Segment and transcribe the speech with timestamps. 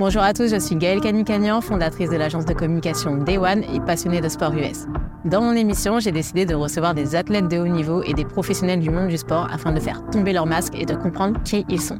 [0.00, 3.80] Bonjour à tous, je suis Gaëlle Canicagnan, fondatrice de l'agence de communication Day One et
[3.80, 4.86] passionnée de sport US.
[5.24, 8.78] Dans mon émission, j'ai décidé de recevoir des athlètes de haut niveau et des professionnels
[8.78, 11.80] du monde du sport afin de faire tomber leur masque et de comprendre qui ils
[11.80, 11.98] sont.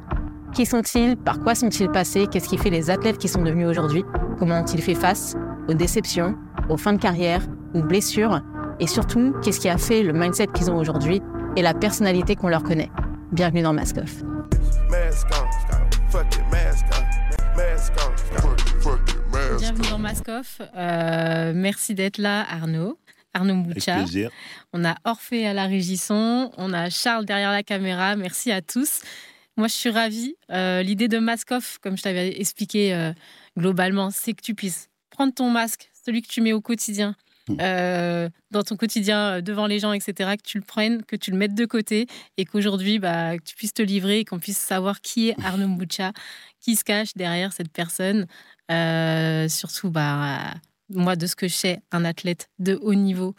[0.52, 1.16] Qui sont-ils?
[1.16, 2.28] Par quoi sont-ils passés?
[2.30, 4.04] Qu'est-ce qui fait les athlètes qui sont devenus aujourd'hui?
[4.38, 5.34] Comment ont-ils fait face
[5.68, 6.36] aux déceptions,
[6.68, 7.42] aux fins de carrière,
[7.74, 8.42] aux blessures?
[8.78, 11.20] Et surtout, qu'est-ce qui a fait le mindset qu'ils ont aujourd'hui
[11.56, 12.92] et la personnalité qu'on leur connaît?
[13.32, 14.22] Bienvenue dans Mask Off.
[19.58, 20.60] Bienvenue dans Maskoff.
[20.76, 22.98] Euh, merci d'être là, Arnaud.
[23.34, 24.04] Arnaud Mboucha.
[24.72, 26.50] On a Orphée à la régisson.
[26.56, 28.16] On a Charles derrière la caméra.
[28.16, 29.00] Merci à tous.
[29.56, 30.34] Moi, je suis ravie.
[30.50, 33.12] Euh, l'idée de Maskoff, comme je t'avais expliqué euh,
[33.56, 37.14] globalement, c'est que tu puisses prendre ton masque, celui que tu mets au quotidien,
[37.48, 37.56] mm.
[38.50, 41.54] dans ton quotidien devant les gens, etc., que tu le prennes, que tu le mettes
[41.54, 45.36] de côté et qu'aujourd'hui, bah, tu puisses te livrer et qu'on puisse savoir qui est
[45.44, 46.12] Arnaud Mboucha,
[46.68, 48.26] qui se cache derrière cette personne.
[48.70, 50.52] Euh, surtout, bah,
[50.90, 53.34] moi, de ce que je sais, un athlète de haut niveau,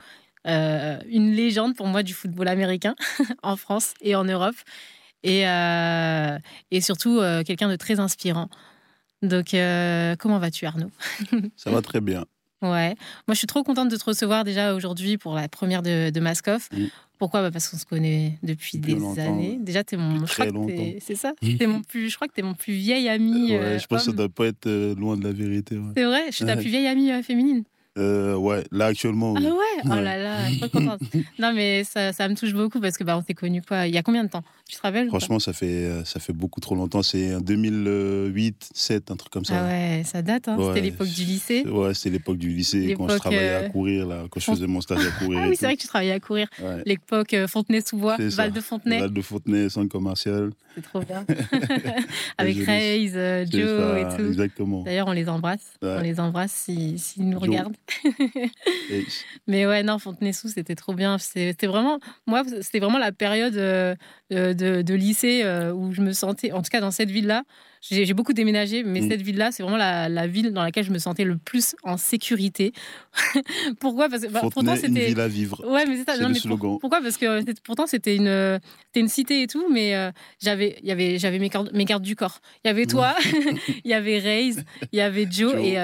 [0.47, 2.95] euh, une légende pour moi du football américain
[3.44, 4.55] en France et en Europe.
[5.21, 6.39] Et, euh,
[6.71, 8.49] et surtout, quelqu'un de très inspirant.
[9.21, 9.49] Donc,
[10.17, 10.89] comment vas-tu, Arnaud?
[11.55, 12.25] Ça va très bien.
[12.64, 12.95] Ouais.
[13.27, 16.19] Moi, je suis trop contente de te recevoir déjà aujourd'hui pour la première de, de
[16.19, 16.69] Maskoff.
[16.71, 16.88] Mm.
[17.20, 17.42] Pourquoi?
[17.42, 19.59] Bah Parce qu'on se connaît depuis, des années.
[19.62, 20.25] Déjà, tu es mon.
[20.25, 21.34] C'est ça?
[21.42, 23.52] Es mon plus, Je crois que tu es mon plus vieil ami.
[23.52, 25.78] Ouais, je pense que ça doit pas être euh, loin de la vérité.
[25.95, 26.23] C'est vrai?
[26.30, 27.64] Je suis ta plus vieille amie euh, féminine.
[27.98, 29.34] Euh, ouais, là actuellement.
[29.36, 31.02] Ah ouais, Oh là là, je suis trop contente.
[31.40, 33.94] non, mais ça, ça, me touche beaucoup parce que bah, on s'est connus quoi Il
[33.94, 34.44] y a combien de temps?
[34.68, 37.02] Tu te rappelles Franchement, ça fait, euh, ça fait beaucoup trop longtemps.
[37.02, 39.62] C'est en 2008, 7, un truc comme ça.
[39.62, 40.48] Ah ouais, ça date.
[40.48, 40.58] Hein.
[40.67, 41.64] c'était l'époque du lycée.
[41.67, 44.67] Ouais, c'était l'époque du lycée quand je travaillais à euh, courir, là, quand je faisais
[44.67, 45.42] mon stage à courir.
[45.44, 46.48] ah oui, c'est vrai que tu travaillais à courir.
[46.86, 49.00] L'époque Fontenay-sous-Bois, Val de Fontenay.
[49.00, 50.52] Val de Fontenay, centre commercial.
[50.80, 51.25] C'est trop bien.
[52.38, 54.27] Avec Raze, Joe et tout.
[54.27, 54.83] Exactement.
[54.83, 55.73] D'ailleurs, on les embrasse.
[55.81, 57.75] On les embrasse s'ils si, nous regardent.
[59.47, 61.17] Mais ouais, non, Fontenay-sous, c'était trop bien.
[61.17, 63.95] C'était vraiment, moi, c'était vraiment la période euh,
[64.30, 67.44] de, de, lycée euh, où je me sentais, en tout cas dans cette ville-là,
[67.82, 69.10] j'ai beaucoup déménagé, mais mm.
[69.10, 72.73] cette ville-là, c'est vraiment la, ville dans laquelle je me sentais le plus en sécurité.
[73.80, 74.10] pourquoi?
[74.10, 75.66] Parce que bah, pourtant c'était une ville à vivre.
[75.66, 76.17] Ouais, mais c'est ça.
[76.17, 76.78] Le slogan.
[76.80, 77.02] pourquoi?
[77.02, 78.60] Parce que pourtant c'était une,
[78.95, 82.17] une cité et tout, mais euh, j'avais, il y avait, j'avais mes, mes gardes du
[82.17, 82.40] corps.
[82.66, 83.16] Il y avait toi,
[83.86, 85.78] il y avait Raze, il y avait Joe, et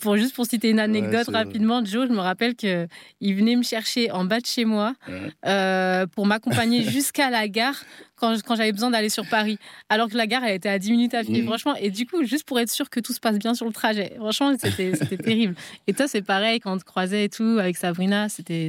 [0.00, 2.88] pour, juste pour citer une anecdote rapidement, Joe, je me rappelle qu'il
[3.20, 4.94] venait me chercher en bas de chez moi
[5.46, 7.84] euh, pour m'accompagner jusqu'à la gare
[8.16, 9.58] quand, quand j'avais besoin d'aller sur Paris.
[9.88, 11.74] Alors que la gare, elle était à 10 minutes à pied, franchement.
[11.76, 14.14] Et du coup, juste pour être sûr que tout se passe bien sur le trajet.
[14.16, 14.92] Franchement, c'était
[15.22, 15.54] terrible.
[15.86, 18.68] Et toi, c'est pareil, quand on te croisait et tout, avec Sabrina, c'était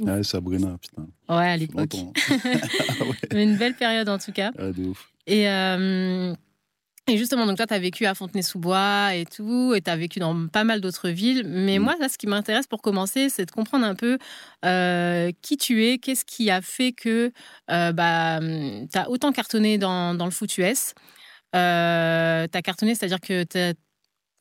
[0.00, 0.08] ouf.
[0.08, 1.06] Ouais, Sabrina, putain.
[1.28, 1.90] Ouais, à l'époque.
[3.32, 4.50] Mais une belle période, en tout cas.
[4.58, 5.10] Ouais, de ouf.
[5.26, 5.48] Et...
[5.48, 6.34] Euh,
[7.08, 10.18] et justement, donc toi, tu as vécu à Fontenay-sous-Bois et tout, et tu as vécu
[10.18, 11.44] dans pas mal d'autres villes.
[11.46, 11.82] Mais mm.
[11.82, 14.18] moi, là, ce qui m'intéresse pour commencer, c'est de comprendre un peu
[14.64, 17.32] euh, qui tu es, qu'est-ce qui a fait que
[17.70, 20.94] euh, bah, tu as autant cartonné dans, dans le foot US.
[21.56, 23.78] Euh, tu as cartonné, c'est-à-dire que tu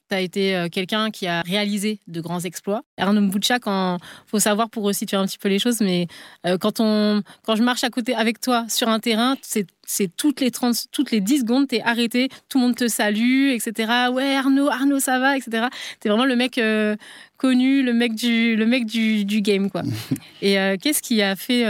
[0.07, 2.83] tu as été euh, quelqu'un qui a réalisé de grands exploits.
[2.97, 6.07] Arnaud Mboucha, quand faut savoir pour resituer un petit peu les choses, mais
[6.45, 10.13] euh, quand, on, quand je marche à côté avec toi sur un terrain, c'est c'est
[10.17, 13.89] toutes les 30, toutes les 10 secondes, t'es arrêté, tout le monde te salue, etc.
[14.11, 15.67] Ouais, Arnaud, Arnaud, ça va, etc.
[16.01, 16.97] T'es vraiment le mec euh,
[17.37, 19.83] connu, le mec du, le mec du, du game, quoi.
[20.41, 21.63] Et qu'est-ce qui a fait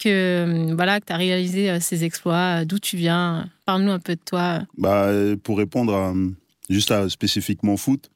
[0.00, 2.64] que, voilà, que tu as réalisé ces exploits?
[2.64, 3.48] D'où tu viens?
[3.64, 4.62] Parle-nous un peu de toi.
[4.76, 5.12] Bah,
[5.44, 6.12] pour répondre à
[6.68, 8.10] juste à spécifiquement foot,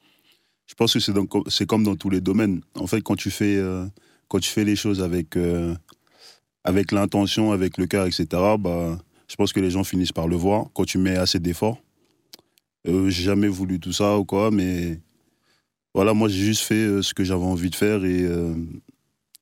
[0.67, 0.99] je pense que
[1.49, 2.61] c'est, comme dans tous les domaines.
[2.75, 3.85] En fait, quand tu fais, euh,
[4.29, 5.75] quand tu fais les choses avec, euh,
[6.63, 8.25] avec l'intention, avec le cœur, etc.,
[8.57, 8.97] bah,
[9.27, 11.81] je pense que les gens finissent par le voir quand tu mets assez d'efforts.
[12.87, 14.99] Euh, j'ai jamais voulu tout ça ou quoi, mais
[15.93, 18.25] voilà, moi j'ai juste fait ce que j'avais envie de faire et,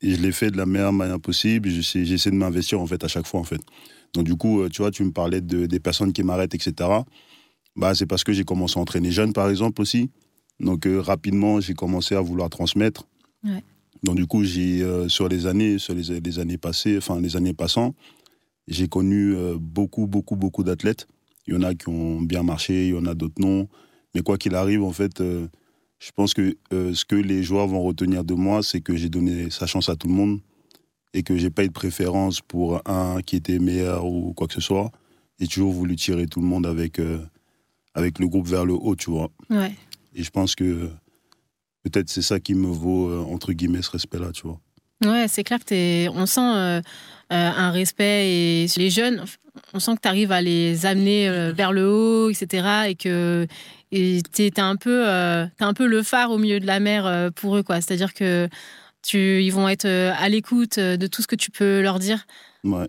[0.02, 1.70] je l'ai fait de la meilleure manière possible.
[1.70, 3.62] J'essaie, j'essaie de m'investir en fait à chaque fois en fait.
[4.14, 7.02] Donc du coup, tu vois, tu me parlais de, des personnes qui m'arrêtent, etc
[7.80, 10.12] bah, C'est parce que j'ai commencé à entraîner jeune, par exemple, aussi.
[10.60, 13.08] Donc, euh, rapidement, j'ai commencé à vouloir transmettre.
[14.04, 17.54] Donc, du coup, j'ai, euh, sur les années, sur les, années passées, enfin, les années
[17.54, 17.96] passant,
[18.68, 21.08] j'ai connu euh, beaucoup, beaucoup, beaucoup d'athlètes.
[21.48, 23.68] Il y en a qui ont bien marché, il y en a d'autres non.
[24.14, 28.24] Mais quoi qu'il arrive, en fait, je pense que ce que les joueurs vont retenir
[28.24, 30.40] de moi, c'est que j'ai donné sa chance à tout le monde
[31.14, 34.54] et que j'ai pas eu de préférence pour un qui était meilleur ou quoi que
[34.54, 34.92] ce soit.
[35.40, 37.00] J'ai toujours voulu tirer tout le monde avec,
[37.94, 39.30] avec le groupe vers le haut, tu vois.
[39.50, 39.74] Ouais.
[40.16, 40.90] Et je pense que
[41.84, 44.60] peut-être c'est ça qui me vaut, euh, entre guillemets, ce respect-là, tu vois.
[45.06, 46.82] Ouais, c'est clair que on sent euh, euh,
[47.30, 49.24] un respect et les jeunes,
[49.74, 52.90] on sent que tu arrives à les amener euh, vers le haut, etc.
[52.90, 53.48] Et que
[53.92, 57.64] tu es, un, peu, un peu le phare au milieu de la mer pour eux.
[57.64, 57.82] quoi.
[57.82, 58.50] C'est-à-dire que
[59.02, 62.28] tu, ils vont être à l'écoute de tout ce que tu peux leur dire.
[62.64, 62.88] Ouais.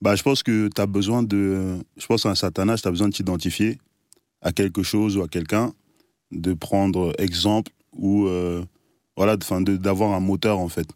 [0.00, 1.78] Bah, je pense que tu as besoin de.
[1.96, 3.78] Je pense à un certain âge, tu as besoin de t'identifier
[4.44, 5.72] à quelque chose ou à quelqu'un,
[6.30, 8.28] de prendre exemple ou
[9.16, 10.86] voilà, d'avoir un moteur en fait.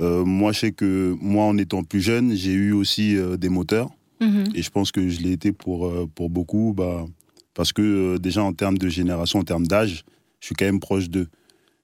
[0.00, 3.48] Euh, moi, je sais que moi, en étant plus jeune, j'ai eu aussi euh, des
[3.48, 3.90] moteurs.
[4.20, 4.44] Mhm.
[4.54, 7.06] Et je pense que je l'ai été pour, euh, pour beaucoup, bah,
[7.54, 10.04] parce que déjà en termes de génération, en termes d'âge,
[10.40, 11.28] je suis quand même proche d'eux.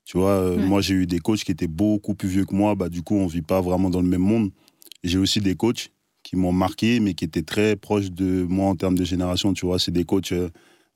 [0.04, 2.74] Tu vois, moi, j'ai eu des coachs qui étaient beaucoup plus vieux que moi.
[2.74, 4.50] Bah, du coup, on vit pas vraiment dans le même monde.
[5.04, 5.91] J'ai aussi des coachs
[6.32, 9.52] qui m'ont marqué, mais qui étaient très proches de moi en termes de génération.
[9.52, 10.32] Tu vois, c'est des coachs,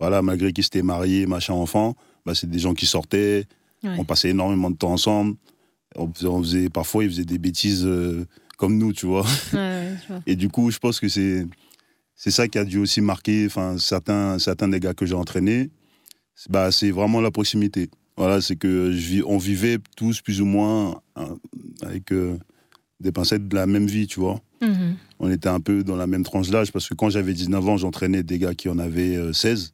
[0.01, 1.95] voilà, malgré qu'ils s'étaient mariés, machin, enfant,
[2.25, 3.45] bah, c'est des gens qui sortaient,
[3.85, 5.37] on passait énormément de temps ensemble
[5.99, 8.27] on faisait, parfois, ils faisaient des bêtises euh,
[8.59, 9.27] comme nous, tu vois.
[10.27, 11.47] Et du coup, je pense que c'est
[12.15, 15.71] c'est ça qui a dû aussi marquer enfin, certains, certains des gars que j'ai entraînés.
[16.49, 17.91] Bah, c'est vraiment la proximité.
[18.17, 21.37] Voilà, c'est que je on vivait tous plus ou moins hein,
[21.83, 22.39] avec euh,
[23.01, 24.41] des pincettes de la même vie, tu vois.
[24.63, 24.95] Mm-hmm.
[25.21, 27.77] On était un peu dans la même tranche d'âge parce que quand j'avais 19 ans,
[27.77, 29.65] j'entraînais des gars qui en avaient 16.
[29.65, 29.73] Euh,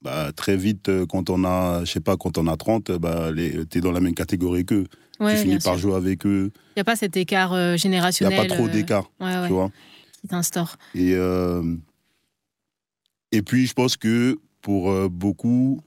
[0.00, 3.78] bah, très vite, quand on a, je sais pas, quand on a 30, bah, tu
[3.78, 4.86] es dans la même catégorie qu'eux
[5.26, 6.50] tu finis par jouer avec eux.
[6.54, 8.32] Il n'y a pas cet écart euh, générationnel.
[8.32, 9.70] Il n'y a pas trop euh, d'écart, tu vois.
[10.20, 10.76] Qui t'instaure.
[10.94, 11.76] Et, euh,
[13.32, 15.80] et puis, je pense que pour beaucoup,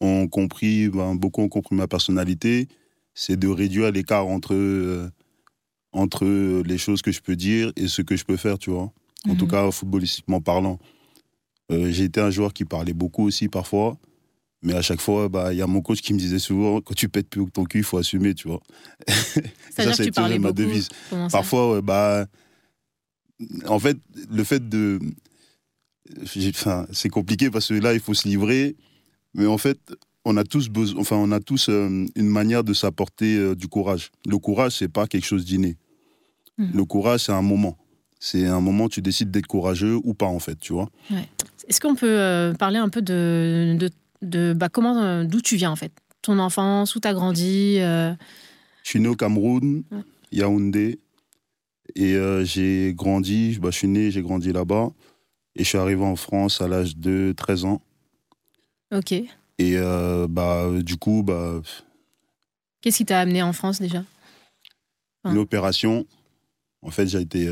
[0.00, 2.68] ont compris, ben, beaucoup ont compris ma personnalité,
[3.14, 4.54] c'est de réduire l'écart entre,
[5.92, 8.92] entre les choses que je peux dire et ce que je peux faire, tu vois.
[9.28, 9.50] En tout mhm.
[9.50, 10.78] cas, footballistiquement parlant.
[11.70, 13.98] J'ai été un joueur qui parlait beaucoup aussi parfois.
[14.62, 16.94] Mais à chaque fois, bah, il y a mon coach qui me disait souvent, quand
[16.94, 18.60] tu pètes plus que ton cul, il faut assumer, tu vois.
[19.70, 20.88] ça, c'est tu ma devise.
[21.30, 22.26] Parfois, bah,
[23.66, 23.96] en fait,
[24.30, 24.98] le fait de,
[26.50, 28.76] enfin, c'est compliqué parce que là, il faut se livrer,
[29.34, 29.78] mais en fait,
[30.28, 33.66] on a tous besoin, enfin, on a tous euh, une manière de s'apporter euh, du
[33.66, 34.10] courage.
[34.26, 35.76] Le courage, c'est pas quelque chose d'inné.
[36.58, 36.70] Hmm.
[36.74, 37.78] Le courage, c'est un moment.
[38.20, 40.90] C'est un moment où tu décides d'être courageux ou pas, en fait, tu vois.
[41.66, 43.90] Est-ce qu'on peut euh, parler un peu de, de
[44.20, 45.92] de bah, comment, d'où tu viens en fait,
[46.22, 47.76] ton enfance, où tu as grandi.
[47.76, 48.16] Je
[48.82, 49.84] suis né au Cameroun,
[50.32, 50.98] Yaoundé,
[51.94, 54.90] et j'ai grandi, bah, je suis né, j'ai grandi là-bas,
[55.54, 57.80] et je suis arrivé en France à l'âge de 13 ans.
[58.92, 59.14] Ok.
[59.58, 59.76] Et
[60.28, 61.60] bah, du coup, bah.
[62.80, 64.04] Qu'est-ce qui t'a amené en France déjà?
[65.24, 66.06] Une opération.
[66.82, 67.48] En fait, j'ai été.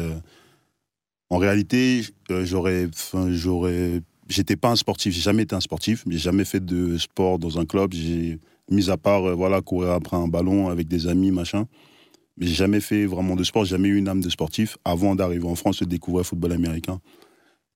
[1.30, 2.88] en réalité, j'aurais,
[3.28, 7.38] j'aurais j'étais pas un sportif, j'ai jamais été un sportif, j'ai jamais fait de sport
[7.38, 8.38] dans un club, j'ai
[8.70, 11.66] mis à part euh, voilà courir après un ballon avec des amis machin,
[12.36, 15.14] mais j'ai jamais fait vraiment de sport, j'ai jamais eu une âme de sportif avant
[15.14, 17.00] d'arriver en France et de découvrir le football américain.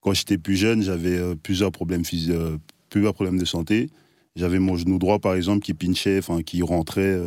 [0.01, 3.89] Quand j'étais plus jeune, j'avais euh, plusieurs problèmes physiques, euh, plusieurs problèmes de santé.
[4.37, 7.19] J'avais mon genou droit par exemple qui pinchait, enfin qui rentrait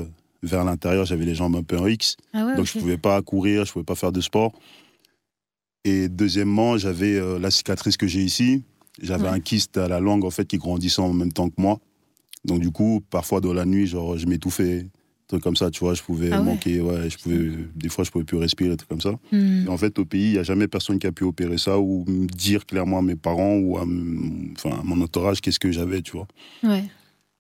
[0.42, 3.66] vers l'intérieur, j'avais les jambes un peu en X, ah donc je pouvais pas courir,
[3.66, 4.54] je pouvais pas faire de sport.
[5.86, 8.64] Et deuxièmement, j'avais la cicatrice que j'ai ici,
[9.02, 11.80] j'avais un kyste à la langue en fait qui grandissait en même temps que moi.
[12.46, 14.86] Donc du coup, parfois dans la nuit, genre je m'étouffais,
[15.34, 18.12] trucs comme ça, tu vois, je pouvais ah manquer, ouais, je pouvais, des fois je
[18.12, 19.14] pouvais plus respirer, trucs comme ça.
[19.32, 19.68] Hmm.
[19.68, 22.06] en fait, au pays, il n'y a jamais personne qui a pu opérer ça ou
[22.08, 26.14] me dire clairement à mes parents ou à, enfin, mon entourage qu'est-ce que j'avais, tu
[26.14, 26.28] vois.
[26.64, 26.84] Ouais.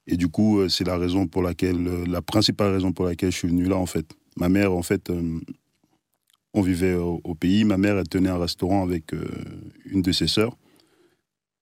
[0.07, 3.31] Et du coup, euh, c'est la raison pour laquelle, euh, la principale raison pour laquelle
[3.31, 4.05] je suis venu là, en fait.
[4.37, 5.39] Ma mère, en fait, euh,
[6.53, 7.63] on vivait au, pays.
[7.63, 9.11] Ma mère, elle tenait un restaurant avec
[9.85, 10.55] une de ses sœurs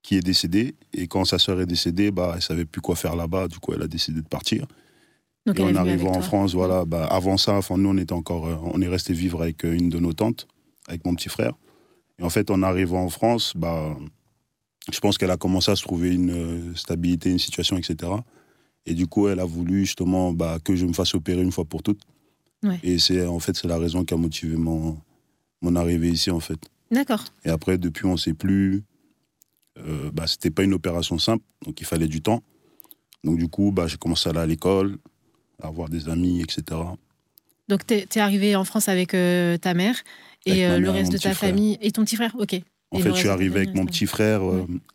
[0.03, 0.75] qui est décédée.
[0.93, 3.47] Et quand sa sœur est décédée, bah, elle savait plus quoi faire là-bas.
[3.47, 4.65] Du coup, elle a décidé de partir.
[5.45, 8.47] Donc et en arrivant en France, voilà, bah, avant ça, enfin, nous, on était encore,
[8.47, 10.47] euh, on est resté vivre avec euh, une de nos tantes,
[10.87, 11.53] avec mon petit frère.
[12.19, 13.97] Et en fait, en arrivant en France, bah,
[14.91, 18.11] je pense qu'elle a commencé à se trouver une euh, stabilité, une situation, etc.
[18.85, 21.65] Et du coup, elle a voulu justement bah, que je me fasse opérer une fois
[21.65, 22.01] pour toutes.
[22.83, 24.95] Et c'est en fait c'est la raison qui a motivé mon,
[25.63, 26.59] mon arrivée ici en fait.
[26.91, 27.23] D'accord.
[27.43, 28.83] Et après depuis on ne sait plus
[29.79, 32.43] euh, bah, c'était pas une opération simple, donc il fallait du temps.
[33.23, 34.97] Donc du coup, bah, j'ai commencé à aller à l'école,
[35.61, 36.79] à avoir des amis, etc.
[37.67, 39.95] Donc tu es, arrivé en France avec euh, ta mère
[40.45, 42.61] et euh, le reste de ta famille et ton petit frère, ok.
[42.93, 44.41] En fait, je suis arrivé avec mon petit frère.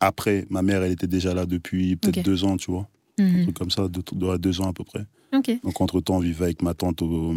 [0.00, 2.86] Après, ma mère, elle était déjà là depuis peut-être deux ans, tu vois.
[3.18, 3.42] Un mhm.
[3.44, 4.02] truc comme ça, deux,
[4.36, 5.06] deux, ans à peu près.
[5.32, 7.34] Donc entre-temps, on vivait avec ma tante, au,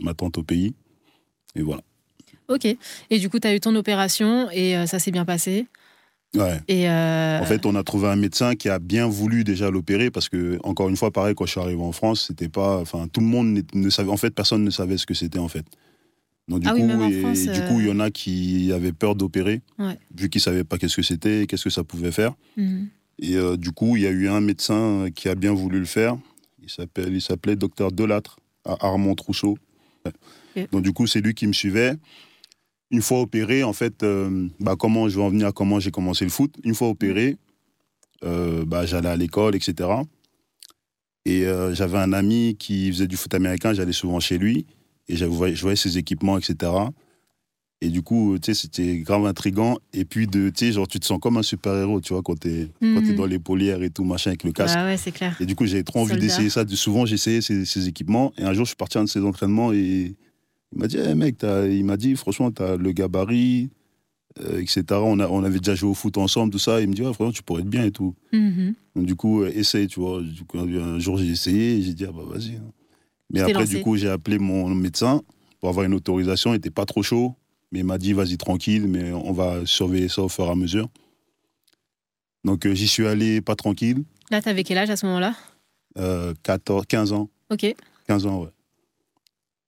[0.00, 0.74] ma tante au pays.
[1.54, 1.82] Et voilà.
[2.48, 2.64] Ok.
[3.10, 5.68] Et du coup, tu as eu ton opération et ça s'est bien passé?
[6.36, 6.60] Ouais.
[6.68, 10.10] Et euh, En fait, on a trouvé un médecin qui a bien voulu déjà l'opérer
[10.10, 12.78] parce que, encore une fois, pareil, quand je suis arrivé en France, c'était pas.
[12.80, 14.10] Enfin, tout le monde ne savait.
[14.10, 15.64] En fait, personne ne savait ce que c'était, en fait.
[16.48, 18.10] Donc, du Ah coup, même en et- France, du euh, coup, il y en a
[18.10, 19.98] qui avaient peur d'opérer, Ouais.
[20.16, 22.34] vu qu'ils savaient pas qu'est-ce que c'était, qu'est-ce que ça pouvait faire.
[22.56, 22.88] mhm.
[23.22, 25.84] Et euh, du coup, il y a eu un médecin qui a bien voulu le
[25.84, 26.16] faire.
[26.62, 29.58] Il s'appelle, il s'appelait docteur Delattre à Armand Trousseau.
[30.56, 30.66] Ouais.
[30.72, 31.94] Donc du coup, c'est lui qui me suivait.
[32.90, 35.90] Une fois opéré, en fait, euh, bah, comment je vais en venir à comment j'ai
[35.90, 36.54] commencé le foot.
[36.64, 37.36] Une fois opéré,
[38.24, 39.88] euh, bah, j'allais à l'école, etc.
[41.24, 43.72] Et euh, j'avais un ami qui faisait du foot américain.
[43.74, 44.66] J'allais souvent chez lui
[45.08, 46.72] et je voyais, je voyais ses équipements, etc.
[47.82, 49.78] Et du coup, tu sais, c'était grave intriguant.
[49.94, 52.38] Et puis, de, tu sais, genre, tu te sens comme un super-héros, tu vois, quand
[52.38, 53.14] t'es t'es Mhm.
[53.14, 54.74] dans les polières et tout, machin, avec le casque.
[54.76, 55.36] Ah ouais, c'est clair.
[55.40, 56.64] Et du coup, j'avais trop envie d'essayer ça.
[56.68, 58.32] Souvent, j'essayais ces, ces équipements.
[58.36, 60.14] Et un jour, je suis parti à un de ses entraînements et
[60.72, 63.70] il m'a dit, Eh, mec, t'as- il m'a dit, franchement, tu as le gabarit,
[64.40, 64.82] euh, etc.
[65.02, 66.80] On, a, on avait déjà joué au foot ensemble, tout ça.
[66.80, 68.14] Il me dit, ouais, franchement, tu pourrais être bien et tout.
[68.32, 68.74] Mhm.
[68.96, 70.22] Donc, du coup, euh, essaye, tu vois.
[70.22, 72.56] Du coup, un jour, j'ai essayé j'ai dit, ah bah vas-y.
[72.56, 72.72] hein.
[73.32, 73.76] Mais après, lancé.
[73.76, 75.22] du coup, j'ai appelé mon médecin
[75.60, 76.50] pour avoir une autorisation.
[76.50, 77.34] Il n'était pas trop chaud.
[77.72, 80.56] Mais il m'a dit, vas-y, tranquille, mais on va surveiller ça au fur et à
[80.56, 80.88] mesure.
[82.44, 84.02] Donc, euh, j'y suis allé pas tranquille.
[84.30, 85.34] Là, t'avais quel âge à ce moment-là?
[85.98, 87.28] Euh, 14, 15 ans.
[87.50, 87.66] Ok.
[88.08, 88.48] 15 ans, ouais.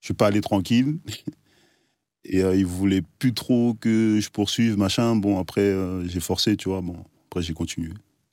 [0.03, 0.99] Je suis pas allé tranquille.
[2.25, 5.17] Et euh, il voulait plus trop que je poursuive, machin.
[5.17, 6.81] Bon, après, euh, j'ai forcé, tu vois.
[6.81, 6.97] Bon,
[7.29, 7.91] après, j'ai continué.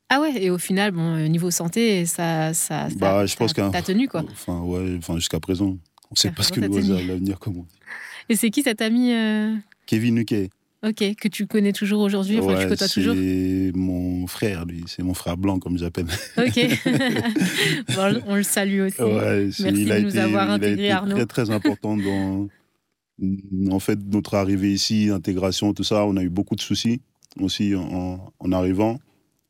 [0.09, 3.53] Ah ouais, et au final, bon, euh, niveau santé, ça, ça, ça- Bah, je pense
[3.53, 4.23] t'as tenu quoi.
[4.31, 5.77] Enfin, ouais, enfin, jusqu'à présent.
[6.11, 7.65] On sait pas ce que nous réserve l'avenir, comment.
[8.27, 10.49] Et c'est qui cet ami euh, Kevin Nuquet.
[10.81, 14.85] Ok, que tu connais toujours aujourd'hui, enfin, tu Ouais, côtoies toujours c'est mon frère, lui.
[14.87, 16.05] C'est mon frère blanc, comme j'appelle.
[16.37, 16.57] Ok.
[17.95, 19.01] Bon, on le salue aussi.
[19.01, 21.15] Ouais, Merci il a de nous été, avoir il a été Arnaud.
[21.15, 22.47] très, très important dans,
[23.71, 26.05] en fait, notre arrivée ici, intégration, tout ça.
[26.05, 27.01] On a eu beaucoup de soucis
[27.39, 28.99] aussi en, en arrivant,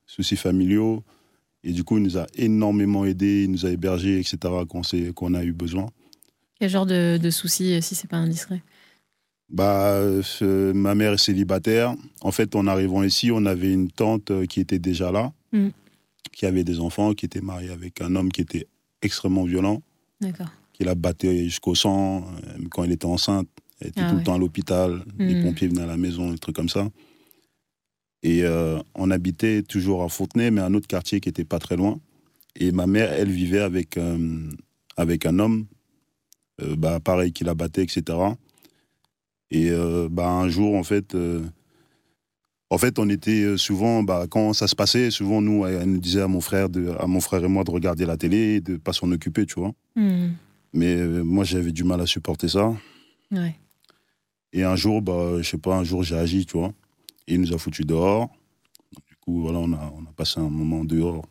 [0.08, 1.04] soucis familiaux.
[1.64, 5.14] Et du coup, il nous a énormément aidés, il nous a hébergés, etc., quand, c'est-
[5.14, 5.88] quand on a eu besoin.
[6.60, 8.62] Quel genre de, de soucis, euh, si c'est pas indiscret?
[9.52, 11.96] Bah, euh, ma mère est célibataire.
[12.22, 15.70] En fait, en arrivant ici, on avait une tante euh, qui était déjà là, Mm.
[16.32, 18.68] qui avait des enfants, qui était mariée avec un homme qui était
[19.02, 19.82] extrêmement violent.
[20.22, 20.52] D'accord.
[20.74, 22.26] qui la battait jusqu'au sang.
[22.46, 23.48] euh, Quand elle était enceinte,
[23.82, 24.20] elle était Ah tout ouais.
[24.20, 25.04] le temps à l'hôpital.
[25.18, 25.44] Les Mhm.
[25.44, 26.88] pompiers venaient à la maison, des trucs comme ça.
[28.24, 31.76] Et euh, on habitait toujours à Fontenay, mais un autre quartier qui était pas très
[31.76, 32.00] loin.
[32.56, 34.50] Et ma mère, elle vivait avec, euh,
[34.98, 35.66] avec un homme,
[36.78, 38.18] bah, pareil, qui la battait, etc.
[39.52, 41.44] Et euh, bah, un jour, en fait, euh,
[42.70, 46.00] en fait, on était euh, souvent, bah, quand ça se passait, souvent, nous, elle nous
[46.00, 48.62] disait à mon frère, de, à mon frère et moi de regarder la télé, et
[48.62, 49.74] de pas s'en occuper, tu vois.
[49.96, 50.30] Hmm.
[50.74, 52.74] Mais euh, moi, j'avais du mal à supporter ça.
[53.32, 53.56] Ouais.
[54.54, 56.74] Et un jour, bah, je sais pas, un jour, j'ai agi, tu vois.
[57.28, 58.30] Et il nous a foutus dehors.
[58.94, 61.26] Donc, du coup, voilà, on a, on a passé un moment dehors,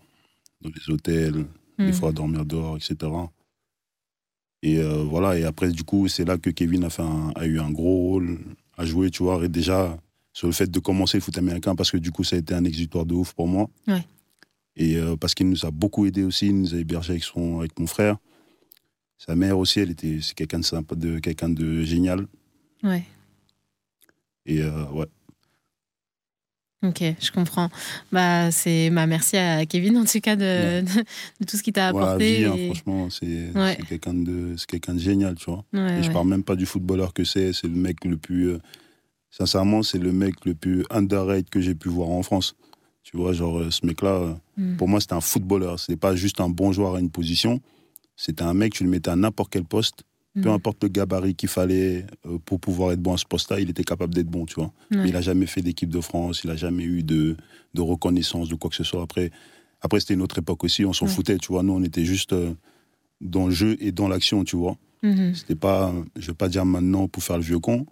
[0.60, 1.46] dans les hôtels,
[1.78, 1.92] des Hmm.
[1.92, 2.96] fois à dormir dehors, etc.
[4.62, 7.46] Et euh, voilà, et après, du coup, c'est là que Kevin a, fait un- a
[7.46, 8.38] eu un gros rôle
[8.76, 9.44] à jouer, tu vois.
[9.44, 9.96] Et déjà,
[10.32, 12.54] sur le fait de commencer le foot américain, parce que du coup, ça a été
[12.54, 13.68] un exutoire de ouf pour moi.
[13.86, 14.04] Ouais.
[14.76, 17.58] Et euh, parce qu'il nous a beaucoup aidé aussi, il nous a hébergé avec, son,
[17.60, 18.16] avec mon frère.
[19.16, 22.26] Sa mère aussi, elle était, c'est quelqu'un de sympa, de, quelqu'un de génial.
[22.84, 23.04] Ouais.
[24.46, 25.06] Et euh, ouais.
[26.85, 27.70] Ok, je comprends.
[28.12, 30.87] Bah, c'est ma merci à Kevin en tout cas de, de,
[31.40, 32.38] de tout ce qu'il t'a Ouais, apporté.
[32.38, 33.75] vie, hein, et- franchement, c'est Ouais.
[33.76, 35.64] c'est quelqu'un de, c'est quelqu'un de génial, tu vois.
[35.73, 36.12] Ouais, Et je ouais.
[36.14, 38.50] parle même pas du footballeur que c'est, c'est le mec le plus.
[38.50, 38.58] euh,
[39.30, 42.54] sincèrement, c'est le mec le plus underrated que j'ai pu voir en France.
[43.02, 44.76] Tu vois, genre, euh, ce mec-là, euh, Hmm.
[44.76, 45.78] pour moi, c'était un footballeur.
[45.80, 47.61] C'était pas juste un bon joueur à une position.
[48.16, 50.02] C'était un mec, tu le mettais à n'importe quel poste,
[50.42, 50.52] peu Hmm.
[50.52, 53.85] importe le gabarit qu'il fallait euh, pour pouvoir être bon à ce poste-là, il était
[53.85, 54.73] capable d'être bon, tu vois.
[54.90, 57.37] Mais il a jamais fait d'équipe de France, il a jamais eu de,
[57.75, 59.02] de reconnaissance de quoi que ce soit.
[59.02, 59.30] Après,
[59.80, 61.12] après c'était une autre époque aussi, on s'en Ouais.
[61.12, 61.62] foutait, tu vois.
[61.62, 62.52] Nous, on était juste euh,
[63.21, 64.76] dans le jeu et dans l'action, tu vois.
[65.02, 65.35] Mhm.
[65.35, 67.87] C'était pas, je vais pas dire maintenant pour faire le vieux con,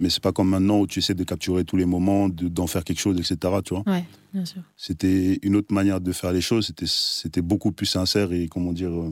[0.00, 2.66] mais c'est pas comme maintenant où tu essaies de capturer tous les moments, de- d'en
[2.66, 3.36] faire quelque chose, etc.
[3.64, 3.84] Tu vois.
[3.86, 4.62] Ouais, bien sûr.
[4.76, 6.66] C'était une autre manière de faire les choses.
[6.68, 9.10] C'était, c'était beaucoup plus sincère et comment dire euh,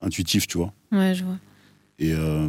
[0.00, 0.72] intuitif, tu vois.
[0.92, 1.38] Ouais, je vois.
[2.00, 2.48] Et euh,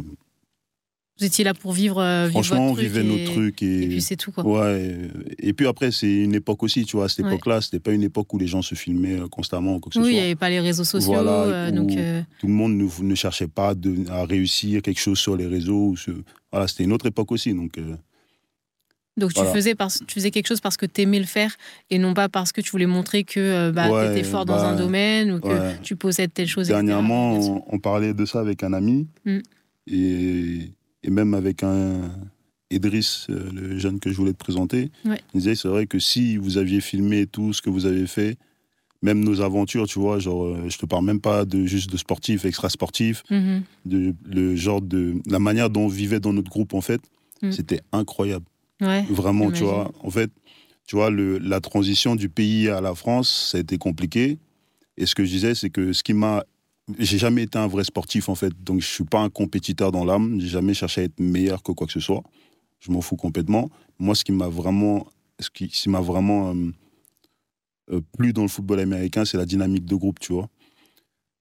[1.18, 4.00] Vous étiez là pour vivre, euh, franchement, on vivait et, nos trucs et, Et puis
[4.00, 4.44] c'est tout quoi.
[4.44, 5.08] ouais.
[5.38, 7.04] Et puis après, c'est une époque aussi, tu vois.
[7.04, 9.90] À cette époque-là, c'était pas une époque où les gens se filmaient euh, constamment quoi
[9.90, 12.46] que ce Oui, il n'y avait pas les réseaux sociaux, Voilà, euh, donc euh, Tout
[12.46, 15.94] le monde ne, ne cherchait pas de- à réussir quelque chose sur les réseaux.
[15.96, 16.14] sur-
[16.50, 17.52] Voilà, c'était une autre époque aussi.
[17.54, 17.78] Donc,
[19.16, 19.52] donc tu Voilà.
[19.52, 21.54] faisais parce, tu faisais quelque chose parce que tu aimais le faire
[21.90, 24.44] et non pas parce que tu voulais montrer que euh, bah, Ouais, tu étais fort
[24.46, 25.78] dans bah, un domaine ou que ouais.
[25.82, 26.68] tu possèdes telle chose.
[26.68, 29.38] Dernièrement, on, on parlait de ça avec un ami Mm.
[29.88, 32.10] et, et même avec un
[32.70, 35.20] Idriss, euh, le jeune que je voulais te présenter, Ouais.
[35.34, 38.38] il disait c'est vrai que si vous aviez filmé tout ce que vous avez fait,
[39.02, 41.96] même nos aventures, tu vois, genre, euh, je te parle même pas de juste de
[41.98, 43.62] sportifs, extra sportifs, Mhm.
[43.84, 47.02] de le genre de la manière dont on vivait dans notre groupe en fait,
[47.42, 47.50] Mm.
[47.52, 48.46] c'était incroyable.
[48.82, 49.04] Ouais.
[49.08, 49.90] Vraiment, tu vois.
[50.02, 50.30] En fait,
[50.86, 54.38] tu vois, le, la transition du pays à la France, ça a été compliqué.
[54.96, 56.44] Et ce que je disais, c'est que ce qui m'a.
[56.98, 58.52] J'ai jamais été un vrai sportif, en fait.
[58.62, 60.40] Donc, je suis pas un compétiteur dans l'âme.
[60.40, 62.22] J'ai jamais cherché à être meilleur que quoi que ce soit.
[62.80, 63.70] Je m'en fous complètement.
[63.98, 65.06] Moi, ce qui m'a vraiment.
[65.38, 66.72] Ce qui, m'a vraiment euh,
[67.92, 70.48] euh, plu dans le football américain, c'est la dynamique de groupe, tu vois.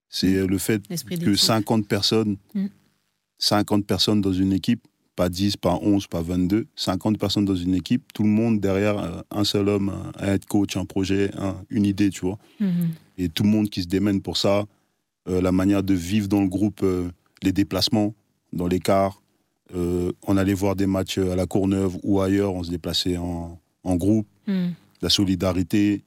[0.10, 1.36] C'est euh, le fait que d'équipe.
[1.36, 2.68] 50 personnes, Mm.
[3.38, 4.88] 50 personnes dans une équipe,
[5.22, 8.98] pas 10, pas 11, pas 22, 50 personnes dans une équipe, tout le monde derrière
[8.98, 12.40] euh, un seul homme, un head coach, un projet, un- une idée, tu vois.
[12.60, 12.90] Mhm.
[13.20, 14.66] Et tout le monde qui se démène pour ça,
[15.30, 17.10] euh, la manière de vivre dans le groupe, euh,
[17.44, 18.16] les déplacements
[18.52, 19.22] dans les cars.
[19.76, 23.58] euh, on allait voir des matchs à la Courneuve ou ailleurs, on se déplaçait en,
[23.84, 24.74] en groupe, Mhm.
[25.04, 26.02] la solidarité.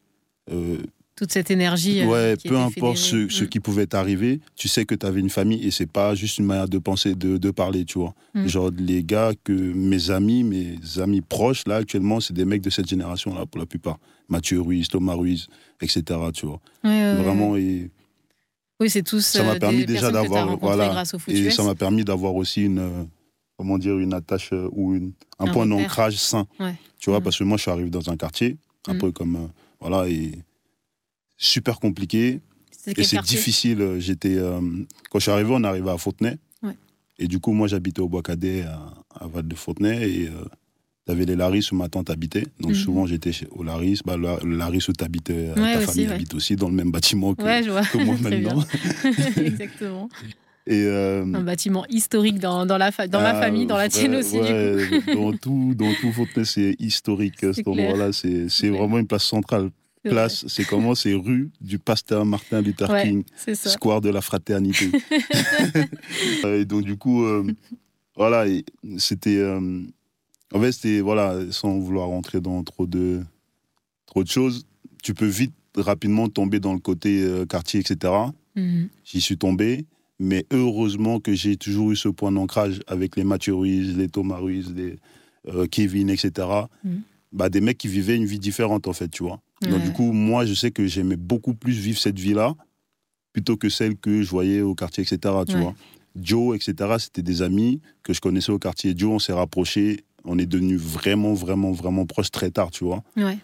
[1.17, 2.01] Toute cette énergie.
[2.01, 3.31] euh, Ouais, qui peu importe ce, fédérée.
[3.31, 3.49] ce Mm.
[3.49, 6.47] qui pouvait t'arriver, tu sais que tu avais une famille et c'est pas juste une
[6.47, 8.15] manière de penser, de, de parler, tu vois.
[8.35, 8.47] Mm.
[8.49, 12.71] Genre, les gars que mes amis, mes amis proches, là, actuellement, c'est des mecs de
[12.71, 13.99] cette génération-là, pour la plupart.
[14.29, 15.47] Mathieu Ruiz, Thomas Ruiz,
[15.81, 16.03] etc.,
[16.35, 16.61] tu vois.
[16.83, 17.23] Ouais, ouais, ouais.
[17.23, 17.91] Vraiment, et,
[18.81, 19.21] Oui, c'est tous.
[19.25, 20.89] Ça m'a euh, permis déjà d'avoir- voilà.
[20.89, 21.55] grâce au foot et US.
[21.55, 23.05] ça m'a permis d'avoir aussi une, euh,
[23.57, 26.47] comment dire, une attache euh, ou une, un, Un point d'ancrage sain.
[26.59, 26.75] Ouais.
[26.99, 27.23] Tu vois, Mm.
[27.23, 28.57] parce que moi, je suis arrivé dans un quartier,
[28.89, 29.47] un peu comme, euh,
[29.81, 30.33] voilà, et
[31.37, 32.41] super compliqué.
[32.71, 33.81] C'est Et c'est difficile.
[33.81, 34.61] euh, J'étais euh,
[35.11, 36.37] quand je suis arrivé, on arrivait à Fontenay.
[36.63, 36.77] Ouais.
[37.19, 40.45] Et du coup, moi, j'habitais au Bois-Cadet à, à Val de Fontenay et euh,
[41.07, 42.45] t'avais les Laris où ma tante habitait.
[42.61, 42.77] Donc Mhm.
[42.77, 44.01] souvent, j'étais chez- au Laris.
[44.05, 46.15] Bah, le, Laris où t'habitais, euh, Ouais, ta aussi, famille ouais.
[46.15, 48.63] habite aussi dans le même bâtiment que, que moi maintenant.
[49.37, 50.09] Exactement.
[50.67, 54.15] Et euh, Un bâtiment historique dans, dans, la, dans ma ah, famille, dans la tienne
[54.17, 54.47] aussi, du coup.
[54.47, 57.35] ouais, dans tout, dans tout Fontenay, c'est historique.
[57.41, 59.71] C'est Cet endroit-là, c'est vraiment une place centrale.
[60.05, 62.91] Place, c'est comment C'est rue du pasteur Martin Luther.
[62.91, 63.25] Ouais, King.
[63.55, 64.91] Square de la fraternité.
[66.45, 67.45] Euh, et donc, du coup, euh,
[68.17, 68.45] voilà,
[68.99, 69.37] c'était.
[69.37, 69.83] euh,
[70.53, 73.23] en fait, c'était, voilà, sans vouloir rentrer dans trop de,
[74.07, 74.67] trop de choses,
[75.03, 78.13] tu peux vite, rapidement tomber dans le côté euh, quartier, etc.
[78.55, 78.89] Mhm.
[79.05, 79.87] J'y suis tombé,
[80.19, 84.37] mais heureusement que j'ai toujours eu ce point d'ancrage avec les Mathieu Ruiz, les Thomas
[84.37, 84.99] Ruiz, les
[85.49, 86.47] euh, Kevin, etc.
[86.85, 87.03] Mhm.
[87.33, 89.41] Bah, des mecs qui vivaient une vie différente, en fait, tu vois.
[89.71, 92.55] Donc, du coup, moi, je sais que j'aimais beaucoup plus vivre cette vie-là
[93.33, 95.19] plutôt que celle que je voyais au quartier, etc.
[95.49, 95.63] Tu Ouais.
[95.63, 95.75] vois.
[96.17, 98.95] Joe, etc., c'était des amis que je connaissais au quartier.
[98.97, 100.05] Joe, on s'est rapprochés.
[100.25, 103.03] On est devenus vraiment, vraiment, vraiment proches très tard, tu vois.
[103.17, 103.39] Ouais.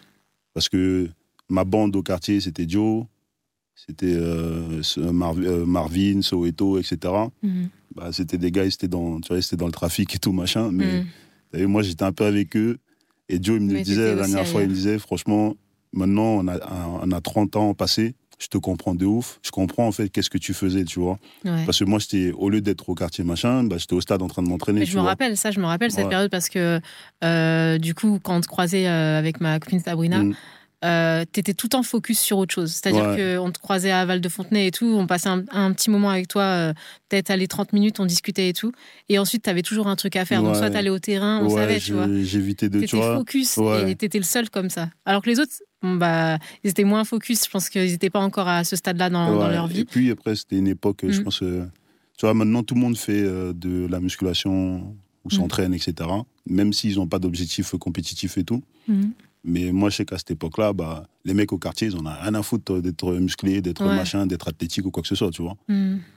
[0.53, 1.09] Parce que
[1.49, 3.05] ma bande au quartier, c'était Joe,
[3.75, 4.81] c'était euh,
[5.11, 7.13] Mar- euh, Marvin, Soweto, etc.
[7.43, 7.69] Mhm.
[7.95, 10.71] Bah, c'était des gars, ils étaient dans, tu vois, dans le trafic et tout, machin.
[10.71, 11.03] Mais
[11.53, 11.67] Mhm.
[11.67, 12.77] Moi, j'étais un peu avec eux.
[13.27, 15.55] Et Joe, il me le disait la dernière fois, il me disait, franchement,
[15.93, 16.57] maintenant, on a,
[17.03, 18.15] on a 30 ans passés.
[18.39, 19.39] Je te comprends de ouf.
[19.43, 21.19] Je comprends, en fait, qu'est-ce que tu faisais, tu vois.
[21.45, 21.63] Ouais.
[21.65, 24.27] Parce que moi, j'étais, au lieu d'être au quartier machin, bah, j'étais au stade en
[24.27, 26.09] train de m'entraîner, je me rappelle ça, je me rappelle cette Ouais.
[26.09, 26.79] période parce que
[27.23, 30.33] euh, du coup, quand on te croisait euh, avec ma copine Sabrina, Mm.
[30.85, 32.71] euh, t'étais tout le temps focus sur autre chose.
[32.71, 33.35] C'est-à-dire Ouais.
[33.37, 36.09] qu'on te croisait à Val de Fontenay et tout, on passait un, un petit moment
[36.09, 36.73] avec toi, euh,
[37.09, 38.71] peut-être aller 30 minutes, on discutait et tout.
[39.07, 40.41] Et ensuite, t'avais toujours un truc à faire.
[40.41, 42.07] Donc, soit t'allais au terrain, on Ouais, savait, tu vois.
[42.23, 43.17] J'évitais de, tu vois.
[43.17, 44.89] focus et t'étais le seul comme ça.
[45.05, 47.45] Alors que les autres, bon, bah, ils étaient moins focus.
[47.45, 49.79] Je pense qu'ils n'étaient pas encore à ce stade-là dans, leur vie.
[49.81, 51.23] Et puis, après, c'était une époque, je Mm.
[51.23, 51.65] pense, euh,
[52.17, 55.31] tu vois, maintenant, tout le monde fait euh, de la musculation ou Mm.
[55.31, 56.09] s'entraîne, etc.
[56.47, 58.61] Même s'ils n'ont pas d'objectif compétitif et tout.
[58.87, 59.11] Mhm.
[59.43, 62.13] Mais moi, je sais qu'à cette époque-là, bah, les mecs au quartier, ils en ont
[62.21, 63.95] rien à foutre d'être musclé, d'être Ouais.
[63.95, 65.57] machin, d'être athlétique ou quoi que ce soit, tu vois.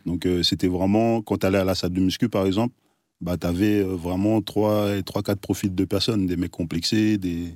[0.05, 2.75] Donc, euh, c'était vraiment, quand tu allais à la salle de muscu, par exemple,
[3.23, 7.51] bah, tu avais vraiment 3-4 profils de personnes, des mecs complexés, des, euh,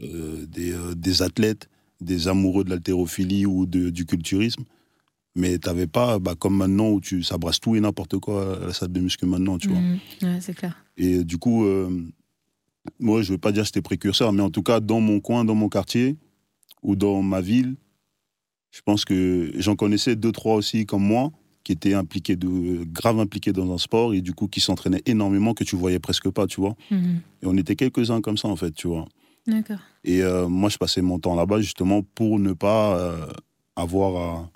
[0.00, 1.68] des, euh, des athlètes,
[2.00, 4.64] des amoureux de l'haltérophilie ou de- du culturisme.
[5.36, 8.56] Mais tu n'avais pas, bah, comme maintenant, où tu, ça brasse tout et n'importe quoi
[8.62, 9.80] à la salle de muscu maintenant, tu vois.
[10.22, 10.76] Ouais, c'est clair.
[10.96, 11.90] Et du coup, euh,
[13.00, 15.44] moi, je veux pas dire que j'étais précurseur, mais en tout cas, dans mon coin,
[15.44, 16.16] dans mon quartier
[16.82, 17.74] ou dans ma ville,
[18.70, 21.32] je pense que j'en connaissais deux, trois aussi comme moi,
[21.64, 25.54] qui étaient impliqués, de, grave impliqués dans un sport et du coup, qui s'entraînaient énormément,
[25.54, 26.76] que tu voyais presque pas, tu vois.
[26.90, 27.20] Mhm.
[27.42, 29.06] Et on était quelques-uns comme ça, en fait, tu vois.
[29.46, 29.78] D'accord.
[30.04, 33.26] Et euh, moi, je passais mon temps là-bas justement pour ne pas euh,
[33.76, 34.50] avoir à.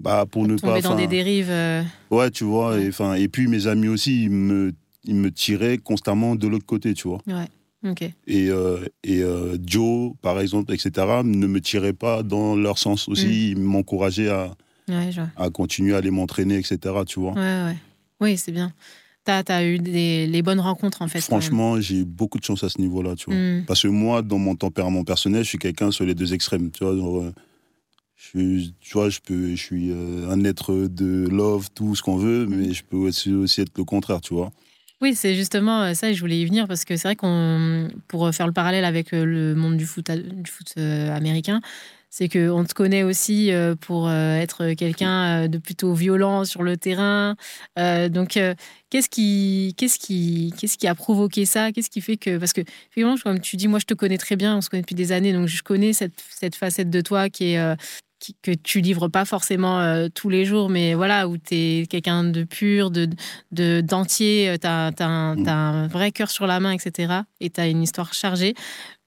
[0.00, 0.68] Bah, pour ne pas.
[0.68, 1.50] Tomber dans des dérives.
[1.50, 2.76] euh, Ouais, tu vois.
[2.76, 2.90] Ouais.
[3.18, 4.72] Et, et puis, mes amis aussi, ils me,
[5.04, 7.20] ils me tiraient constamment de l'autre côté, tu vois.
[7.84, 8.02] Ok.
[8.02, 10.92] Et, euh, et euh, Joe, par exemple, etc.,
[11.24, 13.26] ne me tiraient pas dans leur sens aussi.
[13.26, 13.58] Mm.
[13.58, 14.52] Ils m'encourageaient à,
[14.88, 17.32] Ouais, à continuer à aller m'entraîner, etc., tu vois.
[17.32, 17.76] Ouais, ouais.
[18.20, 18.72] Oui, c'est bien.
[19.24, 21.20] Tu as, eu des, les bonnes rencontres en fait.
[21.20, 23.34] Franchement, j'ai eu beaucoup de chance à ce niveau-là, tu vois.
[23.34, 23.64] Hmm.
[23.66, 26.84] Parce que moi, dans mon tempérament personnel, je suis quelqu'un sur les deux extrêmes, tu
[26.84, 26.94] vois.
[26.94, 27.32] Euh,
[28.16, 32.16] je, tu vois, je, peux, je suis euh, un être de love, tout ce qu'on
[32.16, 32.54] veut, hmm.
[32.54, 34.50] mais je peux aussi, aussi être le contraire, tu vois.
[35.00, 38.32] Oui, c'est justement euh, ça, je voulais y venir parce que c'est vrai qu'on, pour
[38.32, 41.60] faire le parallèle avec le monde du foot, du foot américain,
[42.12, 46.62] c'est qu'on te connaît aussi euh, pour euh, être quelqu'un euh, de plutôt violent sur
[46.62, 47.36] le terrain.
[47.78, 48.38] donc,
[48.90, 51.72] qu'est-ce qui, qu'est-ce qui, qu'est-ce qui a provoqué ça?
[51.72, 54.36] Qu'est-ce qui fait que, parce que finalement, comme tu dis, moi, je te connais très
[54.36, 57.30] bien, on se connaît depuis des années, donc je connais cette, cette facette de toi
[57.30, 57.76] qui est
[58.42, 62.24] que tu livres pas forcément euh, tous les jours, mais voilà, où tu es quelqu'un
[62.24, 63.08] de pur, de
[63.50, 65.48] d'entier, euh, tu as, mm.
[65.48, 67.12] un vrai cœur sur la main, etc.
[67.40, 68.54] Et tu as une histoire chargée.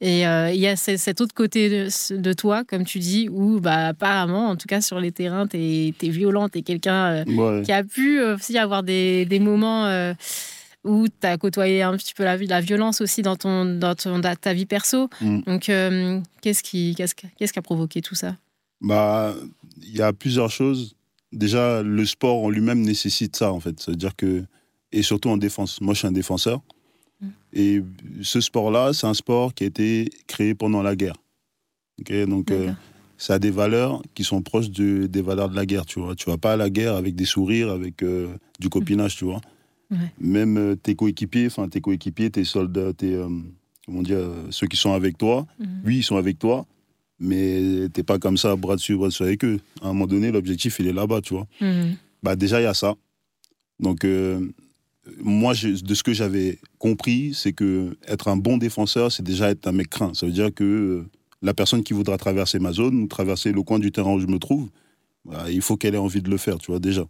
[0.02, 3.88] Et euh, il y a cet autre côté de, toi, comme tu dis, où bah,
[3.88, 7.24] apparemment, en tout cas sur les terrains, tu es, es, violent, tu es quelqu'un
[7.64, 9.90] qui a pu aussi avoir des, des moments
[10.84, 14.22] où tu as côtoyé un petit peu la, la violence aussi dans, ton, dans, ton,
[14.22, 15.10] ta vie perso.
[15.22, 15.40] Mm.
[15.42, 15.72] Donc,
[16.42, 18.36] qu'est-ce qui, qu'est-ce qui a provoqué tout ça?
[18.86, 19.34] Bah,
[19.82, 20.96] il y a plusieurs choses.
[21.34, 23.80] Déjà, le sport en lui-même nécessite ça, en fait.
[23.80, 24.44] C'est-à-dire que,
[24.92, 25.82] et surtout en défense.
[25.82, 26.62] Moi, je suis un défenseur.
[27.20, 27.28] Mm.
[27.54, 27.84] Et
[28.22, 31.16] ce sport-là, c'est un sport qui a été créé pendant la guerre.
[32.28, 32.72] Donc, euh,
[33.18, 36.14] ça a des valeurs qui sont proches de, des valeurs de la guerre, tu vois.
[36.14, 38.28] Tu vas pas à la guerre avec des sourires, avec euh,
[38.60, 39.42] du copinage, tu vois.
[40.20, 43.20] Même euh, tes coéquipiers, enfin tes coéquipiers, tes soldats, tes,
[43.86, 44.20] comment dire,
[44.52, 45.66] ceux qui sont avec toi, mm.
[45.86, 46.68] oui, ils sont avec toi,
[47.20, 49.60] mais t'es pas comme ça, bras dessus, bras dessus avec eux.
[49.82, 51.48] À un moment donné, l'objectif, il est là-bas, tu vois.
[51.62, 51.96] Mhm.
[52.24, 52.96] Bah, déjà, il y a ça.
[53.80, 54.40] Donc, euh,
[55.20, 59.68] moi, de ce que j'avais compris, c'est que être un bon défenseur, c'est déjà être
[59.68, 60.14] un mec craint.
[60.14, 61.06] Ça veut dire que euh,
[61.42, 64.28] la personne qui voudra traverser ma zone ou traverser le coin du terrain où je
[64.28, 64.70] me trouve,
[65.26, 67.06] bah, il faut qu'elle ait envie de le faire, tu vois, déjà.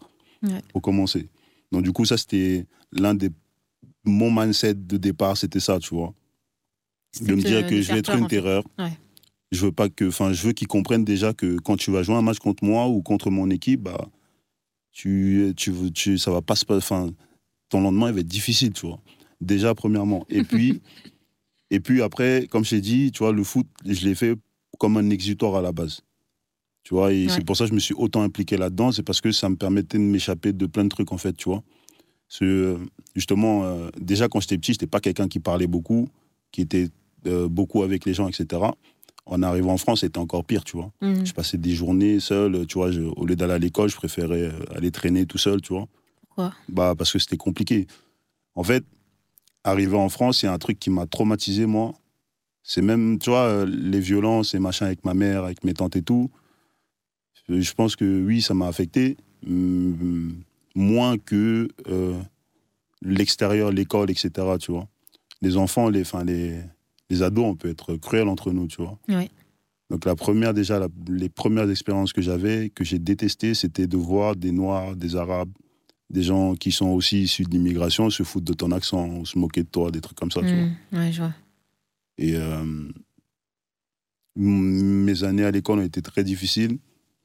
[0.71, 1.27] Pour commencer.
[1.71, 3.31] Donc, du coup, ça, c'était l'un des.
[4.03, 6.13] Mon mindset de départ, c'était ça, tu vois.
[7.19, 8.63] De me dire que je vais être une terreur.
[8.77, 8.91] Ouais
[9.51, 12.15] je veux pas que, enfin, je veux qu'ils comprennent déjà que quand tu vas jouer
[12.15, 14.07] un match contre moi ou contre mon équipe, bah,
[14.91, 17.09] tu, tu, tu ça va pas se, enfin,
[17.69, 18.99] ton lendemain il va être difficile, tu vois.
[19.41, 20.25] Déjà premièrement.
[20.29, 20.81] Et puis,
[21.69, 24.35] et puis après, comme je t'ai dit, tu vois, le foot, je l'ai fait
[24.79, 26.01] comme un exutoire à la base.
[26.83, 29.19] Tu vois, et c'est pour ça que je me suis autant impliqué là-dedans, c'est parce
[29.19, 31.63] que ça me permettait de m'échapper de plein de trucs, en fait, tu vois.
[33.15, 36.07] justement, euh, déjà quand j'étais petit, j'étais pas quelqu'un qui parlait beaucoup,
[36.51, 36.89] qui était
[37.25, 38.67] euh, beaucoup avec les gens, etc
[39.25, 40.91] en arrivant en France, c'était encore pire, tu vois.
[41.01, 41.25] Mhm.
[41.25, 42.89] Je passais des journées seul, tu vois.
[43.15, 45.87] au lieu d'aller à l'école, je préférais euh, aller traîner tout seul, tu vois.
[46.21, 47.87] Pourquoi Bah, parce que c'était compliqué.
[48.53, 48.83] En fait,
[49.63, 51.93] arrivé en France, il y a un truc qui m'a traumatisé, moi.
[52.61, 55.95] C'est même, tu vois, euh, les violences et machin avec ma mère, avec mes tantes
[55.95, 56.29] et tout.
[57.47, 59.17] Je pense que oui, ça m'a affecté.
[60.75, 62.19] moins que euh,
[63.01, 64.87] l'extérieur, l'école, etc., tu vois.
[65.41, 66.59] Les enfants, les, enfin, les,
[67.09, 68.97] les ados, on peut être cruel entre nous, tu vois.
[69.89, 74.35] Donc la première, déjà, les premières expériences que j'avais, que j'ai détestées, c'était de voir
[74.35, 75.51] des Noirs, des Arabes,
[76.09, 79.63] des gens qui sont aussi issus de l'immigration se foutre de ton accent, se moquer
[79.63, 80.99] de toi, des trucs comme ça, tu mmh, vois.
[80.99, 81.33] Ouais, je vois.
[82.17, 82.89] Et euh,
[84.35, 86.77] mes années à l'école ont été très difficiles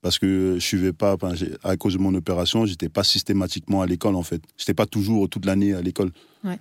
[0.03, 1.17] parce que je suivais pas,
[1.63, 4.43] à cause de mon opération, j'étais pas systématiquement à l'école en fait.
[4.57, 6.11] J'étais pas toujours toute l'année à l'école.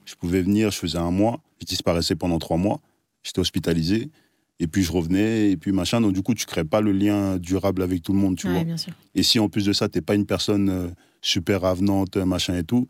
[0.06, 2.82] Je pouvais venir, je faisais un mois, je disparaissais pendant trois mois
[3.24, 4.10] j'étais hospitalisé.
[4.62, 6.02] Et puis je revenais, et puis machin.
[6.02, 8.62] Donc du coup, tu crées pas le lien durable avec tout le monde, tu vois.
[9.16, 10.88] Et si en plus de ça, tu n'es pas une personne euh,
[11.22, 12.88] super avenante, machin et tout,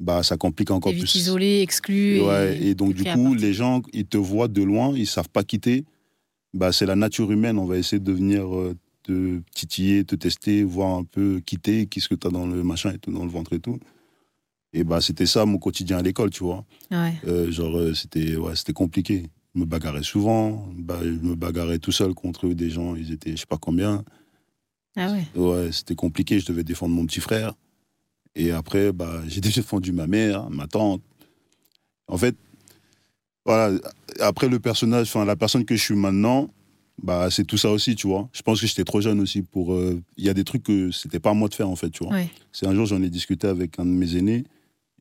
[0.00, 1.14] bah ça complique encore plus.
[1.14, 2.22] isolé, exclu.
[2.22, 5.44] Ouais, et, donc du coup, les gens, ils te voient de loin, ils savent pas
[5.44, 5.84] quitter.
[6.54, 10.64] Bah, c'est la nature humaine, on va essayer de venir euh, te titiller, te tester,
[10.64, 13.30] voir un peu quitter, qu'est-ce que tu as dans le machin et tout, dans le
[13.30, 13.78] ventre et tout.
[14.72, 16.64] Et bah c'était ça mon quotidien à l'école, tu vois.
[16.90, 17.14] Ouais.
[17.26, 19.24] Euh, genre, c'était ouais, compliqué
[19.58, 20.68] me bagarrais souvent.
[20.76, 22.94] Bah, je me bagarrais tout seul contre des gens.
[22.94, 24.04] Ils étaient, je sais pas combien.
[24.96, 25.40] Ah ouais.
[25.40, 26.40] Ouais, c'était compliqué.
[26.40, 27.54] Je devais défendre mon petit frère.
[28.34, 31.02] Et après, bah, j'ai défendu ma mère, ma tante.
[32.08, 32.36] En fait,
[33.44, 33.78] voilà.
[34.20, 36.50] Après le personnage, enfin la personne que je suis maintenant,
[37.02, 38.28] bah c'est tout ça aussi, tu vois.
[38.32, 39.74] Je pense que j'étais trop jeune aussi pour.
[39.74, 41.90] Euh, il y a des trucs que c'était pas à moi de faire en fait,
[41.90, 42.16] tu vois.
[42.52, 44.44] C'est un jour j'en ai discuté avec un de mes aînés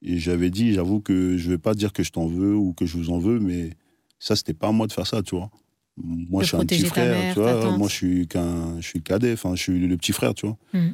[0.02, 2.86] et j'avais dit, j'avoue que je vais pas dire que je t'en veux ou que
[2.86, 3.72] je vous en veux, mais
[4.20, 5.50] ça, c'était pas à moi de faire ça, tu vois.
[5.98, 7.78] Moi, je suis un petit frère, tu vois.
[7.78, 10.58] Moi, je suis qu'un, je suis cadet, enfin, je suis le petit frère, tu vois.
[10.74, 10.92] Hmm.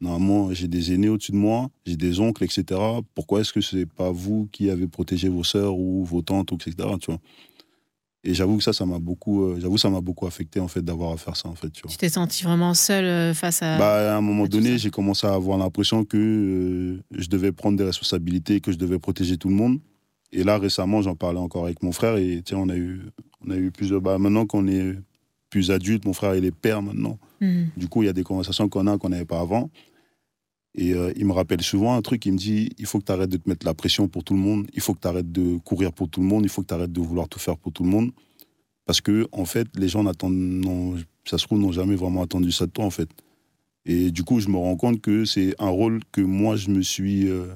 [0.00, 2.80] Normalement, j'ai des aînés au-dessus de moi, j'ai des oncles, etc.
[3.14, 6.88] Pourquoi est-ce que c'est pas vous qui avez protégé vos sœurs ou vos tantes, etc.
[7.00, 7.20] Tu vois?
[8.24, 10.82] Et j'avoue que ça, ça m'a beaucoup, euh, j'avoue, ça m'a beaucoup affecté en fait
[10.82, 11.70] d'avoir à faire ça en fait.
[11.70, 13.78] Tu, tu t'es senti vraiment seul euh, face à.
[13.78, 17.78] Bah, à un moment donné, j'ai commencé à avoir l'impression que euh, je devais prendre
[17.78, 19.80] des responsabilités, que je devais protéger tout le monde.
[20.32, 23.00] Et là, récemment, j'en parlais encore avec mon frère et tiens, on a eu,
[23.46, 24.00] on a eu plusieurs.
[24.00, 24.94] Bah, maintenant qu'on est
[25.50, 27.18] plus adulte, mon frère il est père maintenant.
[27.40, 27.70] Mhm.
[27.76, 29.70] Du coup, il y a des conversations qu'on a qu'on n'avait pas avant.
[30.74, 33.12] Et euh, il me rappelle souvent un truc, il me dit, il faut que tu
[33.12, 35.32] arrêtes de te mettre la pression pour tout le monde, il faut que tu arrêtes
[35.32, 37.56] de courir pour tout le monde, il faut que tu arrêtes de vouloir tout faire
[37.56, 38.12] pour tout le monde.
[38.84, 42.66] Parce que, en fait, les gens n'attendent, ça se trouve, n'ont jamais vraiment attendu ça
[42.66, 43.08] de toi, en fait.
[43.86, 46.82] Et du coup, je me rends compte que c'est un rôle que moi, je me
[46.82, 47.28] suis...
[47.28, 47.46] euh,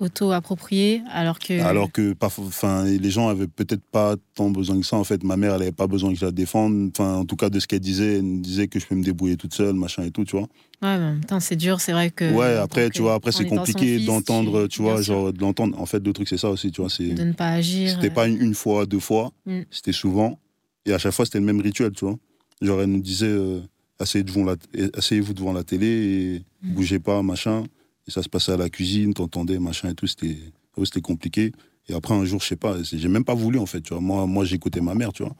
[0.00, 1.60] Auto-approprié, alors que.
[1.60, 4.96] alors que enfin, les gens avaient peut-être pas tant besoin que ça.
[4.96, 6.90] En fait, ma mère, elle avait pas besoin que je la défende.
[6.92, 9.04] Enfin, en tout cas, de ce qu'elle disait, elle me disait que je peux me
[9.04, 10.48] débrouiller toute seule, machin et tout, tu vois.
[10.82, 12.32] Ouais, mais en même temps, c'est dur, c'est vrai que.
[12.34, 15.80] ouais, après, tu vois, après, c'est compliqué d'entendre, tu vois, genre, de l'entendre.
[15.80, 16.90] En fait, le truc, c'est ça aussi, tu vois.
[16.90, 17.90] C'est, De ne pas agir.
[17.90, 19.60] c'était pas une, une fois, deux fois, Mm.
[19.70, 20.38] c'était souvent.
[20.86, 22.16] Et à chaque fois, c'était le même rituel, tu vois.
[22.60, 23.60] Genre, elle nous disait, euh,
[24.00, 24.56] asseyez devant la,
[24.94, 26.74] asseyez-vous devant la télé et Mm.
[26.74, 27.62] bougez pas, machin.
[28.06, 30.06] Et ça se passait à la cuisine, t'entendais, machin et tout.
[30.06, 30.36] C'était,
[30.76, 31.52] ouais, c'était compliqué.
[31.88, 34.00] Et après, un jour, je sais pas, j'ai même pas voulu, en fait, tu vois.
[34.00, 35.34] Moi, moi j'écoutais ma mère, tu vois.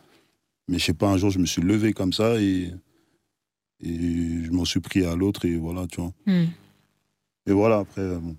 [0.68, 2.72] Mais je sais pas, un jour, je me suis levé comme ça et,
[3.82, 6.12] et je m'en suis pris à l'autre et voilà, tu vois.
[6.26, 6.46] Hmm.
[7.46, 8.36] Et voilà, après, euh, bon.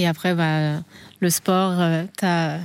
[0.00, 0.80] Et après, bah,
[1.18, 2.60] le sport, euh, t'as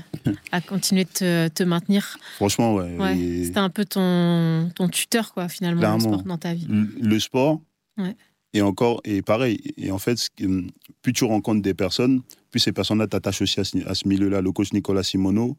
[0.52, 2.18] a continué de te, te maintenir.
[2.36, 2.96] franchement, ouais.
[2.98, 3.18] Ouais.
[3.18, 6.00] et C'était un peu ton, ton tuteur, quoi, finalement, le Clairement.
[6.14, 6.68] sport dans ta vie.
[6.70, 7.60] le, le sport,
[7.98, 8.16] Ouais.
[8.54, 10.68] Et encore, et pareil, et en fait, qui-
[11.02, 14.42] plus tu rencontres des personnes, plus ces personnes-là t'attachent aussi à ce, milieu-là.
[14.42, 15.58] Le coach Nicolas Simoneau,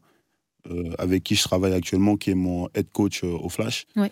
[0.71, 4.11] euh, avec qui je travaille actuellement, qui est mon head coach euh, au Flash, Ouais.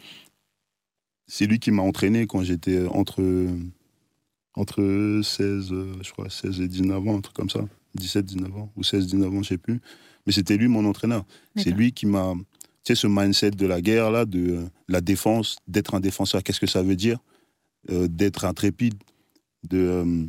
[1.27, 3.23] c'est lui qui m'a entraîné quand j'étais entre,
[4.55, 7.61] entre 16, euh, je crois, 16 et 19 ans, un truc comme ça.
[7.95, 9.79] 17, 19 ans, ou 16, 19 ans, je sais plus.
[10.25, 11.25] Mais c'était lui mon entraîneur.
[11.55, 12.33] C'est lui qui m'a.
[12.83, 16.59] Tu sais, ce mindset de la guerre, là, de la défense, d'être un défenseur, qu'est-ce
[16.59, 17.17] que ça veut dire?
[17.91, 18.93] Euh, D'être intrépide,
[19.69, 19.77] de.
[19.77, 20.25] euh,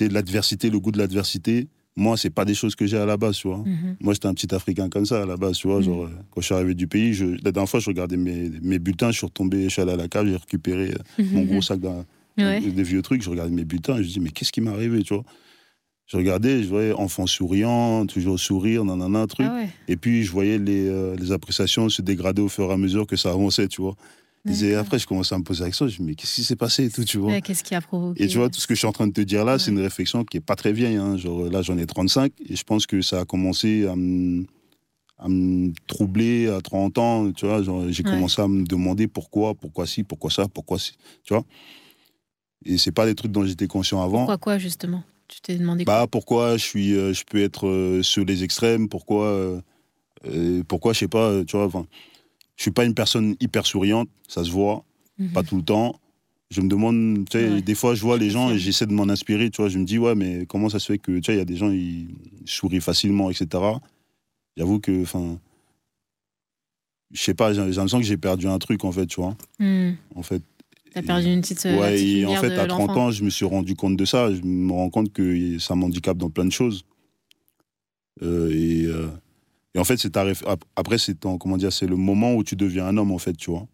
[0.00, 1.68] de l'adversité, le goût de l'adversité.
[1.96, 3.58] Moi, c'est pas des choses que j'ai à la base, tu vois.
[3.58, 3.96] Mhm.
[4.00, 5.78] Moi, j'étais un petit Africain comme ça à la base, tu vois.
[5.78, 5.82] Mhm.
[5.84, 8.48] Genre, euh, quand je suis arrivé du pays, je, la dernière fois, je regardais mes,
[8.62, 11.42] mes bulletins, je suis retombé, je suis allé à la cave, j'ai récupéré euh, mon
[11.44, 12.04] gros sac d'un-
[12.38, 12.60] Ouais.
[12.60, 15.02] des vieux trucs, je regardais mes bulletins et je dis, mais qu'est-ce qui m'est arrivé,
[15.02, 15.24] tu vois
[16.06, 19.46] Je regardais, je voyais enfant souriant, toujours sourire, nanana, truc.
[19.50, 19.68] Ah ouais.
[19.88, 23.06] Et puis, je voyais les, euh, les appréciations se dégrader au fur et à mesure
[23.06, 23.94] que ça avançait, tu vois.
[24.48, 26.44] Et après, je commençais à me poser la question, je me dis, mais qu'est-ce qui
[26.44, 28.66] s'est passé et tout, tu vois Qu'est-ce qui a provoqué Et tu vois, tout ce
[28.66, 30.56] que je suis en train de te dire là, c'est une réflexion qui est pas
[30.56, 30.96] très vieille.
[30.96, 31.16] Hein.
[31.18, 34.46] Genre, là, j'en ai 35 et je pense que ça a commencé à me,
[35.18, 37.30] à me troubler à 30 ans.
[37.32, 38.10] Tu vois, j'ai Ouais.
[38.10, 40.94] commencé à me demander pourquoi, pourquoi ci, pourquoi ça, pourquoi ci.
[41.22, 41.44] Tu vois
[42.64, 44.20] Et c'est pas des trucs dont j'étais conscient avant.
[44.20, 45.02] Pourquoi quoi, justement?
[45.28, 45.94] Tu t'es demandé quoi?
[46.00, 48.88] Bah pourquoi je suis, euh, je peux être euh, sur les extrêmes?
[48.88, 49.60] Pourquoi, euh,
[50.26, 51.44] euh, pourquoi je sais pas.
[51.44, 51.86] Tu vois, enfin,
[52.60, 54.84] je suis pas une personne hyper souriante, ça se voit,
[55.18, 55.32] Mhm.
[55.32, 55.98] pas tout le temps.
[56.50, 57.62] Je me demande, tu sais, Ouais.
[57.62, 59.48] des fois je vois les gens et j'essaie de m'en inspirer.
[59.48, 61.38] Tu vois, je me dis ouais, mais comment ça se fait que tu sais, il
[61.38, 62.08] y a des gens ils
[62.44, 63.48] sourient facilement, etc.
[64.58, 65.38] J'avoue que, enfin,
[67.12, 69.34] je sais pas, j'ai l'impression que j'ai perdu un truc en fait, tu vois.
[69.58, 69.92] Hmm.
[70.14, 70.42] En fait,
[70.92, 73.06] T'as perdu une petite, euh, Ouais, petite et en fait, à 30 l'enfant.
[73.06, 74.34] ans, je me suis rendu compte de ça.
[74.34, 76.84] Je me rends compte que ça m'handicape dans plein de choses.
[78.22, 79.06] Euh, et, euh,
[79.74, 82.34] et en fait, c'est ta réf- ap- après, c'est ton- comment dire, c'est le moment
[82.34, 83.66] où tu deviens un homme, en fait, tu vois.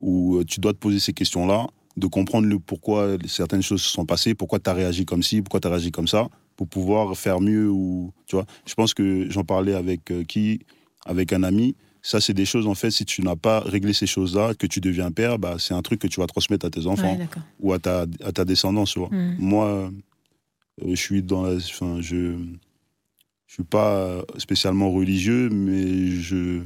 [0.00, 3.90] Où euh, tu dois te poser ces questions-là, de comprendre le pourquoi certaines choses se
[3.90, 6.66] sont passées, pourquoi tu as réagi comme ci, pourquoi tu as réagi comme ça, pour
[6.68, 7.70] pouvoir faire mieux.
[7.70, 8.46] Ou, tu vois.
[8.66, 10.60] Je pense que j'en parlais avec euh, qui
[11.06, 11.76] Avec un ami.
[12.02, 14.80] Ça, c'est des choses, en fait, si tu n'as pas réglé ces choses-là, que tu
[14.80, 17.26] deviens père, bah, c'est un truc que tu vas transmettre à tes enfants Ouais,
[17.60, 19.08] ou à ta, à ta descendance, tu vois.
[19.08, 19.36] Hmm.
[19.38, 19.90] Moi, euh,
[20.90, 21.54] je suis dans la.
[21.56, 22.36] Enfin, je.
[23.54, 26.62] Je suis pas spécialement religieux, mais je,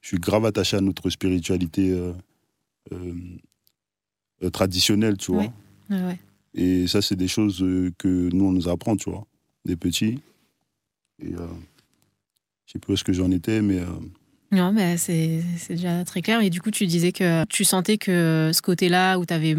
[0.00, 2.12] je suis grave attaché à notre spiritualité euh,
[2.90, 3.14] euh,
[4.42, 5.42] euh, traditionnelle, tu vois.
[5.42, 5.50] Ouais.
[5.90, 6.18] Ouais, ouais.
[6.54, 9.24] Et ça, c'est des choses euh, que nous, on nous apprend, tu vois,
[9.64, 10.18] des petits.
[11.20, 11.46] Et euh,
[12.66, 13.86] je sais plus où est-ce que j'en étais, mais euh,
[14.54, 16.40] Non, mais c'est c'est déjà très clair.
[16.40, 19.56] Et du coup, tu disais que tu sentais que ce côté-là où tu avais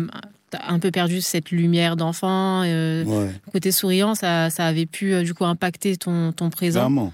[0.67, 5.23] un peu perdu cette lumière d'enfant, euh, ouais, côté souriant, ça, ça avait pu euh,
[5.23, 6.79] du coup impacter ton, ton présent.
[6.81, 7.13] clairement.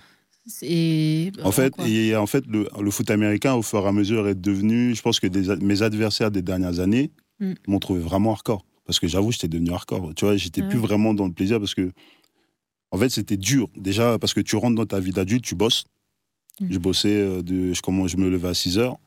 [0.63, 4.27] Et, En fait, et en fait le, le foot américain, au fur et à mesure,
[4.27, 4.93] est devenu.
[4.95, 7.53] Je pense que des- mes adversaires des dernières années Mm.
[7.67, 8.63] m'ont trouvé vraiment hardcore.
[8.85, 10.13] Parce que j'avoue, j'étais devenu hardcore.
[10.15, 11.91] Tu vois, j'étais Ah plus vraiment dans le plaisir parce que.
[12.91, 13.67] En fait, c'était dur.
[13.77, 15.85] Déjà, parce que tu rentres dans ta vie d'adulte, tu bosses.
[16.59, 16.67] Mm.
[16.71, 18.97] Je bossais, euh, de, je, commence, je me levais à 6 heures.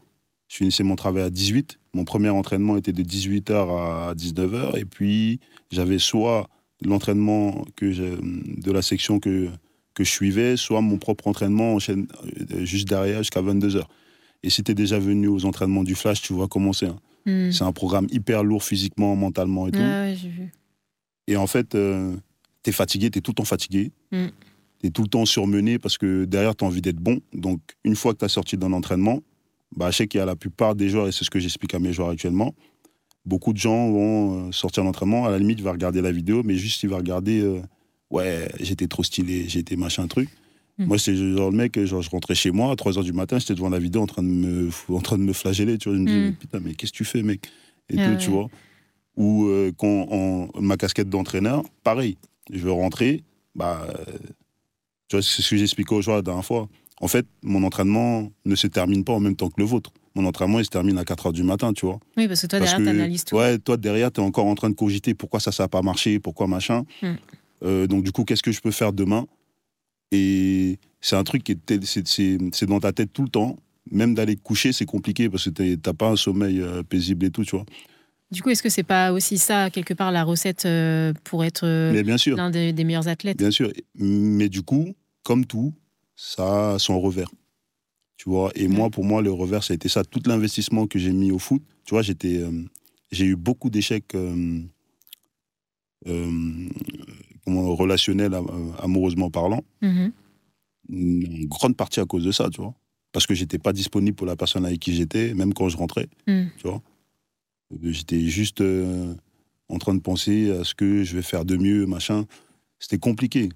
[0.49, 1.79] Je finissais mon travail à 18.
[1.95, 4.79] Mon premier entraînement était de 18h à 19h.
[4.79, 6.49] Et puis, j'avais soit
[6.85, 9.49] l'entraînement que de la section que,
[9.95, 12.07] que je suivais, soit mon propre entraînement enchaîne
[12.53, 13.83] euh, juste derrière jusqu'à 22h.
[14.43, 16.87] Et si tu es déjà venu aux entraînements du Flash, tu vois comment c'est.
[16.87, 16.97] hein.
[17.27, 17.51] Hmm.
[17.51, 19.79] C'est un programme hyper lourd physiquement, mentalement et tout.
[19.79, 20.53] Ouais, vu.
[21.27, 22.15] Et en fait, euh,
[22.63, 23.93] tu es fatigué, tu es tout le temps fatigué.
[24.13, 24.27] Mm.
[24.85, 27.19] Tu es tout le temps surmené parce que derrière, tu as envie d'être bon.
[27.33, 29.21] Donc, une fois que tu as sorti d'un entraînement,
[29.75, 31.73] bah, je sais qu'il y a la plupart des joueurs, et c'est ce que j'explique
[31.73, 32.55] à mes joueurs actuellement,
[33.25, 35.25] beaucoup de gens vont euh, sortir d'entraînement.
[35.25, 37.63] À la limite, il va regarder la vidéo, mais juste, il va regarder euh,
[38.11, 40.29] Ouais, j'étais trop stylé, j'étais machin truc.
[40.77, 40.85] Mm.
[40.85, 43.39] Moi, c'est genre le mec, genre, je rentrais chez moi à 3 h du matin,
[43.39, 45.79] j'étais devant la vidéo en train de me, en train de me flageller.
[45.79, 46.25] Tu vois, je me dis, Mm.
[46.25, 47.49] mais putain, mais qu'est-ce que tu fais, mec?
[47.89, 48.49] Et Ah tout, tu vois.
[49.17, 52.19] Ou euh, quand en, ma casquette d'entraîneur, pareil.
[52.53, 53.89] Je veux rentrer, bah,
[55.09, 56.69] tu vois, c'est ce que j'expliquais aux joueurs la dernière fois.
[57.01, 59.91] En fait, mon entraînement ne se termine pas en même temps que le vôtre.
[60.15, 61.99] Mon entraînement, il se termine à 4 h du matin, tu vois.
[62.17, 63.37] Oui, parce que toi, Parce derrière, que, t'analyses tout.
[63.37, 65.83] Ouais, toi, derrière, tu es encore en train de cogiter pourquoi ça, ça n'a pas
[65.83, 66.85] marché, pourquoi machin.
[67.03, 67.07] Mm.
[67.65, 69.27] Euh, donc, du coup, qu'est-ce que je peux faire demain?
[70.13, 73.57] Et c'est un truc qui est, c'est, dans ta tête tout le temps.
[73.91, 77.31] Même d'aller te coucher, c'est compliqué parce que t'as pas un sommeil euh, paisible et
[77.31, 77.67] tout, tu vois.
[78.35, 81.65] Du coup, est-ce que c'est pas aussi ça, quelque part, la recette euh, pour être
[81.67, 81.93] euh,
[82.37, 83.39] l'un des, des meilleurs athlètes?
[83.39, 83.73] Bien sûr.
[83.95, 85.73] Mais du coup, comme tout,
[86.17, 87.31] ça a son revers.
[88.17, 90.05] Tu vois, et moi, pour moi, le revers, ça a été ça.
[90.05, 92.51] Tout l'investissement que j'ai mis au foot, tu vois, j'étais, euh,
[93.11, 94.61] j'ai eu beaucoup d'échecs euh,
[96.07, 96.69] euh,
[97.47, 99.63] relationnels, am- amoureusement parlant.
[99.83, 100.13] Mhm.
[100.91, 102.75] Une grande partie à cause de ça, tu vois.
[103.13, 106.09] Parce que j'étais pas disponible pour la personne avec qui j'étais, même quand je rentrais,
[106.27, 106.45] Mm.
[106.59, 106.83] tu vois.
[107.73, 109.15] Euh, J'étais juste euh,
[109.69, 112.25] en train de penser à ce que je vais faire de mieux, machin.
[112.79, 113.49] C'était compliqué.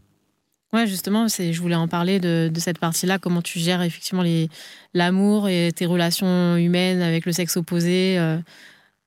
[0.73, 4.23] Ouais, justement, c'est, je voulais en parler de, de cette partie-là, comment tu gères effectivement
[4.23, 4.49] les,
[4.93, 8.39] l'amour et tes relations humaines avec le sexe opposé, euh,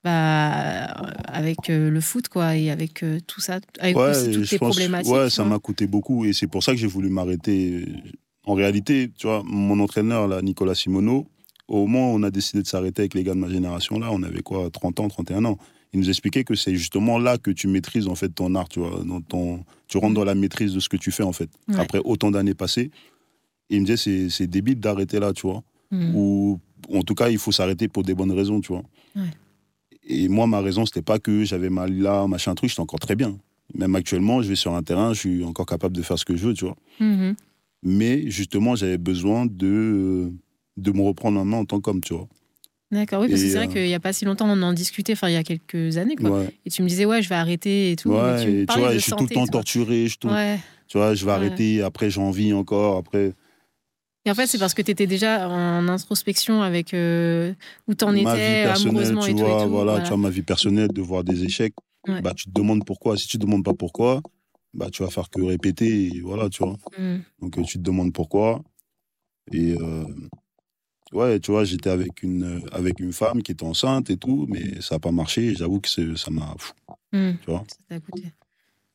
[0.03, 0.85] bah,
[1.27, 4.49] avec euh, le foot, quoi, et avec euh, tout ça, avec aussi et toutes je
[4.49, 5.13] tes pense- problématiques.
[5.13, 5.51] Ouais, ça vois.
[5.53, 7.85] m'a coûté beaucoup et c'est pour ça que j'ai voulu m'arrêter.
[8.45, 11.27] En réalité, tu vois, mon entraîneur, là, Nicolas Simoneau,
[11.71, 14.09] au moment où on a décidé de s'arrêter avec les gars de ma génération, là,
[14.11, 15.57] on avait quoi, 30 ans, 31 ans.
[15.93, 18.79] Il nous expliquait que c'est justement là que tu maîtrises en fait ton art, tu
[18.79, 21.49] vois, dans ton, tu rentres dans la maîtrise de ce que tu fais en fait.
[21.69, 21.79] Ouais.
[21.79, 22.91] Après autant d'années passées,
[23.69, 25.63] Et il me disait c'est débile d'arrêter là, tu vois.
[25.91, 26.15] Mm.
[26.15, 26.59] Ou
[26.93, 28.83] en tout cas, il faut s'arrêter pour des bonnes raisons, tu vois.
[29.15, 29.31] Ouais.
[30.03, 33.15] Et moi, ma raison, c'était pas que j'avais mal là, machin truc, j'étais encore très
[33.15, 33.37] bien.
[33.75, 36.35] Même actuellement, je vais sur un terrain, je suis encore capable de faire ce que
[36.35, 36.75] je veux, tu vois.
[36.99, 37.35] Mhm.
[37.83, 40.31] Mais justement, j'avais besoin de,
[40.81, 42.27] de me reprendre en main en tant qu'homme, tu vois.
[42.91, 44.73] D'accord, oui, parce que c'est vrai euh, qu'il n'y a pas si longtemps, on en
[44.73, 46.41] discutait, enfin il y a quelques années, quoi.
[46.41, 48.09] Ouais, Et tu me disais, ouais, je vais arrêter et tout.
[48.09, 50.59] ouais tu me et tu vois, je suis tout le temps torturé, je, tout- Ouais.
[50.87, 53.33] tu vois, je vais arrêter, après j'ai envie encore, après...
[54.25, 58.63] Et en fait, c'est parce que tu étais déjà en introspection avec où t'en étais,
[58.63, 59.39] amoureusement tu et tout.
[59.39, 61.73] vois, et tout, voilà, tu vois, ma vie personnelle, de voir des échecs,
[62.05, 63.15] bah, tu te demandes pourquoi.
[63.15, 64.21] Si tu te demandes pas pourquoi,
[64.73, 66.75] bah, tu vas faire que répéter, et voilà, tu vois.
[66.97, 67.17] Mm.
[67.41, 68.61] Donc, euh, tu te demandes pourquoi.
[69.51, 70.05] Et euh,
[71.13, 74.81] ouais, tu vois, j'étais avec une, avec une femme qui était enceinte et tout, mais
[74.81, 75.55] ça n'a pas marché.
[75.55, 76.53] J'avoue que ça m'a.
[76.55, 76.73] pff,
[77.13, 77.31] Mm.
[77.43, 78.31] Tu vois Ça coûté.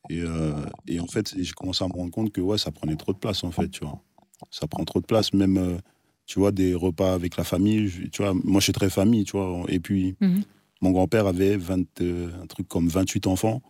[0.09, 0.53] et, euh,
[0.87, 3.17] et en fait, j'ai commencé à me rendre compte que ouais, ça prenait trop de
[3.19, 4.01] place, en fait, tu vois.
[4.49, 5.77] Ça prend trop de place, même, euh,
[6.25, 7.87] tu vois, des repas avec la famille.
[7.89, 9.63] je- Tu vois, moi, je suis très famille, tu vois.
[9.67, 10.41] Et puis, Mhm.
[10.81, 13.61] mon grand-père avait 20, euh, un truc comme 28 enfants,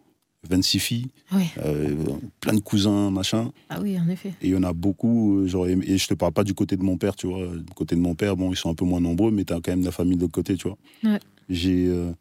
[0.50, 1.96] 26 filles, Oui, euh,
[2.40, 3.52] plein de cousins, machin.
[3.70, 4.30] ah oui, en effet.
[4.42, 6.78] Et il y en a beaucoup, euh, genre, et, je te parle pas du côté
[6.78, 7.48] de mon père, tu vois.
[7.48, 9.58] Du côté de mon père, bon, ils sont un peu moins nombreux, mais tu as
[9.58, 10.78] quand même la famille de l'autre côté, tu vois.
[11.04, 11.20] Ouais.
[11.50, 12.12] J'ai, euh,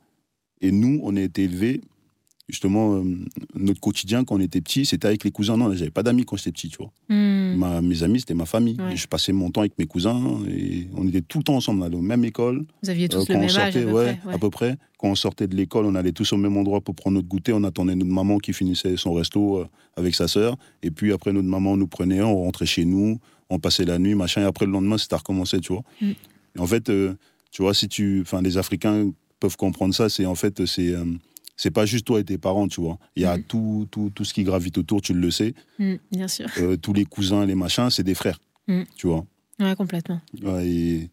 [0.61, 1.83] et nous, on a été élevés,
[2.49, 3.03] justement, euh,
[3.55, 5.57] notre quotidien quand on était petit, c'était avec les cousins.
[5.57, 6.93] Non, j'avais pas d'amis quand j'étais petit, tu vois.
[7.09, 7.57] Mm.
[7.57, 8.77] Ma- mes amis, c'était ma famille.
[8.81, 8.97] Ouais.
[8.97, 11.83] Je passais mon temps avec mes cousins et on était tout le temps ensemble.
[11.83, 12.65] On allait aux mêmes écoles.
[12.83, 14.29] Vous aviez tous Euh, le quand on même âge, à sortait, peu ouais, près.
[14.29, 14.35] ouais.
[14.35, 14.77] à peu près.
[14.99, 17.53] Quand on sortait de l'école, on allait tous au même endroit pour prendre notre goûter.
[17.53, 20.57] On attendait notre maman qui finissait son resto euh, avec sa sœur.
[20.83, 23.19] Et puis après, notre maman nous prenait, on rentrait chez nous,
[23.51, 24.43] on passait la nuit, machin.
[24.43, 25.83] Et après, le lendemain, c'était à recommencer, tu vois.
[26.01, 26.11] Mm.
[26.57, 27.15] Et en fait, euh,
[27.51, 28.21] tu vois, si tu.
[28.23, 30.91] Enfin, les Africains peuvent comprendre ça, c'est en fait, c'est.
[30.93, 31.05] euh,
[31.57, 32.99] c'est pas juste toi et tes parents, tu vois.
[33.17, 33.43] Il y a Mm.
[33.45, 35.55] tout, tout, tout ce qui gravite autour, tu le sais.
[35.79, 36.47] Mm, Bien sûr.
[36.59, 38.39] Euh, tous les cousins, les machins, c'est des frères,
[38.69, 38.83] Mm.
[38.97, 39.25] tu vois.
[39.59, 40.21] Ouais, complètement.
[40.43, 41.11] Ouais, et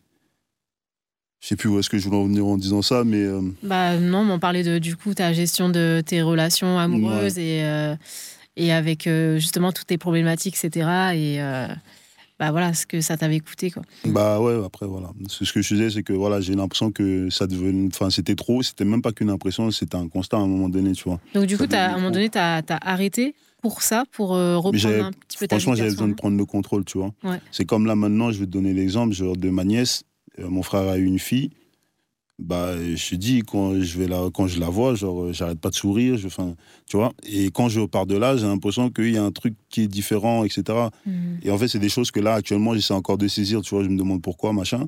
[1.39, 3.41] je sais plus où est-ce que je voulais en venir en disant ça, mais euh,
[3.63, 7.63] Bah non, mais on parlait de du coup ta gestion de tes relations amoureuses et
[7.63, 7.95] euh,
[8.56, 11.15] et avec justement toutes tes problématiques, etc.
[11.15, 11.41] Et
[12.43, 13.84] bah voilà ce que ça t'avait coûté quoi.
[14.06, 15.12] bah ouais, après voilà.
[15.27, 18.62] Ce que je disais, c'est que voilà, j'ai l'impression que ça devenait, enfin c'était trop,
[18.62, 21.21] c'était même pas qu'une impression, c'était un constat à un moment donné, tu vois.
[21.34, 25.06] Donc du coup, à un moment donné, tu as, arrêté pour ça, pour euh, reprendre
[25.06, 27.13] un petit peu ta Franchement, j'avais besoin de prendre le contrôle, tu vois.
[27.23, 27.39] Ouais.
[27.52, 30.04] C'est comme là maintenant, je vais te donner l'exemple genre de ma nièce.
[30.39, 31.52] Euh, mon frère a eu une fille.
[32.44, 35.75] Bah, je dis, quand je, vais la, quand je la vois, genre, j'arrête pas de
[35.75, 37.13] sourire, je, enfin, tu vois.
[37.23, 39.87] Et quand je pars de là, j'ai l'impression qu'il y a un truc qui est
[39.87, 40.63] différent, etc.
[41.06, 41.39] Mhm.
[41.41, 43.83] Et en fait, c'est des choses que là, actuellement, j'essaie encore de saisir, tu vois,
[43.85, 44.87] je me demande pourquoi, machin.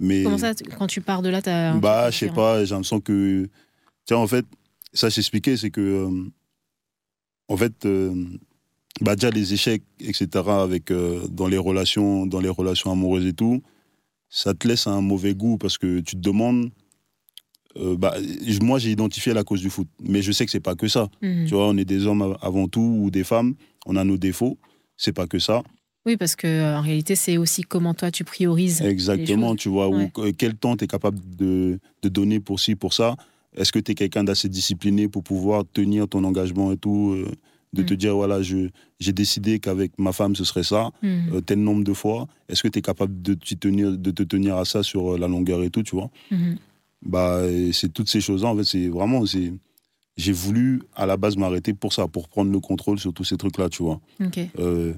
[0.00, 1.72] Mais, Comment ça, quand tu pars de là, t'as.
[1.72, 3.48] un bah, je sais pas, j'ai l'impression que,
[4.04, 4.44] tiens, en fait,
[4.92, 6.30] ça, j'expliquais, c'est que, euh,
[7.48, 8.14] en fait, euh,
[9.00, 13.32] bah, déjà, les échecs, etc., avec, euh, dans, les relations, dans les relations amoureuses et
[13.32, 13.62] tout,
[14.28, 16.70] ça te laisse un mauvais goût parce que tu te demandes.
[17.76, 18.14] Euh, bah,
[18.62, 21.08] moi, j'ai identifié la cause du foot, mais je sais que c'est pas que ça.
[21.22, 21.46] Mhm.
[21.46, 23.54] Tu vois, on est des hommes av- avant tout ou des femmes,
[23.86, 24.58] on a nos défauts,
[24.96, 25.62] c'est pas que ça.
[26.06, 28.80] Oui, parce que euh, en réalité, c'est aussi comment toi tu priorises.
[28.80, 30.10] Exactement, tu vois, Ouais.
[30.16, 33.16] ou, quel temps tu es capable de, de donner pour ci, pour ça.
[33.56, 37.26] Est-ce que tu es quelqu'un d'assez discipliné pour pouvoir tenir ton engagement et tout, euh,
[37.72, 37.96] de te Mm.
[37.98, 41.34] dire, voilà, j'ai décidé qu'avec ma femme, ce serait ça, Mhm.
[41.34, 42.26] euh, tel nombre de fois.
[42.48, 45.28] Est-ce que tu es capable de, t'y tenir, de te tenir à ça sur la
[45.28, 46.56] longueur et tout, tu vois Mhm.
[47.02, 47.42] Bah,
[47.72, 49.52] c'est toutes ces choses-là, en fait, c'est vraiment, c'est,
[50.16, 53.36] j'ai voulu à la base m'arrêter pour ça, pour prendre le contrôle sur tous ces
[53.36, 54.00] trucs-là, tu vois.
[54.58, 54.92] Euh,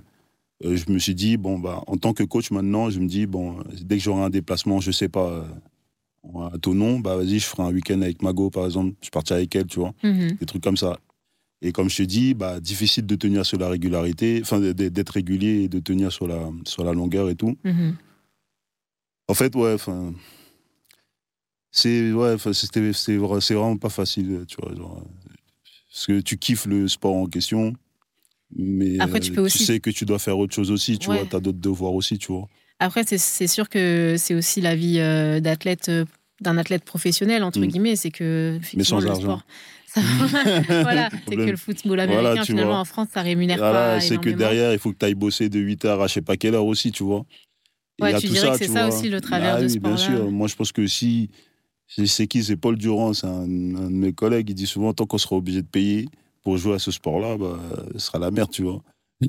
[0.64, 3.26] euh, je me suis dit, bon, bah, en tant que coach maintenant, je me dis,
[3.26, 7.38] bon, dès que j'aurai un déplacement, je sais pas, euh, à ton nom, bah, vas-y,
[7.38, 10.36] je ferai un week-end avec Mago, par exemple, je partirai avec elle, tu vois, Mhm.
[10.40, 10.98] des trucs comme ça.
[11.64, 15.62] Et comme je te dis, bah, difficile de tenir sur la régularité, enfin, d'être régulier
[15.62, 17.56] et de tenir sur la, sur la longueur et tout.
[17.64, 17.94] Mhm.
[19.28, 20.12] En fait, ouais, enfin.
[21.74, 24.74] C'est ouais, c'était- c'est vra- c'est vraiment pas facile, tu vois.
[24.76, 25.30] genre, euh,
[25.90, 27.72] parce que tu kiffes le sport en question,
[28.54, 31.16] mais Après, tu peux aussi- sais que tu dois faire autre chose aussi, tu Ouais.
[31.18, 31.26] vois.
[31.26, 32.46] Tu as d'autres devoirs aussi, tu vois.
[32.78, 36.04] Après, c'est- sûr que c'est aussi la vie euh, d'athlète, euh,
[36.42, 37.66] d'un athlète professionnel, entre Mm.
[37.66, 37.96] guillemets.
[37.96, 39.40] C'est que Mais sans argent.
[40.68, 42.80] voilà, c'est que le football américain, finalement, vois.
[42.80, 44.00] en France, ça rémunère Voilà, pas.
[44.00, 46.36] c'est que derrière, il faut que tu ailles bosser de 8h à je sais pas
[46.36, 47.24] quelle heure aussi, tu vois.
[48.00, 48.96] Ouais, tu dirais ça, que c'est ça vois.
[48.98, 50.18] aussi, le travers Ah de oui, ce bien sport-là.
[50.18, 50.30] sûr.
[50.30, 51.30] Moi, je pense que si.
[52.06, 54.50] C'est qui C'est Paul Durand, c'est un, un de mes collègues.
[54.50, 56.08] Il dit souvent tant qu'on sera obligé de payer
[56.42, 57.58] pour jouer à ce sport-là, bah,
[57.92, 58.82] ce sera la merde, tu vois.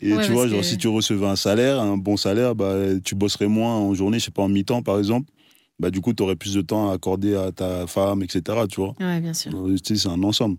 [0.00, 2.74] Et Ouais, tu vois, genre, que- si tu recevais un salaire, un bon salaire, bah,
[3.02, 5.30] tu bosserais moins en journée, je sais pas, en mi-temps, par exemple.
[5.78, 8.66] Bah, du coup, tu aurais plus de temps à accorder à ta femme, etc.
[8.68, 8.94] Tu vois.
[9.00, 9.52] Ouais, bien sûr.
[9.54, 10.56] Euh, c'est un ensemble.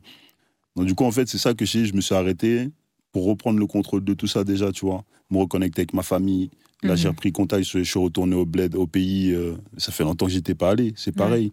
[0.75, 2.69] Donc, du coup, en fait, c'est ça que je, je me suis arrêté
[3.11, 5.03] pour reprendre le contrôle de tout ça déjà, tu vois.
[5.29, 6.49] Me reconnecter avec ma famille.
[6.83, 6.97] Là, Mhm.
[6.97, 9.31] j'ai repris contact, je, suis retourné au bled, au pays.
[9.31, 10.93] euh, ça fait longtemps que j'étais pas allé.
[10.95, 11.51] C'est pareil.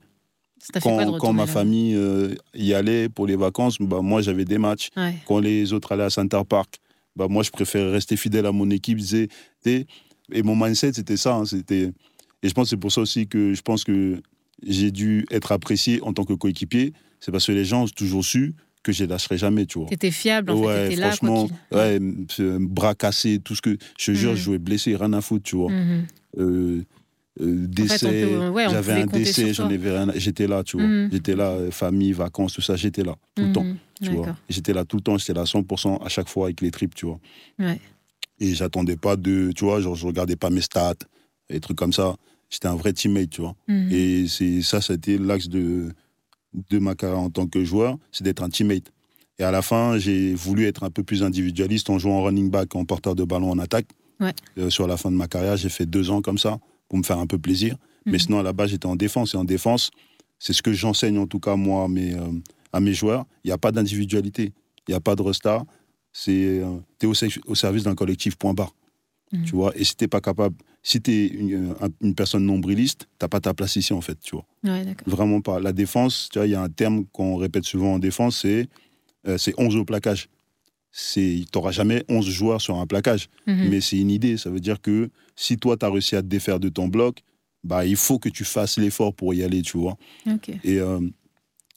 [0.83, 4.91] Quand, ma là-bas famille euh, y allait pour les vacances, bah, moi, j'avais des matchs.
[4.97, 5.15] Ouais.
[5.27, 6.77] Quand les autres allaient à Center Park,
[7.17, 8.99] bah, moi, je préférais rester fidèle à mon équipe.
[9.01, 9.29] t'sais,
[10.33, 11.35] et mon mindset, c'était ça.
[11.35, 11.93] hein, c'était...
[12.45, 14.21] Et je pense que c'est pour ça aussi que je pense que
[14.67, 16.93] j'ai dû être apprécié en tant que coéquipier.
[17.21, 19.89] C'est parce que les gens ont toujours su que je ne lâcherai jamais, tu vois.
[19.89, 21.09] T'étais fiable, en fait, Ouais, là.
[21.09, 21.99] quoi franchement, ouais,
[22.41, 23.77] euh, bras cassés, tout ce que.
[23.99, 24.37] Je te jure, Mhm.
[24.37, 25.71] je jouais blessé, rien à foutre, tu vois.
[25.71, 26.07] Mhm.
[26.39, 26.83] Euh,
[27.41, 30.13] euh, décès, peut- ouais, on j'avais un décès, j'en avais rien.
[30.17, 30.87] J'étais là, tu vois.
[30.87, 31.09] Mhm.
[31.13, 33.67] J'étais là, euh, famille, vacances, tout ça, j'étais là, tout le temps,
[34.03, 34.37] tu vois.
[34.49, 37.07] J'étais là tout le temps, j'étais là 100% à chaque fois avec les tripes, tu
[37.07, 37.21] vois.
[38.41, 39.53] Et j'attendais pas de.
[39.55, 40.95] Tu vois, genre, je regardais pas mes stats,
[41.49, 42.17] des trucs comme ça.
[42.51, 43.55] J'étais un vrai teammate, tu vois.
[43.91, 45.93] Et c'est ça, c'était l'axe de,
[46.71, 48.93] de ma carrière en tant que joueur, c'est d'être un teammate.
[49.39, 52.51] Et à la fin, j'ai voulu être un peu plus individualiste en jouant en running
[52.51, 53.87] back, en porteur de ballon en attaque.
[54.21, 54.33] Ouais.
[54.59, 57.03] Euh, sur la fin de ma carrière, j'ai fait deux ans comme ça pour me
[57.03, 57.77] faire un peu plaisir.
[58.07, 58.19] Mais Mhm.
[58.19, 59.35] sinon, à la base, j'étais en défense.
[59.35, 59.91] Et en défense,
[60.39, 62.21] c'est ce que j'enseigne en tout cas, moi, à mes, euh,
[62.73, 63.25] à mes joueurs.
[63.45, 64.53] Il n'y a pas d'individualité.
[64.87, 65.65] Il n'y a pas de resta.
[66.13, 67.15] C'est, euh, t'es au,
[67.47, 68.75] au service d'un collectif, point barre.
[69.45, 73.09] Tu vois, et si t'es pas capable, si t'es une, euh, un- une personne nombriliste,
[73.19, 74.45] t'as pas ta place ici, en fait, tu vois.
[74.65, 74.85] Ouais.
[75.07, 75.59] Vraiment pas.
[75.61, 78.69] La défense, tu vois, il y a un terme qu'on répète souvent en défense, c'est
[79.29, 80.29] euh, c'est 11 au plaquage.
[81.15, 83.69] Tu n'auras jamais 11 joueurs sur un plaquage, Mhm.
[83.71, 84.37] mais c'est une idée.
[84.37, 87.23] Ça veut dire que si toi, tu as réussi à te défaire de ton bloc,
[87.65, 89.97] bah, il faut que tu fasses l'effort pour y aller, tu vois.
[90.65, 91.01] Et, euh,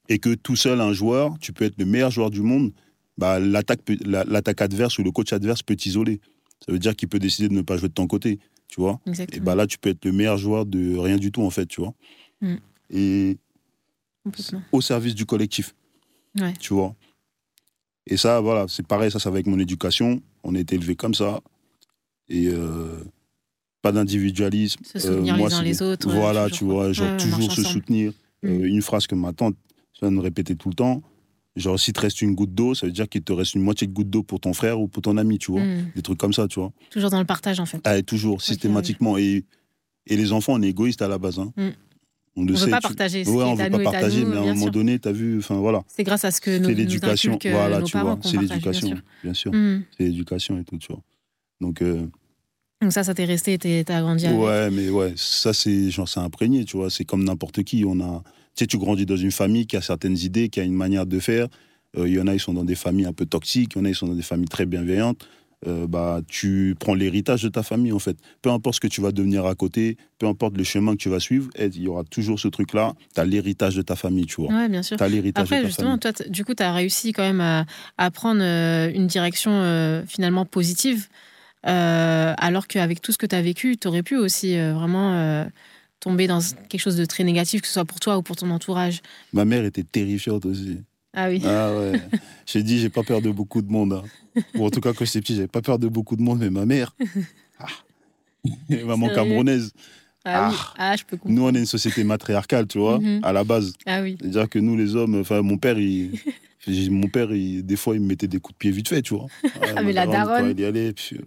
[0.10, 2.74] et que tout seul, un joueur, tu peux être le meilleur joueur du monde,
[3.18, 6.20] bah, l'attaque adverse ou le coach adverse peut t'isoler.
[6.66, 9.00] Ça veut dire qu'il peut décider de ne pas jouer de ton côté, tu vois.
[9.34, 11.68] Et bah là, tu peux être le meilleur joueur de rien du tout, en fait,
[11.68, 11.94] tu vois.
[12.42, 12.56] Mm.
[12.90, 13.38] Et
[14.72, 15.76] au service du collectif,
[16.40, 16.54] Ouais.
[16.60, 16.96] tu vois.
[18.08, 20.22] Et ça, voilà, c'est pareil, ça, ça va avec mon éducation.
[20.44, 21.42] On a été élevé comme ça.
[22.28, 23.04] Et euh,
[23.82, 24.84] pas d'individualisme.
[24.84, 26.10] Se soutenir moi, les uns les autres.
[26.10, 27.68] euh, Voilà, tu vois, genre Ouais, toujours se ensemble.
[27.68, 28.12] soutenir.
[28.44, 28.66] Euh, Mm.
[28.66, 29.56] une phrase que ma tante
[30.02, 31.02] de me répéter tout le temps.
[31.56, 33.88] Genre, si te reste une goutte d'eau, ça veut dire qu'il te reste une moitié
[33.88, 35.62] de goutte d'eau pour ton frère ou pour ton ami, tu vois.
[35.64, 35.92] Mhm.
[35.96, 36.72] Des trucs comme ça, tu vois.
[36.90, 37.80] Toujours dans le partage, en fait.
[37.86, 39.18] Ah, et toujours, systématiquement.
[39.18, 39.46] Et,
[40.08, 41.40] et les enfants, on est égoïstes à la base.
[41.40, 41.54] Hein.
[41.56, 41.70] Mm.
[42.38, 42.66] On sait.
[42.66, 43.24] veut pas tu- partager.
[43.26, 45.38] Ouais, on est veut pas partager, nous, mais à un moment donné, tu as vu,
[45.38, 45.82] enfin voilà.
[45.88, 47.40] C'est grâce à ce que nous, C'est l'éducation.
[47.46, 48.20] euh, Voilà, nos tu vois.
[48.22, 49.54] C'est l'éducation, bien sûr.
[49.54, 49.84] Mhm.
[49.98, 51.02] C'est l'éducation et tout, tu vois.
[51.62, 52.06] Donc, euh,
[52.82, 54.38] Donc ça, ça t'est resté, t'as grandi avec.
[54.38, 56.90] Ouais, mais ouais, ça c'est genre c'est imprégné, tu vois.
[56.90, 57.86] C'est comme n'importe qui.
[57.86, 58.22] On a,
[58.60, 61.20] sais, tu grandis dans une famille qui a certaines idées, qui a une manière de
[61.20, 61.48] faire.
[61.98, 63.74] Euh, Il y en a, ils sont dans des familles un peu toxiques.
[63.76, 65.28] Il y en a, ils sont dans des familles très bienveillantes.
[65.68, 68.18] Euh, bah, tu prends l'héritage de ta famille en fait.
[68.44, 71.10] Peu importe ce que tu vas devenir à côté, peu importe le chemin que tu
[71.10, 72.94] vas suivre, eh, il y aura toujours ce truc-là.
[73.16, 74.54] Tu as l'héritage de ta famille, tu vois.
[74.54, 74.98] Ouais, bien sûr.
[74.98, 76.14] Tu as l'héritage de Après, ta justement, famille.
[76.14, 77.66] toi, du coup, tu as réussi quand même à,
[77.98, 81.08] à prendre euh, une direction euh, finalement positive,
[81.66, 85.14] euh, alors qu'avec tout ce que tu as vécu, tu aurais pu aussi euh, vraiment
[85.14, 85.46] euh,
[86.00, 86.40] tomber dans
[86.70, 89.02] quelque chose de très négatif, que ce soit pour toi ou pour ton entourage.
[89.34, 90.80] Ma mère était terrifiante aussi.
[91.14, 91.42] Ah oui.
[91.46, 91.94] Ah ouais.
[92.46, 93.94] J'ai dit, j'ai pas peur de beaucoup de monde.
[93.94, 94.42] hein.
[94.56, 96.50] Ou en tout cas, quand j'étais petit, j'avais pas peur de beaucoup de monde, mais
[96.50, 96.96] ma mère.
[97.58, 97.68] Ah.
[98.86, 99.72] Maman camerounaise.
[100.26, 100.58] Ah, oui.
[100.60, 100.74] Ah.
[100.92, 101.36] Ah, je peux comprendre.
[101.40, 103.22] Nous, on est une société matriarcale, tu vois, Mhm.
[103.24, 103.74] à la base.
[103.86, 104.18] Ah oui.
[104.20, 106.12] C'est-à-dire que nous, les hommes, enfin, mon père, il.
[106.90, 109.14] Mon père, il- des fois, il me mettait des coups de pied vite fait, tu
[109.14, 109.28] vois.
[109.76, 110.50] Ah, mais la daronne.
[110.58, 111.22] Il y allait, puis, euh,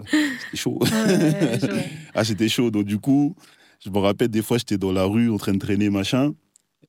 [0.44, 0.80] c'était chaud.
[0.92, 1.90] Ah, ouais.
[2.12, 2.72] Ah, c'était chaud.
[2.72, 3.36] Donc, du coup,
[3.84, 6.34] je me rappelle, des fois, j'étais dans la rue en train de traîner, machin.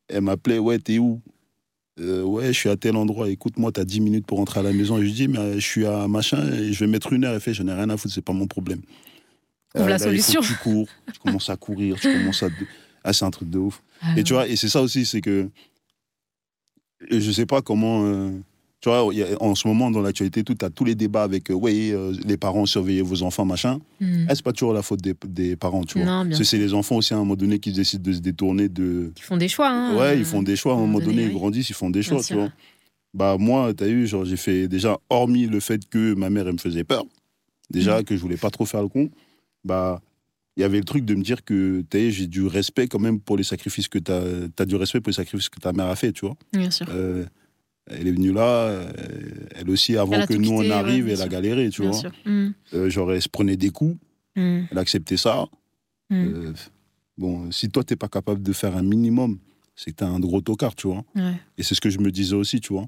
[0.08, 1.22] Elle m'appelait, ouais, t'es où?
[2.00, 3.30] Euh, Ouais, je suis à tel endroit.
[3.30, 4.98] Écoute-moi, t'as 10 minutes pour rentrer à la maison.
[4.98, 7.26] Et je lui dis, mais euh, je suis à machin et je vais mettre une
[7.26, 7.34] heure.
[7.34, 8.82] Elle fait, j'en ai rien à foutre, c'est pas mon problème.
[9.74, 10.42] Trouve la là, il faut solution.
[10.42, 12.50] Tu cours, tu commences à courir, tu commences à.
[13.04, 13.82] Ah, c'est un truc de ouf.
[14.02, 15.50] Ah, Et tu vois, et c'est ça aussi, c'est que.
[17.12, 18.06] je sais pas comment.
[18.06, 18.32] euh,
[18.82, 21.24] tu vois, il y a- en ce moment, dans l'actualité, tout, as tous les débats
[21.24, 23.80] avec, euh, ouais, euh, les parents, surveillez vos enfants, machin.
[24.00, 24.26] hmm.
[24.28, 26.26] Ah, c'est pas toujours la faute des, des parents, tu vois.
[26.44, 29.12] C'est les enfants aussi, à un moment donné, qui décident de se détourner de.
[29.18, 29.70] Ils font des choix.
[29.70, 32.04] Hein, ouais, ils font des choix, à un moment donné, ils grandissent, ils font des
[32.04, 32.50] choix, tu vois.
[33.14, 36.54] Bah, moi, t'as eu, genre, j'ai fait déjà, hormis le fait que ma mère, elle
[36.54, 37.04] me faisait peur,
[37.72, 38.04] déjà, Mhm.
[38.04, 39.10] que je voulais pas trop faire le con,
[39.64, 40.00] bah,
[40.58, 43.36] il y avait le truc de me dire que, j'ai du respect quand même pour
[43.36, 44.22] les sacrifices que t'as,
[44.56, 46.36] t'as du respect pour les sacrifices que ta mère a fait, tu vois.
[46.54, 46.86] Bien sûr.
[46.92, 47.26] Euh,
[47.90, 48.92] elle est venue là, euh,
[49.56, 52.12] elle aussi, avant Elle que nous quitté, on arrive, elle a galéré, tu Bien vois.
[52.26, 52.52] Hmm.
[52.74, 53.98] Euh, genre, elle se prenait des coups,
[54.36, 54.62] Hmm.
[54.72, 55.48] elle acceptait ça.
[56.10, 56.16] Hmm.
[56.16, 56.54] Euh,
[57.18, 59.40] bon, si toi, t'es pas capable de faire un minimum,
[59.76, 61.04] c'est que t'es un gros tocard, tu vois.
[61.16, 61.34] Ouais.
[61.58, 62.86] Et c'est ce que je me disais aussi, tu vois.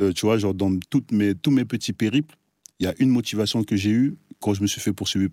[0.00, 2.36] Euh, tu vois, genre, dans toutes mes, tous mes petits périples,
[2.80, 5.30] il y a une motivation que j'ai eue quand je me suis fait poursuivre,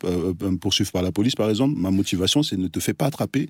[0.62, 1.76] poursuivre par la police, par exemple.
[1.80, 3.50] Ma motivation, c'est ne te fais pas attraper.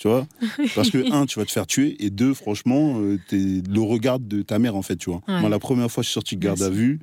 [0.00, 0.26] Tu vois
[0.74, 1.94] Parce que, un, tu vas te faire tuer.
[2.02, 5.20] Et deux, franchement, euh, le regard de ta mère, en fait, tu vois.
[5.28, 5.40] Ouais.
[5.40, 6.98] Moi, la première fois, je suis sorti de garde à vue.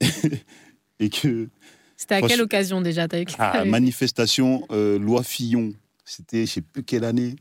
[1.00, 1.48] et que.
[1.96, 5.72] C'était à quelle occasion déjà t'as- Ah, t'avais fait manifestation, euh, loi Fillon.
[6.04, 7.36] C'était, je sais plus quelle année.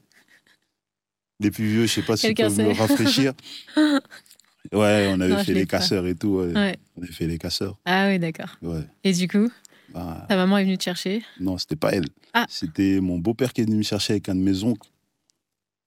[1.39, 3.33] Les plus vieux, je sais pas si peuvent me rafraîchir.
[4.71, 6.35] Ouais, on avait Non, fait les casseurs et tout.
[6.37, 6.53] ouais.
[6.53, 6.77] Ouais.
[6.95, 7.77] On avait fait les casseurs.
[7.83, 8.55] Ah oui, d'accord.
[8.61, 8.83] Ouais.
[9.03, 9.49] Et du coup,
[9.93, 11.23] Bah, ta maman est venue te chercher?
[11.39, 12.05] non, c'était pas elle.
[12.33, 12.45] Ah.
[12.49, 14.89] C'était mon beau-père qui est venu me chercher avec un de mes oncles.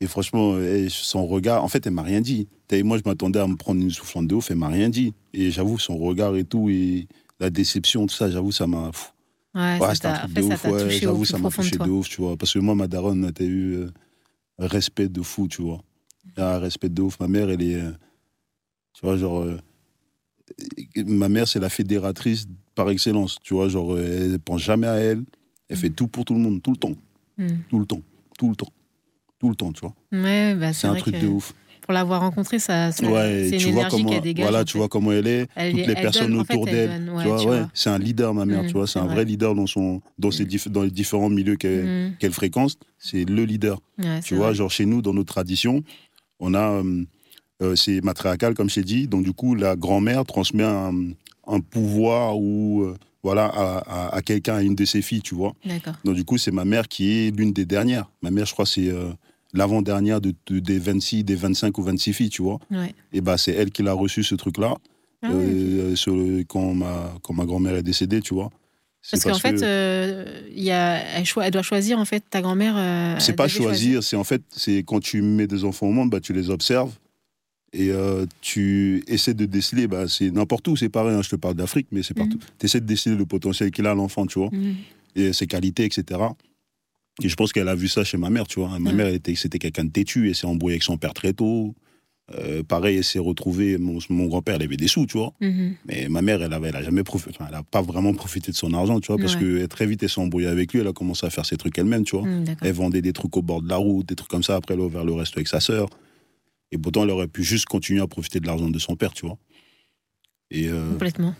[0.00, 2.48] Et franchement, euh, son regard, en fait, elle m'a rien dit.
[2.84, 5.14] Moi, je m'attendais à me prendre une soufflante de ouf, elle m'a rien dit.
[5.32, 7.08] Et j'avoue, son regard et tout, et
[7.40, 8.90] la déception, tout ça, j'avoue, ça m'a.
[9.54, 11.90] Ouais, Ouais, ça c'était un truc de ouf, ouais, j'avoue, ça m'a de touché de
[11.90, 12.36] ouf, tu vois.
[12.36, 13.90] Parce que moi, ma daronne, t'as eu euh,
[14.58, 15.80] respect de fou, tu vois.
[16.36, 17.18] Un respect de ouf.
[17.18, 17.76] Ma mère, elle est.
[17.76, 17.92] euh,
[18.92, 19.40] tu vois, genre.
[19.42, 19.58] euh,
[21.06, 23.68] ma mère, c'est la fédératrice par excellence, tu vois.
[23.68, 25.22] Genre, elle pense jamais à elle.
[25.68, 26.94] Elle fait tout pour tout le monde, tout le temps.
[27.38, 27.46] Hmm.
[27.68, 28.00] Tout le temps.
[28.38, 28.72] Tout le temps.
[29.38, 29.94] Tout le temps, tu vois.
[30.12, 31.52] Ouais, bah, C'est un vrai truc de ouf.
[31.82, 34.42] pour l'avoir rencontrée, ça, ça- Ouais, c'est tu une vois énergie comment, dégage.
[34.48, 34.78] voilà, tu fait.
[34.78, 37.10] vois comment elle est, Elle toutes les personnes donne- en fait, autour elle d'elle.
[37.10, 37.70] ouais, tu vois, tu ouais, vois.
[37.74, 39.24] c'est un leader, ma mère, Mm, tu vois, c'est un vrai.
[39.24, 40.70] leader dans, son, dans, ses Mm.
[40.72, 42.76] dans les différents milieux qu'elle fréquente.
[42.98, 43.80] C'est le leader.
[44.24, 44.54] Tu vois, vrai.
[44.54, 45.82] genre chez nous, dans notre tradition,
[46.40, 46.82] on a.
[46.82, 47.04] euh,
[47.74, 49.06] c'est matriarcal, comme je t'ai dit.
[49.08, 50.92] Donc, du coup, la grand-mère transmet un,
[51.46, 52.82] un pouvoir ou.
[52.82, 55.52] euh, voilà, à, à- à quelqu'un, à une de ses filles, tu vois.
[56.04, 58.08] Donc, du coup, c'est ma mère qui est l'une des dernières.
[58.22, 59.10] Ma mère, je crois, c'est euh,
[59.52, 62.60] l'avant-dernière de, de- des 26, des 25 ou 26 filles, tu vois.
[62.70, 62.94] Ouais.
[63.12, 64.74] Et bah, c'est elle qui l'a reçu, ce truc-là,
[65.22, 65.34] Ah ouais.
[65.44, 68.50] euh, sur le- quand, ma, quand ma grand-mère est décédée, tu vois.
[69.10, 72.74] Parce qu'en fait, euh, y a, elle, elle doit choisir en fait ta grand-mère.
[72.76, 76.10] euh, C'est pas choisir, c'est en fait, c'est quand tu mets des enfants au monde,
[76.10, 76.92] bah, tu les observes
[77.78, 81.36] et euh, tu essaies de déceler, bah, c'est n'importe où, c'est pareil, hein, je te
[81.36, 82.38] parle d'Afrique, mais c'est partout.
[82.58, 84.74] Tu essaies de déceler le potentiel qu'il a, l'enfant, tu vois, Hmm.
[85.14, 86.20] et ses qualités, etc.
[87.22, 88.78] Et je pense qu'elle a vu ça chez ma mère, tu vois.
[88.78, 88.96] Ma Ouais.
[88.96, 91.74] mère, était, c'était quelqu'un de têtu, elle s'est embrouillée avec son père très tôt.
[92.34, 95.32] Euh, pareil, elle s'est retrouvée, mon, mon grand-père, il avait des sous, tu vois.
[95.40, 95.74] Mhm.
[95.86, 98.56] Mais ma mère, elle avait, elle a jamais profité, elle a pas vraiment profité de
[98.56, 100.92] son argent, tu vois, parce que très vite, elle s'est embrouillée avec lui, elle a
[100.92, 102.26] commencé à faire ses trucs elle-même, tu vois.
[102.28, 102.66] D'accord.
[102.66, 104.56] Elle vendait des trucs au bord de la route, des trucs comme ça.
[104.56, 105.88] Après, elle a ouvert le resto avec sa sœur.
[106.72, 109.26] Et pourtant, elle aurait pu juste continuer à profiter de l'argent de son père, tu
[109.26, 109.38] vois.
[110.50, 111.34] Et, euh, Complètement.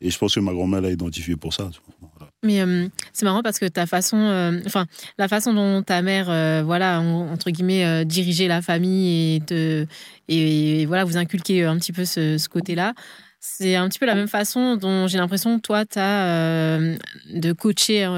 [0.00, 1.70] et je pense que ma grand-mère l'a identifié pour ça.
[2.00, 2.30] Voilà.
[2.44, 4.86] Mais euh, c'est marrant parce que ta façon, euh, enfin,
[5.18, 9.86] la façon dont ta mère, euh, voilà, en- entre guillemets, dirigeait la famille et, te,
[10.28, 12.94] et, voilà, vous inculquer un petit peu ce, ce côté-là,
[13.40, 16.78] c'est un petit peu la même façon dont j'ai l'impression que toi, tu as
[17.32, 18.08] de coacher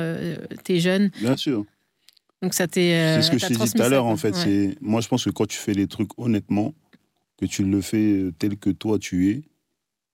[0.64, 1.10] tes jeunes.
[1.20, 1.64] Bien sûr.
[2.42, 3.16] Donc ça t'est.
[3.16, 4.34] c'est ce que je t'ai dit tout à l'heure, en fait.
[4.34, 6.74] C'est Moi, je pense que quand tu fais les trucs honnêtement,
[7.38, 9.42] que tu le fais tel que toi tu es,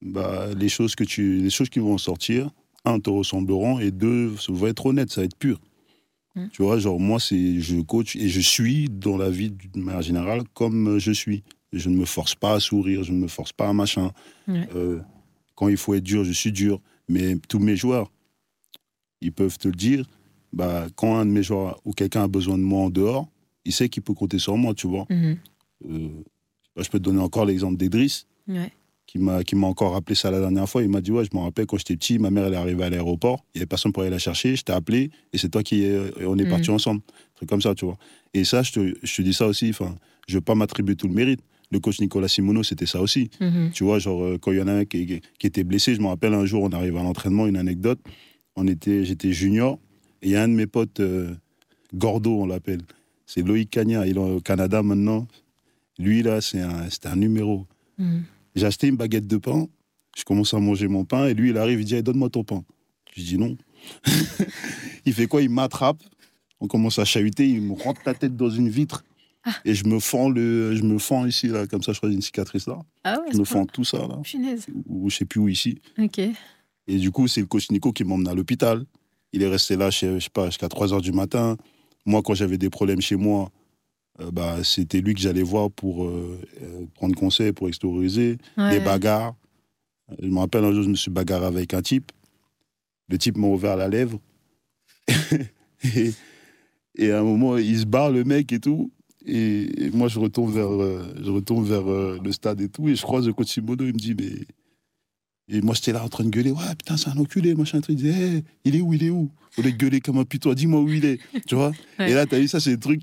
[0.03, 2.51] bah, les, choses que tu, les choses qui vont sortir,
[2.85, 5.61] un, te ressembleront, et deux, ça va être honnête, ça va être pur.
[6.37, 6.49] Mm.
[6.53, 10.03] Tu vois, genre, moi, c'est, je coach et je suis dans la vie d'une manière
[10.03, 11.43] générale comme je suis.
[11.73, 14.13] Je ne me force pas à sourire, je ne me force pas à machin.
[14.49, 15.01] Euh,
[15.57, 16.81] quand il faut être dur, je suis dur.
[17.09, 18.11] Mais tous mes joueurs,
[19.21, 20.07] ils peuvent te le dire.
[20.57, 23.29] Bah, quand un de mes joueurs ou quelqu'un a besoin de moi en dehors,
[23.67, 25.05] il sait qu'il peut compter sur moi, tu vois.
[25.11, 25.37] Mm-hmm.
[25.91, 26.09] Euh,
[26.75, 28.27] bah, je peux te donner encore l'exemple d'Edris.
[28.49, 28.73] Ouais
[29.07, 30.83] qui m'a encore rappelé ça la dernière fois.
[30.83, 32.85] Il m'a dit ouais, je me rappelle quand j'étais petit, ma mère elle est arrivée
[32.85, 35.49] à l'aéroport, il y avait personne pour aller la chercher, je t'ai appelé et c'est
[35.49, 36.51] toi qui est, on est mm.
[36.51, 37.03] parti ensemble,
[37.35, 37.97] truc comme ça, tu vois.
[38.35, 39.73] Et ça, je te, je te dis ça aussi.
[40.29, 41.41] Je veux pas m'attribuer tout le mérite.
[41.71, 43.31] Le coach Nicolas Simono, c'était ça aussi.
[43.41, 43.71] Mm-hmm.
[43.73, 46.01] Tu vois, genre euh, quand il y en a un qui, qui, était blessé, je
[46.01, 47.99] me rappelle un jour, on arrive à l'entraînement, une anecdote.
[48.55, 49.79] On était, j'étais junior
[50.23, 51.35] et il y a un de mes potes, euh,
[51.95, 52.83] Gordo, on l'appelle.
[53.27, 55.27] C'est Loïc Cagna, il est au Canada maintenant.
[55.99, 57.67] Lui là, c'est un, un numéro.
[57.99, 58.21] Mm.
[58.55, 59.67] J'ai acheté une baguette de pain,
[60.17, 62.65] je commence à manger mon pain, et lui, il arrive, il dit Donne-moi ton pain.
[63.15, 63.57] Je dis non.
[65.05, 65.43] il fait quoi?
[65.43, 66.03] Il m'attrape,
[66.61, 69.05] on commence à chahuter, il me rentre la tête dans une vitre.
[69.45, 69.53] Ah.
[69.65, 72.23] Et je me fends le, je me fends ici là, comme ça, je crois une
[72.23, 72.79] cicatrice là.
[73.05, 74.19] Ah ouais, je me fends tout ça là.
[74.87, 75.79] Ou je sais plus où ici.
[75.99, 76.21] Ok.
[76.89, 78.85] Et du coup, c'est le coach Nico qui m'emmène à l'hôpital.
[79.33, 81.57] Il est resté là, je sais pas, jusqu'à 3 heures du matin.
[82.05, 83.51] Moi, quand j'avais des problèmes chez moi,
[84.21, 88.81] euh, bah, c'était lui que j'allais voir pour euh, euh, prendre conseil, pour extérioriser, des
[88.81, 89.35] bagarres.
[90.23, 92.13] Je me rappelle un jour, je me suis bagarré avec un type.
[93.09, 94.21] Le type m'a ouvert la lèvre.
[95.85, 98.91] et, à un moment, il se barre, le mec et tout.
[99.25, 102.89] Et, moi, je retourne vers, je retourne vers le stade et tout.
[102.89, 104.47] Et je croise le coach Simono, il me dit, mais.
[105.49, 107.81] Et moi, j'étais là en train de gueuler, ouais, putain, c'est un enculé, machin.
[107.89, 109.31] Il disait, il est où, il est où?
[109.59, 111.21] Au lieu de gueuler comme un putain, dis-moi où il est.
[111.47, 111.73] Tu vois?
[112.01, 113.03] Et là, t'as vu, ça, c'est des trucs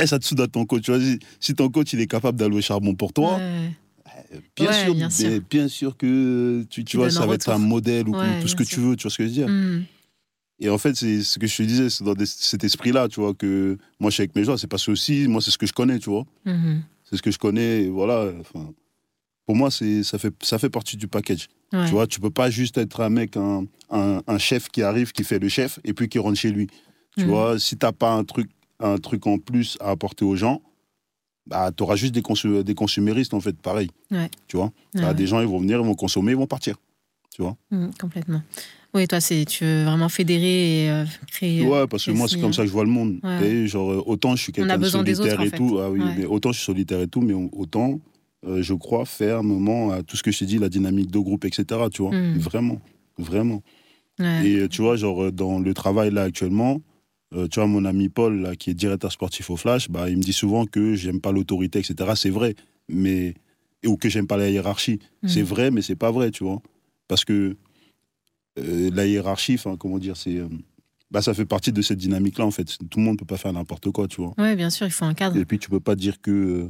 [0.00, 0.82] eh, ça te ton coach.
[0.82, 1.00] Tu vois,
[1.40, 5.68] si, ton coach il est capable d'aller au charbon pour toi, eh, bien, sûr, bien,
[5.68, 5.96] sûr.
[5.96, 8.96] que tu, tu vois, ça va être un modèle ou tout ce que tu veux,
[8.96, 9.48] tu vois ce que je veux dire?
[9.48, 9.84] Mm.
[10.60, 13.34] Et en fait, c'est ce que je te disais, c'est dans cet esprit-là, tu vois,
[13.34, 15.66] que moi je suis avec mes joueurs, c'est parce que aussi, moi c'est ce que
[15.66, 16.24] je connais, tu vois.
[16.46, 16.80] Mm-hmm.
[17.04, 18.30] C'est ce que je connais, et voilà.
[18.40, 18.70] Enfin,
[19.46, 21.48] pour moi, ça fait, ça fait partie du package.
[21.70, 25.24] Tu vois, tu peux pas juste être un mec, un, un, chef qui arrive, qui
[25.24, 26.68] fait le chef, et puis qui rentre chez lui.
[27.16, 27.28] Tu mm.
[27.28, 28.50] vois, si t'as pas un truc
[28.82, 30.60] un truc en plus à apporter aux gens,
[31.46, 32.22] bah, tu auras juste des,
[32.64, 33.90] des consuméristes, en fait, pareil.
[34.48, 34.72] Tu vois
[35.14, 36.76] Des gens, ils vont venir, ils vont consommer, ils vont partir.
[37.34, 38.42] Tu vois mmh, Complètement.
[38.94, 41.66] Oui, toi, tu veux vraiment fédérer et euh, créer.
[41.66, 43.20] Ouais, parce que moi, c'est comme ça que je vois le monde.
[43.66, 45.78] genre, euh, autant je suis quelqu'un de solitaire et tout.
[45.80, 47.98] Ah, oui, mais autant je suis solitaire et tout, mais autant
[48.46, 51.44] euh, je crois fermement à tout ce que je t'ai dit, la dynamique de groupe,
[51.44, 51.64] etc.
[51.92, 52.38] Tu vois mmh.
[52.38, 52.80] Vraiment,
[53.18, 53.62] vraiment.
[54.20, 56.80] Et tu vois, genre, dans le travail là actuellement,
[57.34, 60.18] euh, tu vois, mon ami Paul, là, qui est directeur sportif au Flash, bah, il
[60.18, 62.12] me dit souvent que j'aime pas l'autorité, etc.
[62.14, 62.54] C'est vrai,
[62.88, 63.34] mais
[63.86, 65.00] ou que j'aime pas la hiérarchie.
[65.22, 65.28] Mhm.
[65.28, 66.60] C'est vrai, mais c'est pas vrai, tu vois.
[67.08, 67.56] Parce que
[68.58, 70.36] euh, la hiérarchie, comment dire, c'est.
[70.36, 70.48] Euh,
[71.10, 72.64] bah, ça fait partie de cette dynamique-là, en fait.
[72.90, 74.34] Tout le monde peut pas faire n'importe quoi, tu vois.
[74.38, 75.36] Oui, bien sûr, il faut un cadre.
[75.36, 76.68] Et puis, tu peux pas dire que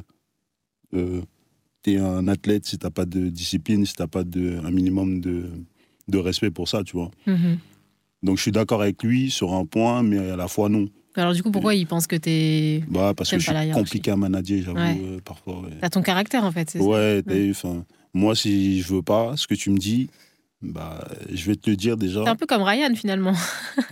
[1.87, 4.71] es un athlète si tu n'as pas de discipline, si tu n'as pas de, un
[4.71, 5.51] minimum de,
[6.09, 7.11] de respect pour ça, tu vois.
[7.27, 7.59] Mhm.
[8.23, 10.89] Donc je suis d'accord avec lui sur un point, mais à la fois non.
[11.15, 12.85] Alors du coup, pourquoi il pense que tu es...
[12.89, 15.61] Bah, parce que je suis compliqué à manager, j'avoue, euh, parfois.
[15.61, 15.77] Ouais.
[15.81, 17.23] T'as ton caractère, en fait, c'est ouais,
[17.55, 17.81] ça Ouais,
[18.15, 20.09] moi, si je veux pas ce que tu me dis,
[20.63, 22.23] bah, je vais te le dire déjà.
[22.23, 23.35] C'est un peu comme Ryan finalement.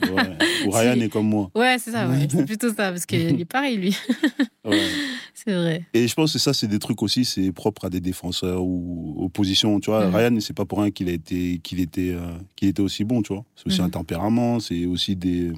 [0.03, 0.37] Ouais.
[0.67, 1.51] Ou Ryan est comme moi.
[1.55, 2.29] Ouais, c'est ça, ouais.
[2.31, 3.97] c'est plutôt ça, parce qu'il est pareil lui.
[4.65, 4.87] ouais.
[5.35, 5.85] C'est vrai.
[5.95, 9.17] Et je pense que ça, c'est des trucs aussi, c'est propre à des défenseurs ou
[9.19, 9.81] aux positions.
[9.81, 10.15] Tu vois, mm.
[10.15, 13.23] Ryan, c'est pas pour rien qu'il a été, qu'il était, euh, qu'il était aussi bon,
[13.23, 13.45] tu vois.
[13.57, 13.87] C'est aussi mm.
[13.87, 15.53] un tempérament, c'est aussi des,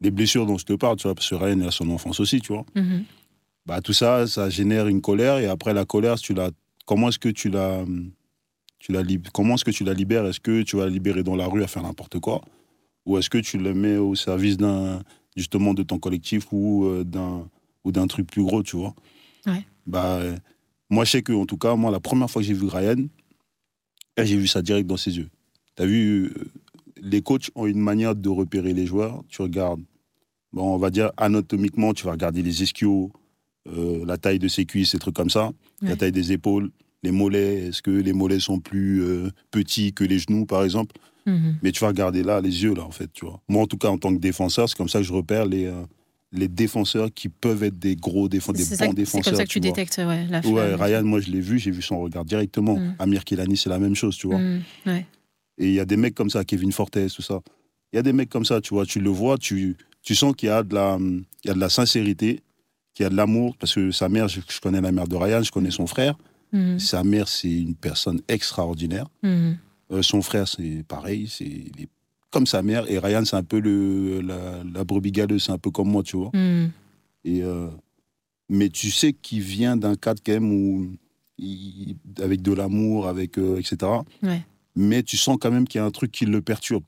[0.00, 2.40] des blessures dont je te parle, tu vois, parce que Ryan a son enfance aussi,
[2.40, 2.64] tu vois.
[2.74, 3.02] Mm-hmm.
[3.66, 6.50] Bah, tout ça, ça génère une colère, et après la colère, tu la,
[6.86, 7.84] comment est-ce que tu la
[8.78, 9.02] tu la
[9.32, 10.26] comment est-ce que tu la libères?
[10.26, 12.42] Est-ce que tu vas la libérer dans la rue à faire n'importe quoi?
[13.06, 15.02] Ou est-ce que tu le mets au service d'un
[15.36, 17.48] justement de ton collectif ou euh, d'un
[17.84, 18.94] ou d'un truc plus gros, tu vois?
[19.86, 20.20] Bah
[20.90, 23.06] moi je sais que en tout cas moi la première fois que j'ai vu Ryan,
[24.18, 25.28] j'ai vu ça direct dans ses yeux.
[25.76, 26.44] Tu as vu euh,
[27.00, 29.82] les coachs ont une manière de repérer les joueurs, tu regardes
[30.52, 33.12] bon, on va dire anatomiquement, tu vas regarder les ischios,
[33.68, 35.50] euh, la taille de ses cuisses, ces trucs comme ça,
[35.82, 36.70] la taille des épaules,
[37.02, 40.96] les mollets, est-ce que les mollets sont plus euh, petits que les genoux, par exemple?
[41.26, 41.56] Mhm.
[41.62, 43.40] Mais tu vas regarder là, les yeux, là, en fait, tu vois.
[43.48, 45.66] Moi, en tout cas, en tant que défenseur, c'est comme ça que je repère les,
[45.66, 45.82] euh,
[46.32, 49.24] les défenseurs qui peuvent être des gros défenseurs, des bons que- c'est défenseurs.
[49.32, 50.74] comme ça que tu, détectes ouais, la Ouais.
[50.74, 52.76] Ryan, moi je l'ai vu, j'ai vu son regard directement.
[52.76, 52.96] Mm.
[52.98, 54.38] Amir Kilani, c'est la même chose, tu vois.
[54.38, 55.06] Mm, ouais.
[55.58, 57.40] Et il y a des mecs comme ça, Kevin Fortes, tout ça.
[57.92, 60.34] Il y a des mecs comme ça, tu vois, tu le vois, tu, tu sens
[60.36, 62.40] qu'il y, a de la- il y a de la sincérité,
[62.94, 65.16] qu'il y a de l'amour, parce que sa mère, je, je connais la mère de
[65.16, 66.16] Ryan, je connais son frère.
[66.52, 69.06] Mm, Sa mère, c'est une personne extraordinaire.
[69.22, 69.52] mm,
[69.92, 71.88] Euh, son frère, c'est pareil, c'est il est
[72.30, 72.90] comme sa mère.
[72.90, 76.02] Et Ryan, c'est un peu le, la, la brebis galeuse, c'est un peu comme moi,
[76.02, 76.30] tu vois.
[76.34, 76.70] mm.
[77.24, 77.68] Et, euh,
[78.48, 80.96] mais tu sais qu'il vient d'un cadre quand même où,
[81.38, 83.76] il- avec de l'amour, avec euh, etc.
[84.22, 84.42] Ouais.
[84.76, 86.84] Mais tu sens quand même qu'il y a un truc qui le perturbe.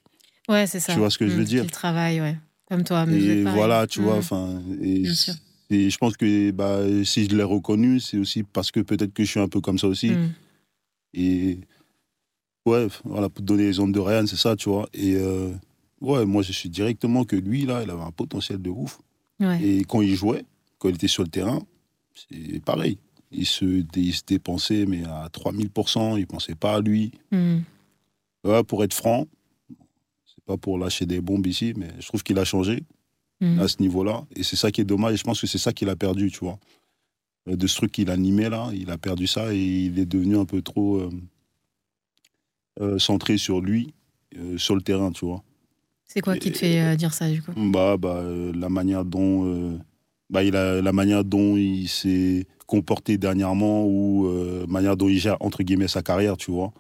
[0.49, 0.93] Ouais, c'est ça.
[0.93, 1.63] Tu vois ce que je veux Mm, dire?
[1.63, 2.37] qu'il travaille, ouais.
[2.69, 3.05] Comme toi.
[3.07, 4.05] mais Et voilà, tu Mm.
[4.05, 4.63] vois, enfin.
[5.71, 9.25] Et, je pense que bah, si je l'ai reconnu, c'est aussi parce que peut-être que
[9.25, 10.11] je suis un peu comme ça aussi.
[10.11, 10.35] Mm.
[11.15, 11.59] Et
[12.67, 14.89] ouais, voilà, pour te donner l'exemple de Ryan, c'est ça, tu vois.
[14.93, 15.53] Et euh,
[16.01, 18.99] ouais, moi, je suis directement que lui, là, il avait un potentiel de ouf.
[19.39, 19.63] Ouais.
[19.63, 20.45] Et quand il jouait,
[20.79, 21.61] quand il était sur le terrain,
[22.15, 22.99] c'est pareil.
[23.33, 27.13] Il se, il se dépensait, mais à 3000%, il pensait pas à lui.
[27.31, 27.59] Mm.
[28.45, 29.27] Ouais, pour être franc,
[30.27, 32.83] c'est pas pour lâcher des bombes ici, mais je trouve qu'il a changé
[33.41, 33.59] Mm.
[33.61, 34.25] à ce niveau-là.
[34.37, 35.15] Et c'est ça qui est dommage.
[35.15, 36.59] Et je pense que c'est ça qu'il a perdu, tu vois.
[37.49, 40.37] Euh, De ce truc qu'il animait là, il a perdu ça et il est devenu
[40.37, 41.11] un peu trop euh,
[42.81, 43.95] euh, centré sur lui,
[44.37, 45.43] euh, sur le terrain, tu vois.
[46.07, 47.53] C'est quoi qui te fait dire ça, du coup?
[47.57, 48.23] Bah, bah,
[48.55, 49.79] la manière dont,
[50.29, 55.19] bah, il a, la manière dont il s'est comporté dernièrement ou euh, manière dont il
[55.19, 56.73] gère entre guillemets sa carrière, tu vois.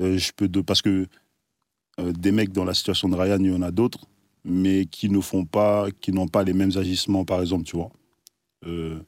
[0.00, 1.06] Euh, je peux de, parce que
[1.98, 4.04] des mecs dans la situation de Ryan, il y en a d'autres,
[4.48, 7.90] mais qui ne font pas, qui n'ont pas les mêmes agissements, par exemple, tu vois.
[8.66, 8.98] Euh,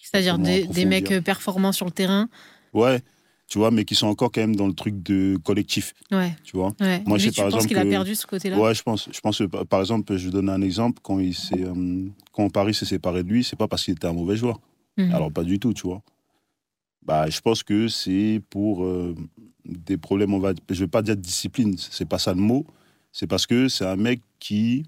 [0.00, 2.28] C'est-à-dire des, mecs euh, performants sur le terrain.
[2.72, 3.00] ouais,
[3.48, 6.56] tu vois, mais qui sont encore quand même dans le truc de collectif, Ouais, tu
[6.56, 6.72] vois.
[6.80, 7.02] ouais.
[7.06, 9.08] Moi, je par exemple qu'il a perdu ce côté-là Ouais, je pense.
[9.10, 12.74] Je pense que, par exemple, je donne un exemple, quand, il s'est, euh, quand Paris
[12.74, 14.60] s'est séparé de lui, c'est pas parce qu'il était un mauvais joueur.
[14.96, 15.12] Mhm.
[15.12, 16.02] Alors, pas du tout, tu vois.
[17.04, 19.14] Bah, je pense que c'est pour euh,
[19.66, 22.66] des problèmes, on va, je vais pas dire de discipline, c'est pas ça le mot.
[23.12, 24.84] C'est parce que c'est un mec qui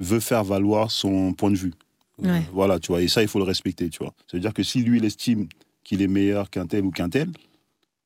[0.00, 1.72] veut faire valoir son point de vue.
[2.24, 2.42] Euh, Ouais.
[2.52, 3.02] voilà, tu vois.
[3.02, 4.14] Et ça, il faut le respecter, tu vois.
[4.30, 5.48] Ça veut dire que si lui, il estime
[5.82, 7.28] qu'il est meilleur qu'un tel ou qu'un tel,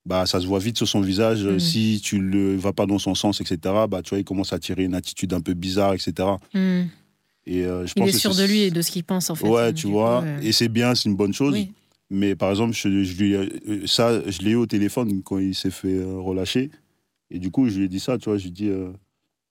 [0.06, 1.44] bah, ça se voit vite sur son visage.
[1.44, 1.58] Mhm.
[1.60, 3.58] Si tu ne vas pas dans son sens, etc.,
[3.90, 6.12] bah, tu vois, il commence à tirer une attitude un peu bizarre, etc.
[6.54, 6.88] Mhm.
[7.48, 9.28] Et euh, je Il pense est que sûr de lui et de ce qu'il pense,
[9.30, 9.46] en fait.
[9.48, 10.22] Ouais, tu coup, vois.
[10.22, 11.52] euh, Et c'est bien, c'est une bonne chose.
[11.52, 11.72] Oui.
[12.08, 15.54] Mais par exemple, je, je lui, euh, ça, je l'ai eu au téléphone quand il
[15.54, 16.70] s'est fait euh, relâcher.
[17.30, 18.38] Et du coup, je lui ai dit ça, tu vois.
[18.38, 18.90] Je lui ai dit, euh,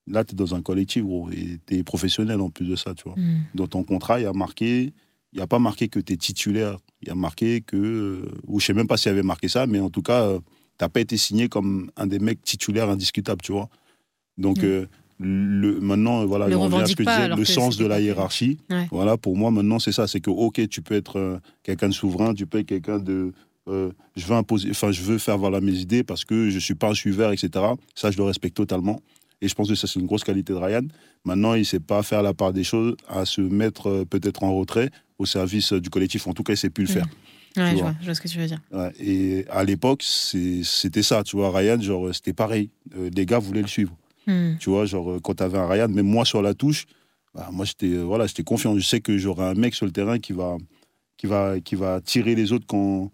[0.08, 1.30] là, tu es dans un collectif, gros.
[1.32, 3.16] Et tu es professionnel en plus de ça, tu vois.
[3.18, 3.40] Mhm.
[3.56, 4.94] Dans ton contrat, il y a marqué,
[5.34, 6.78] il n'y a pas marqué que tu es titulaire.
[7.02, 9.48] Il y a marqué que, euh, ou je sais même pas s'il y avait marqué
[9.48, 10.40] ça, mais en tout cas, euh,
[10.78, 13.70] t'as pas été signé comme un des mecs titulaires indiscutables, tu vois.
[14.38, 14.66] Donc, Mm.
[14.66, 14.86] euh,
[15.18, 18.58] le, maintenant, voilà, Le on à ce que pas, disais, le sens de la hiérarchie.
[18.70, 18.86] Ouais.
[18.92, 20.08] Voilà, pour moi, maintenant, c'est ça.
[20.08, 23.32] C'est que, OK, tu peux être euh, quelqu'un de souverain, tu peux être quelqu'un de.
[23.70, 26.90] euh, je veux imposer, je veux faire valoir mes idées parce que je suis pas
[26.90, 27.50] un suiveur, etc.
[27.96, 29.00] Ça, je le respecte totalement.
[29.46, 30.82] Et je pense que ça, c'est une grosse qualité de Ryan.
[31.24, 34.56] Maintenant, il sait pas faire la part des choses, à se mettre euh, peut-être en
[34.56, 34.90] retrait
[35.20, 36.26] au service euh, du collectif.
[36.28, 36.94] En tout cas, il sait plus le Mm.
[36.94, 37.06] faire.
[37.58, 37.96] Ouais, tu je vois.
[38.02, 38.60] je vois ce que tu veux dire.
[38.72, 41.56] Ouais, et à l'époque, c'était ça, tu vois.
[41.58, 42.70] Ryan, genre, c'était pareil.
[42.98, 43.96] Euh, les gars voulaient le suivre.
[44.28, 44.58] Mhm.
[44.60, 46.86] Tu vois, genre, euh, quand tu avais un Ryan, même moi sur la touche,
[47.36, 48.76] bah, moi, j'étais euh, voilà, confiant.
[48.78, 50.58] Je sais que j'aurai un mec sur le terrain qui va,
[51.18, 53.12] qui va, qui va tirer les autres quand.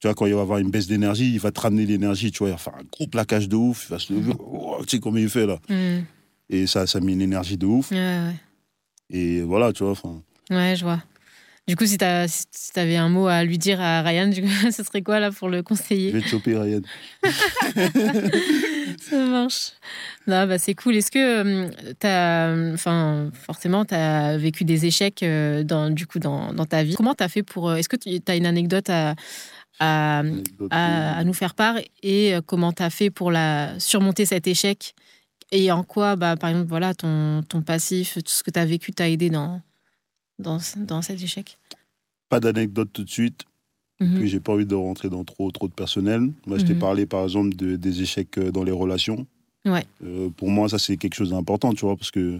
[0.00, 2.38] Tu vois, quand il va avoir une baisse d'énergie, il va te ramener l'énergie, tu
[2.38, 4.96] vois, il va faire un gros plaquage de ouf, il va se lever, oh, tu
[4.96, 5.58] sais comment il fait là.
[5.68, 6.04] Mhm.
[6.50, 7.90] Et ça, ça met une énergie de ouf.
[7.90, 8.34] Ouais, ouais.
[9.10, 11.02] Et voilà, tu vois, enfin, Ouais, je vois.
[11.66, 14.48] Du coup, si tu si avais un mot à lui dire à Ryan, du coup,
[14.72, 16.80] ce serait quoi là pour le je conseiller vais te choper, Ryan.
[19.00, 19.72] Ça marche.
[20.26, 20.96] Non, bah, c'est cool.
[20.96, 26.18] Est-ce que tu as, enfin, forcément, tu as vécu des échecs euh, dans, du coup,
[26.18, 26.94] dans, dans ta vie?
[26.94, 27.68] Comment tu as fait pour.
[27.68, 29.14] euh, Est-ce que tu as une anecdote à,
[29.78, 33.78] à, Anecdote, à, à nous faire part et euh, comment tu as fait pour la,
[33.78, 34.94] surmonter cet échec
[35.50, 38.66] et en quoi, bah, par exemple, voilà, ton, ton passif, tout ce que tu as
[38.66, 39.62] vécu t'a aidé dans,
[40.38, 41.58] dans, dans cet échec?
[42.28, 43.44] Pas d'anecdote tout de suite.
[44.00, 44.18] Mhm.
[44.18, 46.30] Puis j'ai pas envie de rentrer dans trop, trop de personnel.
[46.46, 46.78] Moi, je t'ai Mhm.
[46.80, 49.26] parlé, par exemple, de, des échecs euh, dans les relations.
[49.64, 49.84] Ouais.
[50.04, 52.36] Euh, pour moi, ça, c'est quelque chose d'important, tu vois, parce que,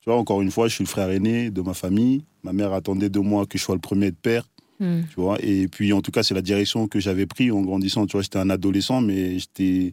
[0.00, 2.24] tu vois, encore une fois, je suis le frère aîné de ma famille.
[2.42, 4.44] Ma mère attendait de moi que je sois le premier de père,
[4.80, 5.04] Mhm.
[5.08, 5.38] tu vois.
[5.42, 8.06] Et puis, en tout cas, c'est la direction que j'avais prise en grandissant.
[8.06, 9.92] Tu vois, j'étais un adolescent, mais j'étais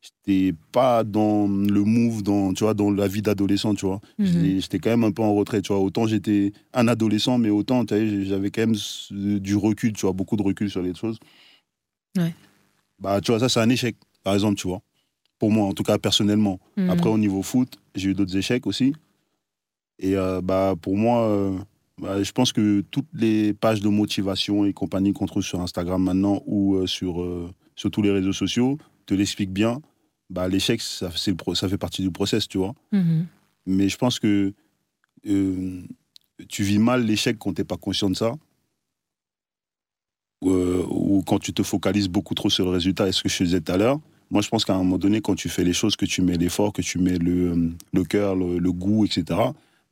[0.00, 4.00] j'étais pas dans le move, dans, tu vois, dans la vie d'adolescent, tu vois.
[4.18, 4.26] Mhm.
[4.26, 5.80] J'étais- J'étais quand même un peu en retrait, tu vois.
[5.80, 8.74] Autant j'étais un adolescent, mais autant, j'avais quand même
[9.40, 11.20] du recul, tu vois, beaucoup de recul sur les choses.
[12.18, 12.34] Ouais.
[12.98, 14.82] Bah, tu vois, ça, c'est un échec, par exemple, tu vois.
[15.38, 16.58] Pour moi, en tout cas, personnellement.
[16.76, 16.90] Mhm.
[16.90, 18.94] Après, au niveau foot, j'ai eu d'autres échecs aussi.
[20.00, 21.56] Et euh, bah, pour moi, euh,
[21.98, 26.02] bah, je pense que toutes les pages de motivation et compagnie qu'on trouve sur Instagram
[26.02, 27.26] maintenant ou euh, sur,
[27.76, 29.80] sur tous les réseaux sociaux te l'expliquent bien.
[30.30, 32.74] Bah, L'échec, ça, fait partie du process, tu vois.
[32.92, 33.26] Mhm.
[33.66, 34.52] Mais je pense que
[35.26, 35.82] euh,
[36.48, 38.32] tu vis mal l'échec quand tu n'es pas conscient de ça.
[40.44, 43.44] Euh, ou quand tu te focalises beaucoup trop sur le résultat et ce que je
[43.44, 44.00] disais tout à l'heure.
[44.30, 46.38] Moi, je pense qu'à un moment donné, quand tu fais les choses, que tu mets
[46.38, 49.38] l'effort, que tu mets le, le cœur, le, le goût, etc.,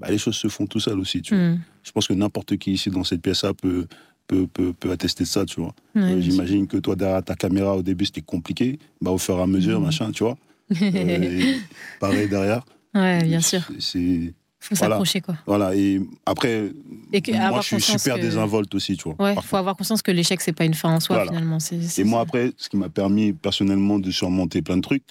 [0.01, 1.23] bah, les choses se font tout seul aussi.
[1.23, 1.45] Tu vois.
[1.45, 1.61] Mhm.
[1.85, 3.87] Je pense que n'importe qui ici dans cette pièce-là peut,
[4.27, 5.75] peut, peut, peut attester de ça, tu vois.
[5.95, 6.21] Ouais, Euh.
[6.21, 8.79] J'imagine que toi, derrière ta caméra, au début, c'était compliqué.
[9.01, 9.87] Bah, au fur et à mesure, Mhm.
[9.87, 10.37] machin, tu vois.
[10.83, 11.55] Euh,
[11.99, 12.65] pareil derrière.
[12.95, 13.61] ouais, bien sûr.
[13.81, 14.95] C'est Faut voilà.
[14.97, 15.37] s'accrocher, quoi.
[15.47, 16.71] voilà, et après,
[17.13, 19.13] Et que- moi je suis super que- désinvolte aussi, tu vois.
[19.15, 19.43] Ouais, parfois.
[19.49, 21.31] faut avoir conscience que l'échec, c'est pas une fin en soi, Voilà.
[21.33, 21.59] finalement.
[21.99, 22.23] Et moi ça.
[22.23, 25.03] après, ce qui m'a permis personnellement de surmonter plein de trucs,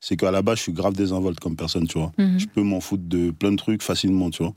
[0.00, 2.12] c'est qu'à la base, je suis grave désinvolte comme personne, tu vois.
[2.18, 2.38] Mhm.
[2.38, 4.52] Je peux m'en foutre de plein de trucs facilement, tu vois.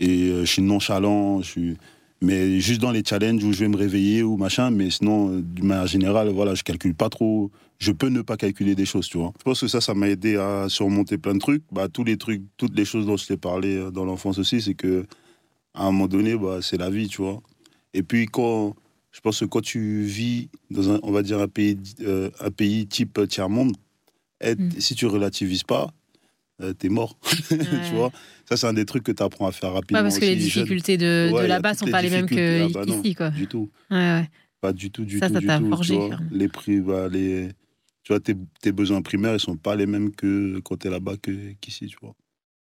[0.00, 1.76] Et euh, je suis nonchalant, je suis...
[2.22, 5.42] Mais juste dans les challenges où je vais me réveiller ou machin, mais sinon, euh,
[5.42, 7.50] d'une manière générale, voilà, je calcule pas trop.
[7.78, 9.32] Je peux ne pas calculer des choses, tu vois.
[9.38, 11.62] Je pense que ça, ça m'a aidé à surmonter plein de trucs.
[11.70, 14.62] Bah, tous les trucs, toutes les choses dont je t'ai parlé euh, dans l'enfance aussi,
[14.62, 15.04] c'est que
[15.74, 17.42] à un moment donné, bah, c'est la vie, tu vois.
[17.92, 18.74] Et puis quand,
[19.12, 22.50] je pense que quand tu vis dans un, on va dire un pays, euh, un
[22.50, 23.76] pays type tiers monde,
[24.40, 24.80] être- Mm.
[24.80, 25.92] si tu relativises pas,
[26.62, 27.18] euh, t'es mort,
[27.50, 27.58] Ouais.
[27.88, 28.10] tu vois.
[28.48, 29.98] Ça, c'est un des trucs que tu apprends à faire rapidement.
[29.98, 32.62] Ouais, parce que les aussi, difficultés de, Ouais, de là-bas sont pas les mêmes difficultés.
[32.62, 33.30] Ah bah qu'ici, quoi.
[33.30, 33.68] Du tout.
[34.60, 36.18] Pas du tout, du Ça, tout, ça t'a tu forgé, vois.
[36.30, 37.48] les prix, bah, les,
[38.02, 41.16] tu vois, tes, tes besoins primaires, ils sont pas les mêmes que quand t'es là-bas
[41.20, 42.14] que- qu'ici, tu vois.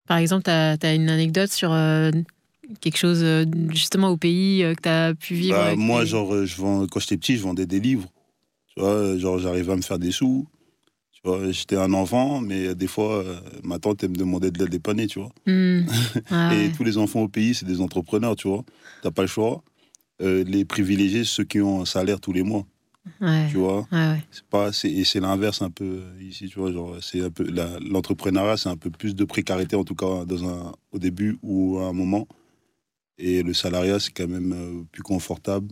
[0.07, 2.09] Par exemple, tu as, une anecdote sur euh,
[2.81, 6.55] quelque chose, euh, justement, au pays que tu as pu vivre Bah, moi, genre, je
[6.57, 8.09] vends, quand j'étais petit, je vendais des livres.
[8.75, 10.47] Tu vois, genre, j'arrivais à me faire des sous.
[11.23, 14.59] Tu vois, j'étais un enfant, mais des fois, euh, ma tante, elle me demandait de
[14.59, 15.31] la dépanner, tu vois.
[15.47, 15.85] Hmm.
[16.29, 18.65] Ah Et tous les enfants au pays, c'est des entrepreneurs, tu vois.
[19.01, 19.63] T'as pas le choix.
[20.21, 22.65] Euh, les privilégiés, ceux qui ont un salaire tous les mois,
[23.21, 23.47] Ouais.
[23.49, 23.87] tu vois.
[23.93, 24.21] Ouais.
[24.31, 26.73] C'est pas, c'est, et c'est l'inverse un peu euh, ici, tu vois.
[26.73, 27.45] Genre, c'est un peu,
[27.89, 31.79] l'entrepreneuriat, c'est un peu plus de précarité, en tout cas, dans un, au début ou
[31.79, 32.27] à un moment.
[33.17, 35.69] Et le salariat, c'est quand même plus confortable.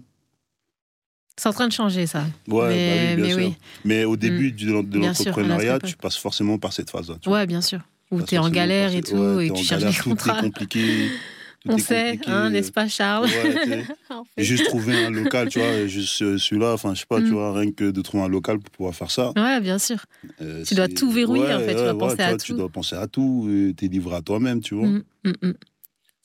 [1.41, 2.23] C'est en train de changer, ça.
[2.47, 3.37] Ouais, mais, bah oui, bien mais sûr.
[3.49, 3.55] oui.
[3.83, 7.15] Mais au début du- de l'entrepreneuriat, tu passes forcément par cette phase-là.
[7.25, 7.79] Ouais, bien sûr.
[8.11, 10.03] Où tu es en galère et tout, ouais, et t'es tu en cherches galère, des
[10.03, 10.37] tout contrats.
[10.37, 11.09] est compliqué.
[11.65, 13.85] tout On est sait, hein, n'est-ce pas, Charles Ouais, tu sais.
[14.11, 14.43] En fait.
[14.43, 17.23] Juste trouver un local, tu vois, juste euh, celui-là, enfin, je sais pas, Mm.
[17.25, 19.33] tu vois, rien que de trouver un local pour pouvoir faire ça.
[19.35, 20.05] Ouais, bien sûr.
[20.41, 22.45] euh, Tu dois tout verrouiller, en fait, tu dois ouais, penser tu à vois, tout.
[22.45, 24.87] Tu dois penser à tout, t'es livré à toi-même, tu vois.
[24.87, 25.53] Mm, mm, mm.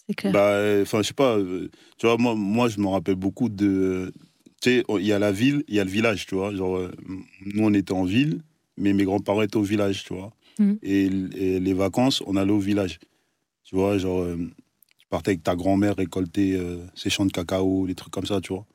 [0.09, 0.33] C'est clair.
[0.33, 4.13] Bah, enfin, je sais pas, euh, tu vois, moi, moi, je me rappelle beaucoup de.
[4.63, 6.55] Tu sais, il y a la ville, il y a le village, tu vois.
[6.55, 6.91] Genre, euh,
[7.45, 8.41] nous, on était en ville,
[8.79, 10.33] mais mes grands-parents étaient au village, tu vois.
[10.59, 10.79] Mhm.
[10.83, 11.05] Et,
[11.37, 12.99] et les vacances, on allait au village.
[13.65, 14.37] Tu vois, genre, euh,
[14.99, 18.41] tu partais avec ta grand-mère récolter euh, ses champs de cacao, des trucs comme ça,
[18.41, 18.67] tu vois.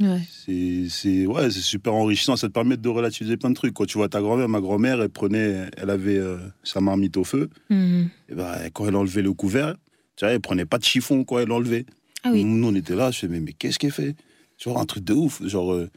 [0.00, 0.20] Ouais.
[0.28, 2.36] C'est c'est- ouais, c'est super enrichissant.
[2.36, 3.72] Ça te permet de relativiser plein de trucs.
[3.72, 7.24] Quand tu vois ta grand-mère, ma grand-mère, elle prenait, elle avait euh, sa marmite au
[7.24, 7.48] feu.
[7.70, 8.02] Mm.
[8.28, 9.76] Et ben, quand elle enlevait le couvert,
[10.16, 11.86] tu vois, elle prenait pas de chiffon quand elle l'enlevait.
[12.24, 12.44] Ah oui.
[12.44, 14.14] Nous, on était là, je fais, mais, mais qu'est-ce qu'elle fait?
[14.62, 15.44] Genre, un truc de ouf.
[15.46, 15.90] Genre, euh,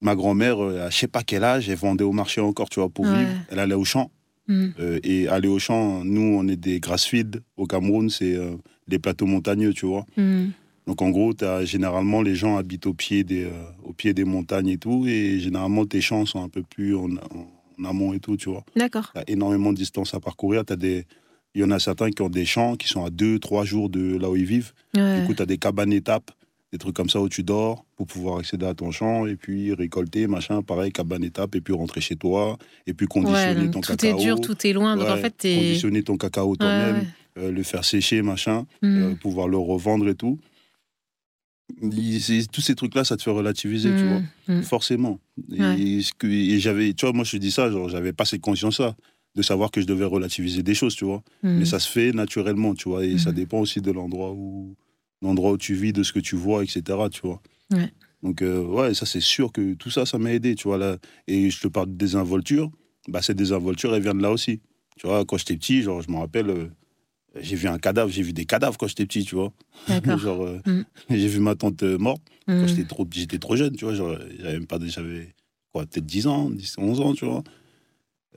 [0.00, 2.80] ma grand-mère, euh, à je sais pas quel âge, elle vendait au marché encore, tu
[2.80, 3.18] vois, pour Ouais.
[3.18, 3.30] vivre.
[3.50, 4.10] Elle allait au champ.
[4.48, 4.66] Mm.
[4.78, 8.38] Euh, et aller au champ, nous, on est des grassfields au Cameroun, c'est
[8.86, 10.06] des plateaux montagneux, tu vois.
[10.16, 10.46] Mm.
[10.86, 13.48] Donc, en gros, as, généralement, les gens habitent au pied, des,
[13.82, 15.04] au pied des montagnes et tout.
[15.08, 18.48] Et généralement, tes champs sont un peu plus en, en- en amont et tout, tu
[18.48, 18.64] vois.
[18.76, 19.10] D'accord.
[19.14, 20.64] Tu as énormément de distance à parcourir.
[20.64, 21.04] T'as des...
[21.56, 24.16] Il y en a certains qui ont des champs qui sont à 2-3 jours de
[24.16, 24.72] là où ils vivent.
[24.94, 25.20] Ouais.
[25.22, 26.30] Du coup, tu as des cabanes étapes,
[26.76, 29.72] des trucs comme ça où tu dors pour pouvoir accéder à ton champ et puis
[29.74, 33.80] récolter, machin, pareil, cabane étape, et puis rentrer chez toi, et puis Ouais, conditionner ton
[33.80, 34.18] tout cacao.
[34.18, 34.96] est dur, tout est loin.
[34.96, 35.36] Donc en Ouais, fait.
[35.56, 37.06] Conditionner ton cacao Ouais, toi-même, ouais.
[37.38, 38.86] euh, le faire sécher, machin, Mm.
[39.02, 40.38] euh, pouvoir le revendre et tout.
[41.82, 44.20] Il- Tous ces trucs-là, ça te fait relativiser, tu vois.
[44.48, 44.58] Mm.
[44.58, 44.62] Mm.
[44.62, 45.18] Forcément.
[45.52, 46.58] Et, Ouais.
[46.58, 48.94] j'avais, tu vois, moi je te dis ça, genre, j'avais pas cette conscience-là
[49.34, 51.22] de savoir que je devais relativiser des choses, tu vois.
[51.42, 51.58] Mm.
[51.58, 53.04] Mais ça se fait naturellement, tu vois.
[53.04, 54.74] Et ça dépend aussi de l'endroit où,
[55.22, 57.40] l'endroit où tu vis, de ce que tu vois, etc., tu vois.
[57.70, 57.90] Ouais.
[58.22, 60.78] Donc, euh, ouais, ça c'est sûr que tout ça, ça m'a aidé, tu vois.
[60.78, 60.96] Là.
[61.26, 62.70] Et je te parle de désinvolture,
[63.08, 64.60] bah, cette désinvolture, elle vient de là aussi.
[64.98, 66.66] Tu vois, quand j'étais petit, genre, je me rappelle, euh,
[67.38, 69.52] j'ai vu un cadavre, j'ai vu des cadavres quand j'étais petit, tu vois.
[70.18, 70.82] Genre, euh, Mm.
[71.10, 72.66] j'ai vu ma tante euh, morte quand Mm.
[72.68, 73.94] j'étais trop, j'étais trop jeune, tu vois.
[73.94, 75.34] J'avais même pas, j'avais
[75.72, 77.42] quoi, peut-être 10 ans, 10, 11 ans, tu vois.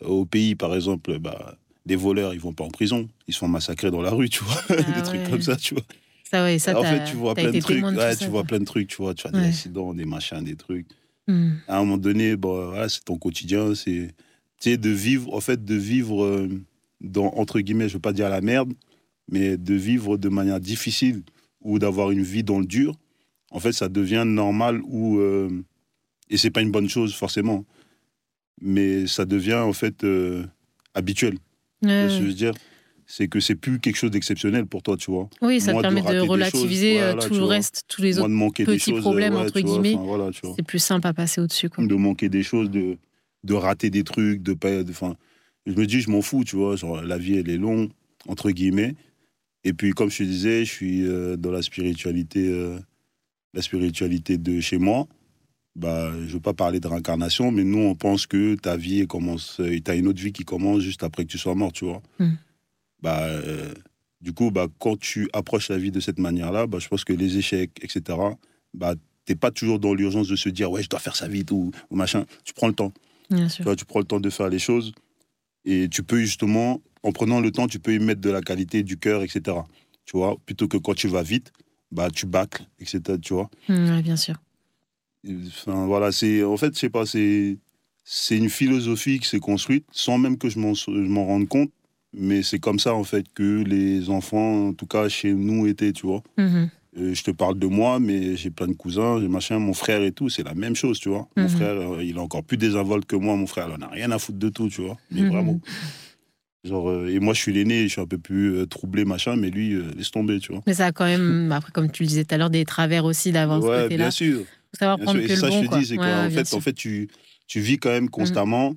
[0.02, 3.48] Au pays, par exemple, bah, des voleurs, ils vont pas en prison, ils se font
[3.48, 4.62] massacrer dans la rue, tu vois.
[4.70, 5.30] des Ah trucs ouais.
[5.30, 5.84] comme ça, tu vois.
[6.30, 7.84] Ça, ouais, ça, en fait, tu vois plein de trucs.
[7.84, 9.16] de ça, tu vois plein de trucs, tu vois.
[9.16, 10.86] Tu as des accidents, des machins, des trucs.
[11.28, 11.54] Mm.
[11.68, 14.14] À un moment donné, bon, voilà, c'est ton quotidien, c'est
[14.60, 16.50] tu sais, de vivre, en fait, de vivre, euh,
[17.02, 18.74] dans, entre guillemets, je veux pas dire la merde,
[19.32, 21.24] mais de vivre de manière difficile
[21.62, 22.94] ou d'avoir une vie dans le dur,
[23.52, 25.18] en fait, ça devient normal ou.
[25.20, 25.50] Euh,
[26.30, 27.66] et c'est pas une bonne chose, forcément.
[28.62, 30.46] Mais ça devient, en fait, euh,
[30.94, 31.40] habituel.
[31.82, 32.54] je veux dire?
[33.10, 35.28] C'est que c'est plus quelque chose d'exceptionnel pour toi, tu vois.
[35.42, 38.30] Oui, ça te permet de, relativiser euh, tout le reste, tous les autres
[38.64, 39.98] petits problèmes, entre guillemets.
[40.56, 41.70] c'est plus simple à passer au-dessus.
[41.80, 42.98] De manquer des choses, de,
[43.44, 44.82] de rater des trucs, de pas.
[44.88, 45.16] Enfin,
[45.66, 46.76] je me dis, je m'en fous, tu vois.
[46.76, 47.90] Genre, la vie, elle est longue,
[48.28, 48.96] entre guillemets.
[49.64, 52.78] Et puis, comme je te disais, je suis euh, dans la spiritualité, euh,
[53.56, 55.08] la spiritualité de chez moi.
[55.76, 59.60] Bah, je veux pas parler de réincarnation, mais nous, on pense que ta vie commence,
[59.60, 62.04] tu as une autre vie qui commence juste après que tu sois mort, tu vois.
[62.20, 62.36] Hmm
[63.02, 63.74] bah, euh,
[64.22, 67.14] du coup, bah, quand tu approches la vie de cette manière-là, bah, je pense que
[67.14, 68.18] les échecs, etc.,
[68.74, 68.96] bah,
[69.26, 71.72] t'es pas toujours dans l'urgence de se dire, ouais, je dois faire ça vite ou,
[71.92, 72.26] machin.
[72.44, 72.94] Tu prends le temps.
[73.30, 73.58] Bien sûr.
[73.58, 74.94] Tu, vois, tu prends le temps de faire les choses
[75.66, 78.84] et tu peux justement, en prenant le temps, tu peux y mettre de la qualité,
[78.84, 79.58] du cœur, etc.
[80.06, 81.52] Tu vois, plutôt que quand tu vas vite,
[81.92, 83.02] bah, tu bâcles, etc.
[83.22, 83.50] Tu vois.
[83.68, 84.36] Mmh, bien sûr.
[85.28, 87.58] Enfin, voilà, c'est, en fait, je sais pas, c'est,
[88.04, 91.72] c'est une philosophie qui s'est construite sans même que je m'en rende compte
[92.14, 95.94] mais c'est comme ça, en fait, que les enfants, en tout cas chez nous, étaient,
[95.94, 96.24] tu vois.
[96.38, 96.70] Mhm.
[96.98, 100.02] Euh, je te parle de moi, mais j'ai plein de cousins, j'ai machin, mon frère
[100.02, 101.28] et tout, c'est la même chose, tu vois.
[101.38, 101.50] Mon mhm.
[101.50, 104.12] frère, euh, il est encore plus désinvolte que moi, mon frère, il en a rien
[104.12, 104.98] à foutre de tout, tu vois.
[105.12, 105.30] Mais mhm.
[105.30, 105.60] vraiment.
[106.64, 109.52] Genre, euh, et moi, je suis l'aîné, je suis un peu plus troublé, machin, mais
[109.52, 110.64] lui, laisse tomber, tu vois.
[110.66, 113.06] Mais ça a quand même, après, comme tu le disais tout à l'heure, des travers
[113.06, 114.40] aussi d'avoir ouais, bien sûr.
[114.40, 116.74] Faut savoir prendre que ça, le bon, je te dis, c'est qu'en fait, en fait,
[116.74, 117.08] tu,
[117.48, 118.76] tu vis quand même constamment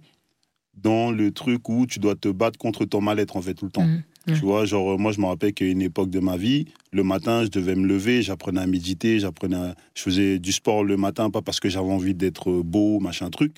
[0.74, 3.70] dans le truc où tu dois te battre contre ton mal-être en fait tout le
[3.70, 3.86] temps.
[3.86, 7.02] Mmh, tu vois, genre moi je me rappelle qu'à une époque de ma vie, le
[7.02, 11.30] matin je devais me lever, j'apprenais à méditer, j'apprenais, je faisais du sport le matin
[11.30, 13.54] pas parce que j'avais envie d'être beau machin truc,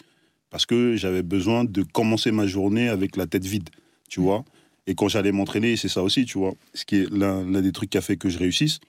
[0.50, 3.70] parce que j'avais besoin de commencer ma journée avec la tête vide,
[4.08, 4.22] tu mmh.
[4.24, 4.44] vois.
[4.86, 6.52] Et quand j'allais m'entraîner, c'est ça aussi, tu vois.
[6.74, 8.80] Ce qui est l'un des trucs qui a fait que je réussisse.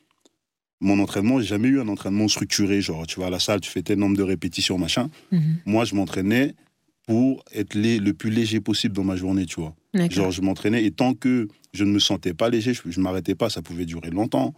[0.81, 3.71] Mon entraînement, j'ai jamais eu un entraînement structuré, genre tu vas à la salle, tu
[3.71, 5.09] fais tel nombre de répétitions, machin.
[5.31, 5.39] Mmh.
[5.65, 6.53] Moi, je m'entraînais
[7.05, 9.75] pour être le plus léger possible dans ma journée, tu vois.
[10.09, 13.35] Genre, je m'entraînais et tant que je ne me sentais pas léger, je ne m'arrêtais
[13.35, 14.53] pas, ça pouvait durer longtemps.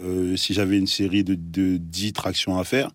[0.00, 2.90] Euh, si j'avais une série de, de 10 tractions à faire,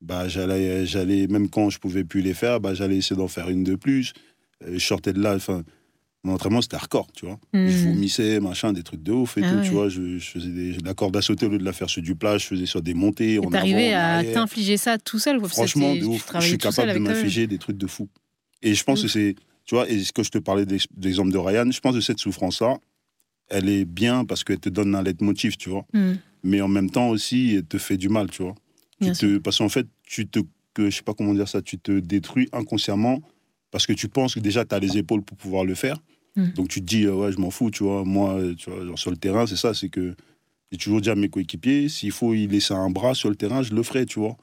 [0.00, 3.48] bah, j'allais, j'allais, même quand je pouvais plus les faire, bah, j'allais essayer d'en faire
[3.48, 4.12] une de plus.
[4.64, 5.62] Euh, je sortais de là, enfin,
[6.24, 7.38] mon entraînement c'était hardcore, tu vois.
[7.52, 7.94] Je mhm.
[7.94, 9.88] vomissais, machin, des trucs de ouf et ah tout, tu vois.
[9.88, 12.38] Je, faisais des, la corde à sauter au lieu de la faire sur du plat,
[12.38, 13.38] je faisais sur des montées.
[13.40, 16.26] Tu arrivais à t'infliger ça tout seul Franchement, de ouf.
[16.40, 18.08] Je suis capable de m'infliger des trucs de fou.
[18.62, 19.02] Et je pense mm.
[19.02, 19.34] que c'est,
[19.64, 22.00] tu vois, et ce que je te parlais de l'exemple de Ryan, je pense que
[22.00, 22.78] cette souffrance-là,
[23.48, 25.86] elle est bien parce qu'elle te donne un leitmotiv, tu vois.
[25.92, 26.12] Mm.
[26.44, 28.54] Mais en même temps aussi, elle te fait du mal, tu vois.
[29.00, 30.40] te, parce qu'en fait, tu te,
[30.74, 33.20] que, je sais pas comment dire ça, tu te détruis inconsciemment
[33.70, 35.98] parce que tu penses que déjà tu as les épaules pour pouvoir le faire.
[36.36, 36.52] Mm.
[36.54, 38.04] Donc tu te dis, euh, ouais, je m'en fous, tu vois.
[38.04, 40.14] Moi, tu vois, sur le terrain, c'est ça, c'est que
[40.70, 43.62] j'ai toujours dit à mes coéquipiers, s'il faut y laisser un bras sur le terrain,
[43.62, 44.36] je le ferai, tu vois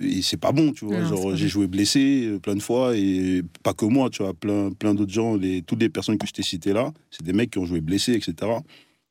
[0.00, 1.02] et c'est pas bon, tu vois.
[1.04, 4.70] genre, j'ai joué blessé euh, plein de fois et pas que moi, tu vois, plein,
[4.70, 7.50] plein d'autres gens, les, toutes les personnes que je t'ai citées là, c'est des mecs
[7.50, 8.52] qui ont joué blessés, etc.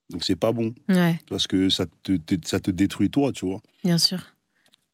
[0.09, 0.73] Donc c'est pas bon.
[1.29, 2.13] Parce que ça te,
[2.45, 3.61] ça te détruit toi, tu vois.
[3.83, 4.19] Bien sûr.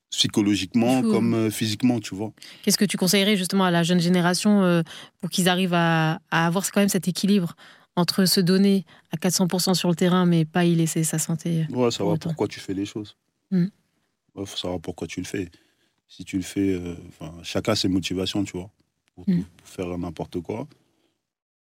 [0.09, 2.31] Psychologiquement comme euh, physiquement, tu vois.
[2.63, 4.81] Qu'est-ce que tu conseillerais justement à la jeune génération euh,
[5.19, 7.55] pour qu'ils arrivent à, à, avoir quand même cet équilibre
[7.95, 11.91] entre se donner à 400% sur le terrain mais pas y laisser sa santé Ouais,
[11.91, 13.17] savoir pourquoi tu fais les choses.
[13.51, 14.45] Il hmm.
[14.45, 15.49] faut savoir pourquoi tu le fais
[16.07, 16.95] si tu le fais, euh,
[17.43, 18.69] chacun a ses motivations, tu vois,
[19.15, 19.43] pour, mm.
[19.63, 20.67] faire n'importe quoi.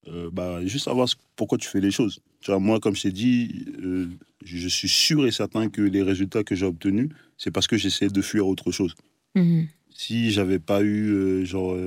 [0.08, 2.22] Euh, bah, juste savoir pourquoi tu fais les choses.
[2.42, 4.10] Tu vois, moi, comme je t'ai dit, euh,
[4.44, 8.12] je suis sûr et certain que les résultats que j'ai obtenus, c'est parce que j'essayais
[8.12, 8.94] de fuir autre chose.
[9.36, 9.68] Mm-hmm.
[9.90, 11.78] Si j'avais pas eu genre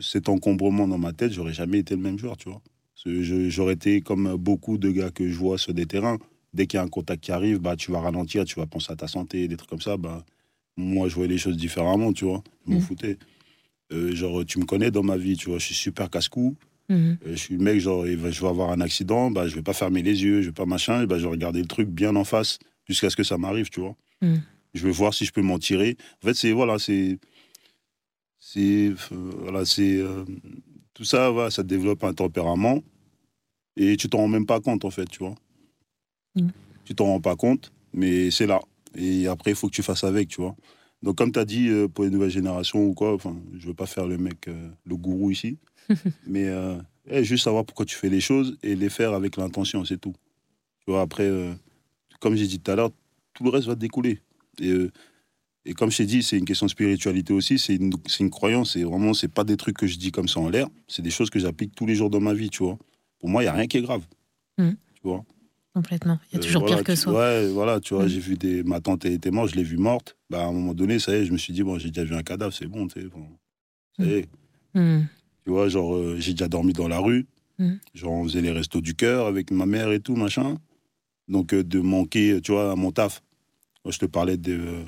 [0.00, 2.60] cet encombrement dans ma tête, j'aurais jamais été le même joueur, tu vois.
[3.06, 6.18] J'aurais été comme beaucoup de gars que je vois sur des terrains.
[6.52, 8.92] Dès qu'il y a un contact qui arrive, bah, tu vas ralentir, tu vas penser
[8.92, 9.96] à ta santé, des trucs comme ça.
[9.96, 10.24] Bah,
[10.76, 12.42] moi, je voyais les choses différemment, tu vois.
[12.66, 12.82] Je m'en mm.
[12.82, 13.18] foutais.
[13.92, 15.58] Euh, genre, tu me connais dans ma vie, tu vois.
[15.58, 16.56] Je suis super casse-cou.
[16.88, 16.94] Mm.
[16.94, 19.72] Euh, je suis le mec, genre, je vais avoir un accident, bah, je vais pas
[19.72, 22.24] fermer les yeux, je vais pas machin, bah, je vais regarder le truc bien en
[22.24, 23.96] face jusqu'à ce que ça m'arrive, tu vois.
[24.20, 24.36] Mm.
[24.74, 25.96] Je vais voir si je peux m'en tirer.
[26.22, 27.18] En fait, c'est, voilà, c'est.
[28.38, 28.92] C'est.
[29.10, 29.98] Voilà, c'est.
[29.98, 30.24] Euh,
[30.92, 32.82] tout ça, voilà, ça développe un tempérament.
[33.76, 35.34] Et tu t'en rends même pas compte, en fait, tu vois.
[36.84, 38.60] Tu t'en rends pas compte, mais c'est là.
[38.96, 40.56] Et après, il faut que tu fasses avec, tu vois.
[41.02, 43.74] Donc, comme tu as dit, euh, pour les nouvelles générations ou quoi, enfin, je veux
[43.74, 45.58] pas faire le mec, euh, le gourou ici,
[46.26, 46.78] mais euh,
[47.22, 50.14] juste savoir pourquoi tu fais les choses et les faire avec l'intention, c'est tout.
[50.84, 51.30] Tu vois, après,
[52.20, 52.90] comme j'ai dit tout à l'heure,
[53.32, 54.20] tout le reste va découler.
[54.60, 54.72] Et
[55.66, 58.74] Et comme je t'ai dit, c'est une question de spiritualité aussi, c'est une, une croyance,
[58.74, 61.10] c'est vraiment, c'est pas des trucs que je dis comme ça en l'air, c'est des
[61.10, 62.78] choses que j'applique tous les jours dans ma vie, tu vois.
[63.18, 64.02] Pour moi, il n'y a rien qui est grave.
[64.58, 64.72] Mm.
[64.94, 65.24] Tu vois.
[65.74, 66.18] Complètement.
[66.30, 67.12] Il y a Euh, toujours voilà, pire que tu- soi.
[67.12, 68.08] Ouais, voilà, tu vois, Mm.
[68.08, 68.62] j'ai vu des.
[68.62, 70.16] Ma tante était morte, je l'ai vue morte.
[70.30, 72.04] Bah, à un moment donné, ça y est, je me suis dit, bon, j'ai déjà
[72.04, 73.08] vu un cadavre, c'est bon, tu sais.
[73.08, 73.26] bon,
[73.98, 74.28] ça y est.
[74.74, 75.02] Mm.
[75.44, 77.26] Tu vois, genre, euh, j'ai déjà dormi dans la rue.
[77.58, 77.72] Mm.
[77.92, 80.58] Genre, on faisait les restos du cœur avec ma mère et tout, machin.
[81.28, 83.22] Donc, euh, de manquer, tu vois, à mon taf.
[83.84, 84.84] Moi, je te parlais de, euh,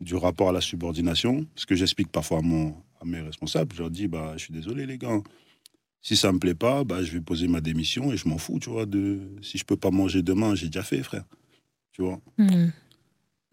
[0.00, 3.74] du rapport à la subordination, ce que j'explique parfois à, mon, à mes responsables.
[3.74, 5.20] Je leur dis, bah, je suis désolé, les gars.
[6.02, 8.58] Si ça me plaît pas, bah, je vais poser ma démission et je m'en fous,
[8.58, 8.86] tu vois.
[8.86, 11.24] De, si je peux pas manger demain, j'ai déjà fait, frère.
[11.92, 12.20] Tu vois.
[12.38, 12.70] Mm.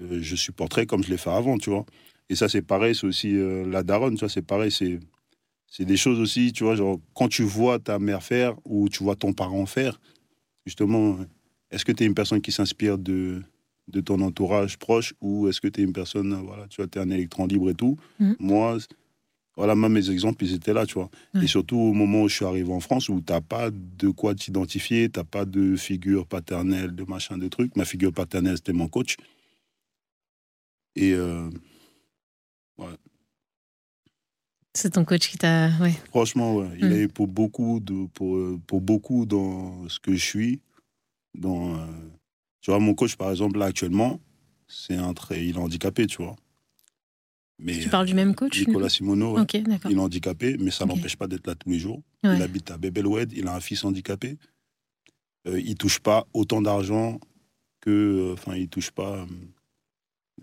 [0.01, 1.85] Euh, je supporterai comme je l'ai fait avant, tu vois.
[2.29, 4.99] Et ça, c'est pareil, c'est aussi euh, la daronne, tu vois, c'est pareil, c'est,
[5.67, 9.03] c'est des choses aussi, tu vois, genre, quand tu vois ta mère faire ou tu
[9.03, 9.99] vois ton parent faire,
[10.65, 11.17] justement,
[11.71, 13.41] est-ce que tu es une personne qui s'inspire de,
[13.87, 16.99] de ton entourage proche ou est-ce que tu es une personne, voilà, tu vois, tu
[16.99, 17.97] es un électron libre et tout?
[18.19, 18.35] Mhm.
[18.39, 18.77] Moi,
[19.55, 21.09] voilà, même mes exemples, ils étaient là, tu vois.
[21.33, 21.43] Ouais.
[21.43, 24.33] Et surtout au moment où je suis arrivé en France, où t'as pas de quoi
[24.35, 27.75] t'identifier, t'as pas de figure paternelle, de machin, de trucs.
[27.75, 29.17] Ma figure paternelle, c'était mon coach.
[30.95, 31.49] Et euh,
[34.75, 35.69] C'est ton coach qui t'a.
[35.81, 35.91] Ouais.
[36.09, 36.91] franchement, ouais, il Mm.
[36.91, 38.37] a eu pour beaucoup, de, pour,
[38.67, 40.61] pour beaucoup dans ce que je suis.
[41.37, 41.85] Dans, euh,
[42.61, 44.19] tu vois, mon coach, par exemple, là, actuellement,
[44.67, 46.35] c'est un très, il est handicapé, tu vois.
[47.62, 49.45] Mais, Tu parles du même coach Nicolas Simoneau, ouais,
[49.89, 50.91] il est handicapé, mais ça Ok.
[50.95, 52.01] n'empêche pas d'être là tous les jours.
[52.24, 52.38] Ouais.
[52.38, 54.38] Il habite à Bebelwed, il a un fils handicapé.
[55.47, 57.20] Euh, il touche pas autant d'argent
[57.82, 57.89] que.
[57.89, 59.26] euh, Enfin, il touche pas euh,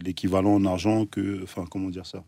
[0.05, 1.43] l'équivalent en argent que.
[1.43, 2.25] Enfin, comment dire ça?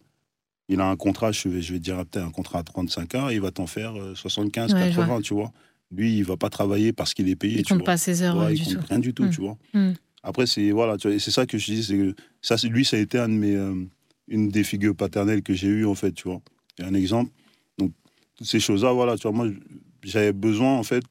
[0.70, 3.28] Il a un contrat, je vais, je vais dire peut-être un contrat à 35 ans,
[3.30, 5.50] il va t'en faire euh, 75, Ouais, je 80, tu vois.
[5.90, 7.86] Lui, il va pas travailler parce qu'il est payé, Il tu compte vois.
[7.86, 8.80] pas ses heures euh, il du tout.
[8.88, 9.30] rien du tout, Mm.
[9.30, 9.56] tu vois.
[9.72, 9.92] Mm.
[10.22, 13.18] Après, c'est voilà, vois, c'est ça que je dis, que ça, lui, ça a été
[13.18, 13.74] un de mes, euh,
[14.28, 16.40] une des figures paternelles que j'ai eues, en fait, tu vois.
[16.78, 17.30] Et un exemple.
[17.78, 17.92] Donc,
[18.36, 19.48] toutes ces choses-là, voilà, tu vois, moi,
[20.02, 21.04] j'avais besoin, en fait,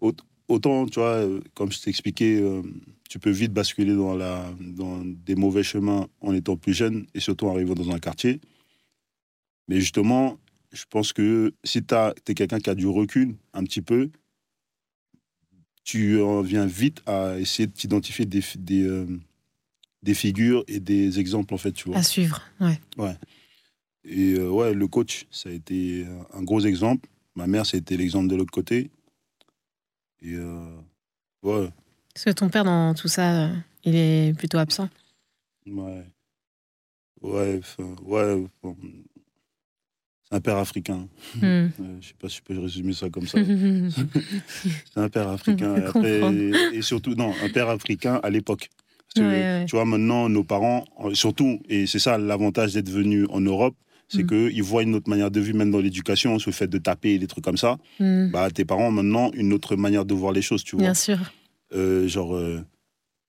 [0.00, 0.12] aut-
[0.48, 2.62] autant, tu vois, euh, comme je t'expliquais, euh,
[3.08, 7.20] tu peux vite basculer dans, la, dans des mauvais chemins en étant plus jeune et
[7.20, 8.40] surtout en arrivant dans un quartier.
[9.68, 10.38] Mais justement,
[10.72, 14.10] je pense que si tu es quelqu'un qui a du recul un petit peu,
[15.84, 19.06] tu en viens vite à essayer de t'identifier des, fi- des, euh,
[20.02, 21.98] des figures et des exemples, en fait, tu vois.
[21.98, 22.42] À suivre.
[22.60, 22.78] Ouais.
[24.04, 27.08] Et euh, ouais, le coach, ça a été un gros exemple.
[27.34, 28.90] Ma mère, ça a été l'exemple de l'autre côté.
[30.22, 30.76] Et euh,
[31.42, 31.70] ouais,
[32.14, 34.88] Parce que ton père, dans tout ça, euh, il est plutôt absent.
[35.66, 36.04] ouais,
[37.22, 37.60] ouais,
[38.02, 38.46] ouais.
[40.24, 41.08] C'est un père africain.
[41.36, 41.42] Hmm.
[41.44, 41.68] Euh,
[42.00, 43.38] je sais pas si je peux résumer ça comme ça.
[44.48, 45.74] C'est un père africain.
[45.74, 46.20] Après,
[46.72, 48.68] et surtout, non, un père africain à l'époque.
[49.14, 52.90] Parce que, Ouais, tu vois, maintenant, nos parents, euh, surtout, et c'est ça l'avantage d'être
[52.90, 53.74] venu en Europe,
[54.08, 54.26] c'est Mm.
[54.50, 57.12] qu'ils voient une autre manière de vivre, même dans l'éducation, sur le fait de taper
[57.14, 57.78] et des trucs comme ça.
[58.00, 58.28] Hmm.
[58.30, 60.82] Bah, tes parents, maintenant, une autre manière de voir les choses, tu vois.
[60.84, 61.18] Bien sûr.
[61.74, 62.62] Euh, genre, euh,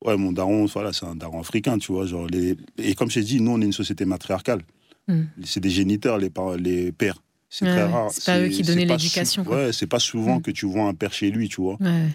[0.05, 2.05] ouais, mon daron, voilà, c'est un daron africain, tu vois.
[2.05, 2.55] Genre, les...
[2.77, 4.61] Et comme je t'ai dit, nous, on est une société matriarcale.
[5.09, 5.23] Mm.
[5.43, 7.21] C'est des géniteurs, les, les pères.
[7.49, 8.11] C'est Ouais, très rare.
[8.11, 9.49] C'est pas eux qui donnaient l'éducation, sou-.
[9.51, 10.41] Ouais, c'est pas souvent Mm.
[10.43, 11.77] que tu vois un père chez lui, tu vois.
[11.81, 12.05] Ouais.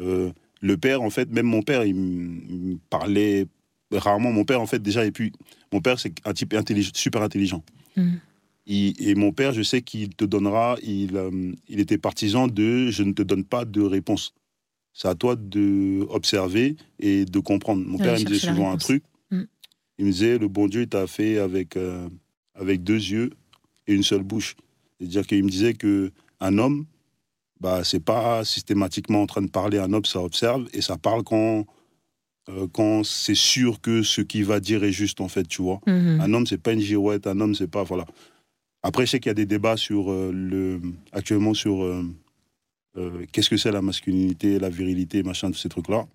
[0.00, 3.46] Euh, le père, en fait, même mon père, il me parlait
[3.92, 4.30] rarement.
[4.32, 5.32] Mon père, en fait, déjà, et puis,
[5.72, 7.64] mon père, c'est un type intelligent, super intelligent.
[7.96, 8.14] Mm.
[8.66, 12.90] Il- et mon père, je sais qu'il te donnera, il, euh, il était partisan de
[12.90, 14.34] je ne te donne pas de réponse.
[14.92, 17.84] C'est à toi de observer et de comprendre.
[17.86, 19.02] Mon père, il me disait souvent un truc.
[19.30, 19.42] Mm.
[19.98, 22.08] Il me disait le bon Dieu, il t'a fait avec, euh,
[22.54, 23.30] avec deux yeux
[23.86, 24.56] et une seule bouche.
[24.98, 26.86] C'est-à-dire qu'il me disait que un homme,
[27.60, 29.78] bah, c'est pas systématiquement en train de parler.
[29.78, 31.66] Un homme, ça observe et ça parle quand,
[32.48, 35.80] euh, quand c'est sûr que ce qu'il va dire est juste, en fait, tu vois.
[35.86, 36.20] Mhm.
[36.20, 37.26] Un homme, c'est pas une girouette.
[37.26, 37.82] Un homme, c'est pas.
[37.82, 38.06] Voilà.
[38.82, 40.80] Après, je sais qu'il y a des débats sur euh, le,
[41.12, 42.02] actuellement sur euh,
[43.32, 46.06] qu'est-ce que c'est la masculinité, la virilité, machin, tous ces trucs-là.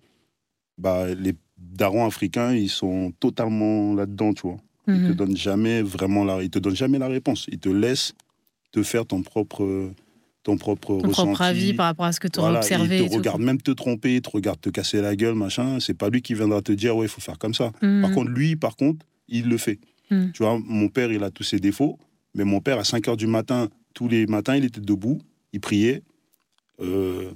[0.78, 4.56] Bah, les darons africains, ils sont totalement là-dedans, tu vois.
[4.88, 5.14] Ils te Mhm.
[5.14, 7.46] donnent jamais vraiment la, ils te donnent jamais la réponse.
[7.50, 8.12] Ils te laissent
[8.72, 9.90] te faire ton propre,
[10.46, 11.12] ton propre Ton ressenti.
[11.26, 13.00] propre avis par rapport à ce que tu auras Voilà, observé.
[13.02, 15.80] il te regarde même te tromper, il te regarde te casser la gueule, machin.
[15.80, 17.72] C'est pas lui qui viendra te dire, ouais, il faut faire comme ça.
[17.82, 18.02] Mhm.
[18.02, 19.80] Par contre, lui, par contre, il le fait.
[20.12, 20.26] Mm.
[20.32, 21.98] Tu vois, mon père, il a tous ses défauts,
[22.36, 25.18] mais mon père, à 5 heures du matin, tous les matins, il était debout,
[25.52, 26.04] il priait.
[26.80, 27.32] Euh,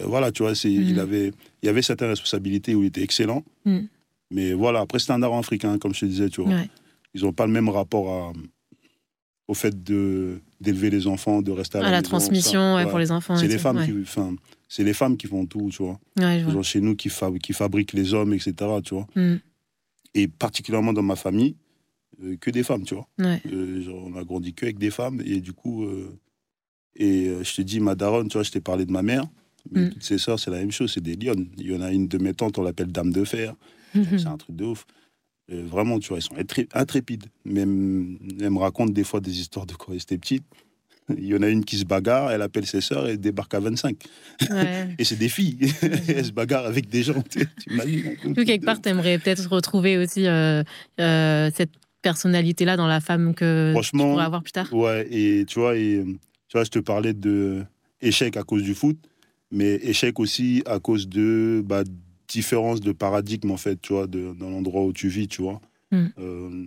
[0.00, 3.42] euh, voilà, tu vois, c'est, il, avait, il avait certaines responsabilités où il était excellent.
[4.30, 6.50] Mais voilà, après, c'est un daron africain, comme je te disais, tu vois.
[6.52, 6.68] Ouais.
[7.14, 8.32] Ils n'ont pas le même rapport à,
[9.48, 12.76] au fait de, d'élever les enfants, de rester à, À la, la maison, transmission ça,
[12.76, 12.90] ouais, ouais.
[12.90, 13.36] pour les enfants.
[13.36, 13.86] C'est les, femmes ouais.
[13.86, 14.34] qui, enfin,
[14.68, 15.98] c'est les femmes qui font tout, tu vois.
[16.18, 18.54] Genre chez nous, qui, fa- qui fabriquent les hommes, etc.,
[18.84, 19.36] tu vois Mm.
[20.14, 21.56] et particulièrement dans ma famille,
[22.22, 23.08] euh, que des femmes, tu vois.
[23.20, 25.20] Euh, genre, on a grandi que avec des femmes.
[25.24, 26.16] Et du coup, euh,
[26.94, 29.24] et je te dis, ma daronne, tu vois, je t'ai parlé de ma mère.
[29.70, 29.90] Mais Mm.
[29.90, 31.48] toutes ses sœurs, c'est la même chose, c'est des lionnes.
[31.58, 33.54] Il y en a une de mes tantes, on l'appelle Dame de Fer.
[34.18, 34.86] C'est un truc de ouf.
[35.52, 37.24] Euh, vraiment, tu vois, ils sont intré- intrépides.
[37.44, 40.44] Même, elle me raconte des fois des histoires de quand elle était petite.
[41.18, 43.52] Il y en a une qui se bagarre, elle appelle ses sœurs et elle débarque
[43.54, 43.96] à 25.
[44.50, 44.94] Ouais.
[44.98, 45.58] Et c'est des filles.
[46.08, 47.20] elles se bagarrent avec des gens.
[47.28, 50.62] Tu tu imagines un Du truc quelque part, tu aimerais peut-être retrouver aussi euh,
[51.00, 51.72] euh, cette
[52.02, 54.72] personnalité-là dans la femme que tu pourras avoir plus tard.
[54.72, 56.04] Ouais, et tu vois, et,
[56.48, 57.64] tu vois, je te parlais de
[58.00, 58.96] échec à cause du foot,
[59.50, 61.82] mais échec aussi à cause de bah,
[62.28, 65.60] différence de paradigme, en fait, tu vois, de, dans l'endroit où tu vis, tu vois.
[65.90, 66.06] Mm.
[66.18, 66.64] Euh,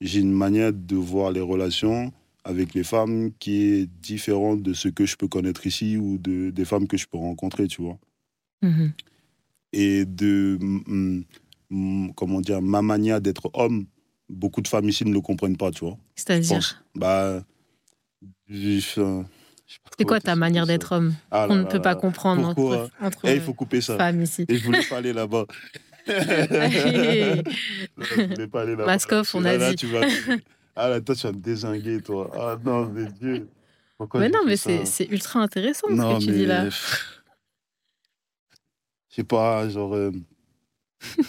[0.00, 2.12] J'ai une manière de voir les relations
[2.44, 6.50] avec les femmes qui est différente de ce que je peux connaître ici ou de,
[6.50, 7.98] des femmes que je peux rencontrer, tu vois.
[8.62, 8.92] Mhm.
[9.72, 11.22] Et de, mm,
[11.70, 13.86] mm, comment dire, ma manière d'être homme,
[14.28, 15.98] beaucoup de femmes ici ne le comprennent pas, tu vois.
[16.16, 17.44] C'est-à-dire, Bah,
[18.48, 19.22] je-
[19.98, 21.94] c'est quoi ta manière d'être homme Ah là ne là peut pas là.
[21.96, 23.96] comprendre Pourquoi entre, entre Eh, il faut couper ça.
[23.96, 25.44] femmes ici Et je voulais pas aller là-bas.
[26.06, 27.42] je
[28.26, 28.86] voulais pas aller là-bas.
[28.86, 29.76] Maskoff, on a Là, là, dit.
[29.76, 30.00] tu vas...
[30.76, 32.30] Ah là, toi, tu vas me désinguer, toi.
[32.34, 33.48] Ah non, mais Dieu.
[33.98, 36.36] Pourquoi Mais non, mais c'est ultra intéressant ce Non, que tu mais...
[36.38, 36.68] dis là.
[39.10, 39.94] Je sais pas, genre...
[39.94, 40.12] euh,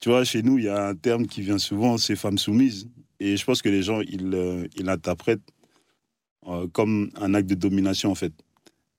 [0.00, 2.88] tu vois, chez nous, il y a un terme qui vient souvent, c'est femme soumise.
[3.20, 5.40] Et je pense que les gens, ils euh, ils l'interprètent
[6.48, 8.32] euh, comme un acte de domination, en fait.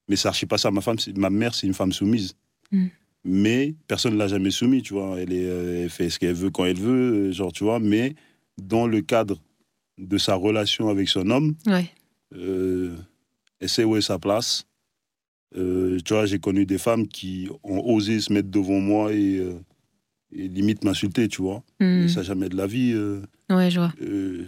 [0.08, 0.72] Mais ça archi pas ça.
[0.72, 2.36] Ma, femme, ma mère, c'est une femme soumise.
[2.72, 2.88] Mm.
[3.26, 5.20] Mais personne ne l'a jamais soumise, tu vois.
[5.20, 7.80] Elle, est, euh, elle fait ce qu'elle veut quand elle veut, euh, genre, tu vois.
[7.80, 8.16] Mais
[8.62, 9.40] dans le cadre
[9.98, 11.90] de sa relation avec son homme, Ouais.
[12.36, 12.96] euh,
[13.60, 14.66] elle sait où est sa place.
[15.58, 19.42] Euh, tu vois, j'ai connu des femmes qui ont osé se mettre devant moi et,
[20.32, 21.64] et limite m'insulter, tu vois.
[21.80, 22.08] Hmm.
[22.08, 22.92] Ça, jamais de la vie.
[22.94, 23.92] euh, Ouais, je vois.
[24.02, 24.46] euh,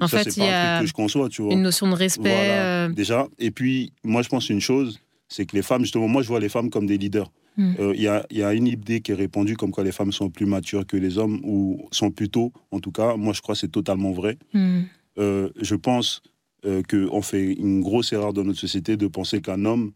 [0.00, 1.52] En ça, fait, c'est il y pas un a truc que je conçois, tu vois.
[1.54, 2.22] Une notion de respect.
[2.28, 2.86] Voilà.
[2.86, 3.26] euh, Déjà.
[3.38, 6.40] Et puis, moi, je pense une chose, c'est que les femmes, justement, moi, je vois
[6.40, 7.30] les femmes comme des leaders.
[7.56, 7.74] Mm.
[7.80, 10.12] Euh, Il y, a, y a une idée qui est répandue comme quoi les femmes
[10.12, 13.54] sont plus matures que les hommes, ou sont plutôt, en tout cas, moi, je crois
[13.54, 14.36] que c'est totalement vrai.
[14.52, 14.82] hmm.
[15.16, 16.22] Je pense
[16.62, 19.92] qu'on fait une grosse erreur dans notre société de penser qu'un homme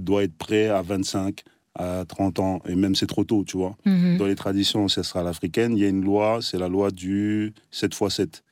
[0.00, 1.42] doit être prêt à 25,
[1.76, 3.76] à 30 ans, et même c'est trop tôt, tu vois.
[3.84, 4.16] Mhm.
[4.16, 7.92] Dans les traditions ancestrales africaines, il y a une loi, c'est la loi du 7
[7.94, 8.44] x 7.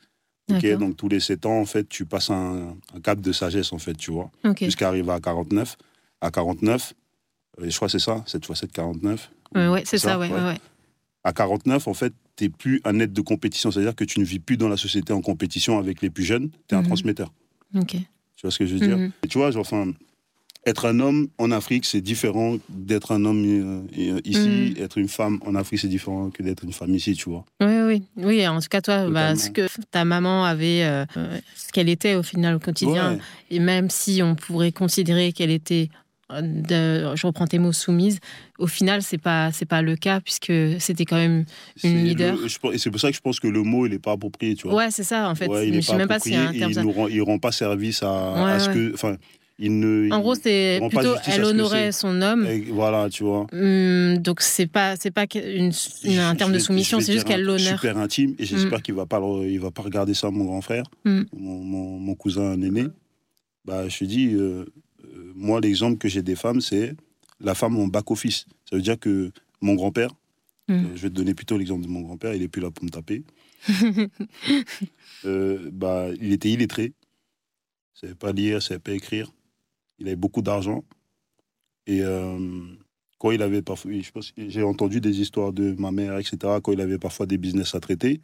[0.51, 0.79] Ok, D'accord.
[0.81, 3.79] donc tous les 7 ans, en fait, tu passes un, un cap de sagesse, en
[3.79, 4.65] fait, tu vois, Ok.
[4.65, 5.77] jusqu'à arriver à 49.
[6.21, 6.95] À 49,
[7.61, 9.31] euh, je crois que c'est ça, 7 x 7, 49.
[9.55, 10.35] Ouais, ouais, c'est ça, ouais, ouais.
[10.35, 10.59] ouais, ouais.
[11.25, 14.25] À 49, en fait, tu n'es plus un être de compétition, c'est-à-dire que tu ne
[14.25, 16.87] vis plus dans la société en compétition avec les plus jeunes, tu es un Mhm.
[16.89, 17.33] transmetteur.
[17.77, 17.91] Ok.
[17.95, 18.99] Tu vois ce que je veux dire?
[18.99, 19.13] Mhm.
[19.23, 19.93] Et tu vois, genre, enfin,
[20.65, 23.45] être un homme en Afrique, c'est différent d'être un homme
[23.99, 24.75] euh, ici.
[24.77, 24.83] Mhm.
[24.83, 27.45] Être une femme en Afrique, c'est différent que d'être une femme ici, tu vois.
[27.61, 28.47] Oui, oui, oui.
[28.47, 31.05] En tout cas, toi, bah, ce que ta maman avait, euh,
[31.57, 33.19] ce qu'elle était au final au quotidien, Ouais.
[33.51, 35.89] et même si on pourrait considérer qu'elle était,
[36.41, 38.19] de- je reprends tes mots, soumise,
[38.59, 41.45] au final, c'est pas, c'est pas le cas puisque c'était quand même.
[41.85, 42.37] Une le- leader.
[42.49, 44.55] je et c'est pour ça que je pense que le mot, il n'est pas approprié,
[44.55, 44.77] tu vois.
[44.77, 45.47] Ouais, c'est ça en fait.
[45.49, 46.73] Ouais, il Mais est je sais même pas s'il y a un terme.
[46.73, 48.95] il ne rend, il rend pas service à, à ce que.
[48.95, 49.17] Enfin,
[49.65, 50.11] il ne.
[50.13, 52.45] En gros, c'est plutôt, elle honorait son homme.
[52.47, 53.47] Et voilà, tu vois.
[53.53, 55.71] Hum, donc c'est pas, c'est pas une,
[56.05, 57.61] une- un terme de soumission, c'est juste un qu'elle l'honore.
[57.79, 60.61] Super intime et j'espère qu'il va pas le- il va pas regarder ça mon grand
[60.61, 61.23] frère, Mm.
[61.39, 62.85] mon, mon- mon cousin aîné.
[63.65, 64.65] Bah je te dis euh,
[65.05, 66.95] euh, moi l'exemple que j'ai des femmes c'est
[67.41, 68.47] la femme en back office.
[68.69, 69.31] Ça veut dire que
[69.61, 70.11] mon grand-père
[70.69, 70.73] Mm.
[70.73, 72.85] euh, je vais te donner plutôt l'exemple de mon grand-père, il est plus là pour
[72.85, 73.23] me taper.
[75.25, 76.93] Euh, bah il était illettré.
[77.95, 79.31] Il savait pas lire, il savait pas écrire.
[80.03, 80.85] Il avait beaucoup d'argent
[81.87, 82.39] et euh,
[83.19, 86.37] quand il avait parfois, je pense, j'ai entendu des histoires de ma mère, etc.
[86.61, 88.21] Quand il avait parfois des business à traiter,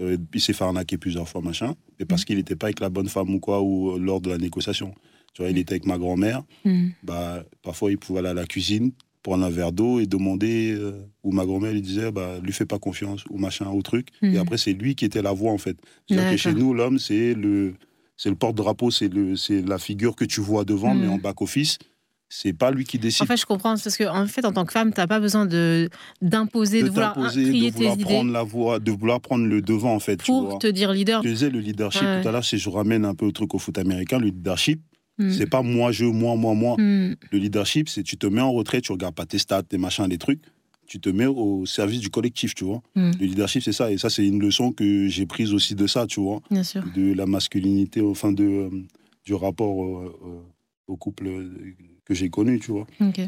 [0.00, 2.88] euh, il s'est fait arnaquer plusieurs fois, machin, mais parce qu'il n'était pas avec la
[2.88, 4.94] bonne femme ou quoi, ou euh, lors de la négociation.
[5.34, 8.46] Tu vois, il était avec ma grand-mère, Hum, bah, parfois il pouvait aller à la
[8.46, 8.92] cuisine,
[9.22, 12.64] prendre un verre d'eau et demander, euh, ou ma grand-mère lui disait, bah, lui fais
[12.64, 14.08] pas confiance, ou machin, ou truc.
[14.22, 15.76] Et après, c'est lui qui était la voix, en fait.
[16.08, 17.74] C'est-à-dire que chez nous, l'homme, c'est le,
[18.18, 21.78] c'est le porte-drapeau, c'est le, c'est la figure que tu vois devant, mais en back-office,
[22.28, 23.22] c'est pas lui qui décide.
[23.22, 25.46] En fait, je comprends parce que en fait, en tant que femme, t'as pas besoin
[25.46, 25.88] de
[26.20, 29.46] d'imposer, de, de vouloir crier de vouloir tes idées prendre la voix, de vouloir prendre
[29.46, 30.22] le devant, en fait.
[30.22, 30.50] tu vois.
[30.50, 31.22] pour te dire leader.
[31.22, 32.20] Je disais, le leadership, Ouais.
[32.20, 34.82] tout à l'heure, si je ramène un peu au truc au foot américain, le leadership,
[35.20, 36.74] Hum, c'est pas moi, je, moi, moi, moi.
[36.74, 39.78] hum, Le leadership, c'est tu te mets en retrait, tu regardes pas tes stats, tes
[39.78, 40.42] machins, des trucs,
[40.88, 42.82] tu te mets au service du collectif, tu vois.
[42.96, 43.92] hum, Le leadership, c'est ça.
[43.92, 46.40] Et ça, c'est une leçon que j'ai prise aussi de ça, tu vois.
[46.50, 46.82] Bien sûr.
[46.96, 48.70] De la masculinité, enfin, de, euh,
[49.24, 50.40] du rapport euh, euh,
[50.88, 51.28] au couple
[52.06, 52.86] que j'ai connu, tu vois.
[53.00, 53.20] Ok.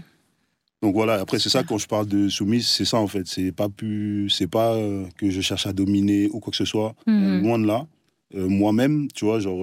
[0.83, 3.27] Donc voilà, après c'est ça quand je parle de soumise, c'est ça en fait.
[3.27, 4.75] C'est pas plus, c'est pas
[5.19, 6.95] que je cherche à dominer ou quoi que ce soit.
[7.07, 7.43] Mhm.
[7.43, 7.87] Loin de là.
[8.33, 9.63] Moi-même, tu vois, genre,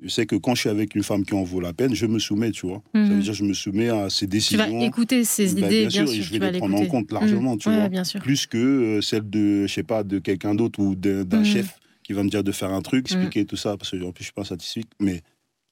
[0.00, 2.06] je sais que quand je suis avec une femme qui en vaut la peine, je
[2.06, 2.82] me soumets, tu vois.
[2.94, 3.08] Ça Mhm.
[3.16, 4.78] veut dire que je me soumets à ses Tu décisions.
[4.80, 6.86] vas écouter ses Bah, idées, bien sûr, et sûr, je tu vais les prendre en
[6.86, 7.88] compte largement, tu Ouais, vois.
[7.88, 8.20] bien sûr.
[8.20, 11.44] Plus que euh, celle de, je sais pas, de quelqu'un d'autre ou d'un Mhm.
[11.44, 13.16] chef qui va me dire de faire un truc, Mhm.
[13.22, 14.82] expliquer tout ça, parce que en plus je suis pas satisfait.
[15.00, 15.22] Mais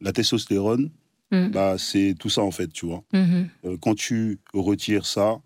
[0.01, 0.91] la testostérone,
[1.31, 1.51] Mhm.
[1.51, 3.03] bah, c'est tout ça en fait, tu vois.
[3.13, 3.49] Mhm.
[3.67, 5.37] Euh, quand tu retires ça,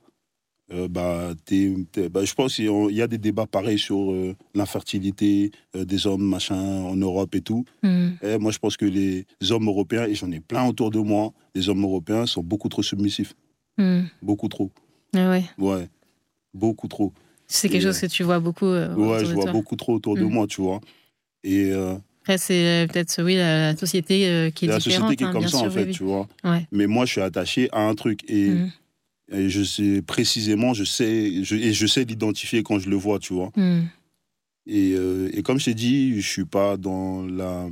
[0.72, 1.72] euh, bah, t'es-
[2.10, 6.24] bah, je pense qu'il y a- des débats pareils sur euh, l'infertilité euh, des hommes,
[6.24, 7.64] machin, en Europe et tout.
[7.84, 11.32] Et moi, je pense que les hommes européens, et j'en ai plein autour de moi,
[11.54, 13.34] les hommes européens sont beaucoup trop submissifs.
[13.78, 14.08] Mhm.
[14.22, 14.70] Beaucoup trop.
[15.14, 15.44] Ah ouais.
[15.58, 15.88] Ouais.
[16.54, 17.12] Beaucoup trop.
[17.46, 18.66] C'est quelque Et, chose que tu vois beaucoup.
[18.66, 19.52] Ouais, je vois toi.
[19.52, 20.30] beaucoup trop autour de Mm.
[20.32, 20.80] moi, tu vois.
[21.44, 21.72] Et
[22.22, 24.82] Après, c'est peut-être oui, la, la société qui est c'est la différente.
[25.10, 26.26] société qui est hein, comme ça, sûr, en fait, oui, tu vois.
[26.42, 26.66] Ouais.
[26.72, 28.28] Mais moi, je suis attaché à un truc.
[28.28, 28.50] Et.
[29.32, 33.18] Et je sais précisément, je sais, je, et je sais l'identifier quand je le vois,
[33.18, 33.50] tu vois.
[33.56, 33.88] Mhm.
[34.66, 37.68] Et, euh, et comme je t'ai dit, je suis pas dans la,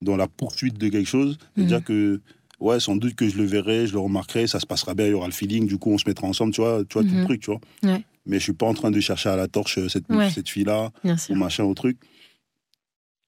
[0.00, 1.38] dans la poursuite de quelque chose.
[1.56, 1.84] C'est-à-dire Mhm.
[1.84, 2.20] que,
[2.60, 5.10] ouais, sans doute que je le verrai, je le remarquerai, ça se passera bien, il
[5.10, 7.14] y aura le feeling, du coup, on se mettra ensemble, tu vois, tu vois tout
[7.14, 7.60] le truc, tu vois.
[7.82, 8.04] Ouais.
[8.26, 10.30] Mais je suis pas en train de chercher à la torche euh, cette, Ouais.
[10.30, 10.90] cette fille-là,
[11.30, 11.98] ou machin, au truc.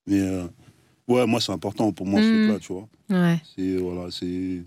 [0.06, 0.46] Mais, euh,
[1.08, 2.88] ouais, moi, c'est important pour moi, ce truc-là, tu vois.
[3.10, 3.40] Ouais.
[3.56, 4.62] C'est, voilà, c'est.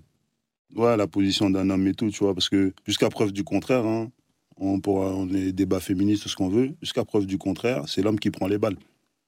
[0.76, 3.86] Ouais, la position d'un homme et tout, tu vois, parce que jusqu'à preuve du contraire,
[3.86, 4.10] hein,
[4.58, 8.20] on pourra, on est débat féministe, ce qu'on veut, jusqu'à preuve du contraire, c'est l'homme
[8.20, 8.78] qui prend les balles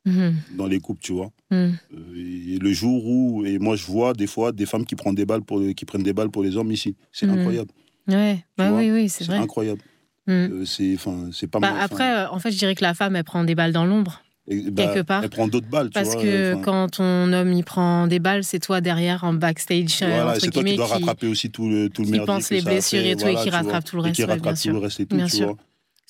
[0.06, 0.34] Mhm.
[0.58, 1.32] dans les couples, tu vois.
[1.52, 1.78] Mhm.
[1.94, 5.16] Euh, Et le jour où, et moi je vois des fois des femmes qui prennent
[5.16, 7.40] des balles pour, qui prennent des balles pour les hommes ici, c'est Mhm.
[7.40, 7.72] incroyable,
[8.08, 8.44] Ouais.
[8.58, 9.40] Bah oui, oui, c'est c'est vrai.
[9.40, 9.82] incroyable.
[10.30, 11.82] Euh, c'est, enfin, c'est pas Bah, mal.
[11.82, 14.22] après, euh, en fait, je dirais que la femme, elle prend des balles dans l'ombre.
[14.60, 15.24] Quelque part.
[15.24, 16.22] Elle prend d'autres balles, tu Parce vois.
[16.24, 20.08] que enfin, quand ton homme il prend des balles, c'est toi derrière en backstage, euh,
[20.08, 23.00] voilà, c'est toi qui dois rattraper aussi tout le tout le qui pense les blessures
[23.02, 24.16] fait, et tout, voilà, et qui rattrape tout le Et reste.
[24.16, 24.74] qui rattrape tout sûr.
[24.74, 25.46] le reste et tout, Bien tu sûr.
[25.48, 25.58] vois.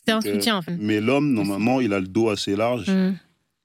[0.05, 0.76] C'est un euh, soutien, en fait.
[0.80, 2.89] Mais l'homme, normalement, il a le dos assez large.
[2.89, 3.15] Mhm.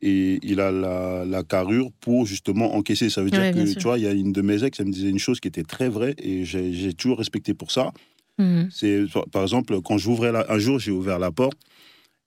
[0.03, 3.09] et il a la, la carrure pour justement encaisser.
[3.09, 3.77] Ça veut dire Ouais, que, sûr.
[3.77, 5.49] tu vois, il y a une de mes ex, elle me disait une chose qui
[5.49, 7.93] était très vraie et j'ai toujours respecté pour ça.
[8.39, 8.69] Mhm.
[8.71, 11.57] C'est, par exemple, quand j'ouvrais un jour, j'ai ouvert la porte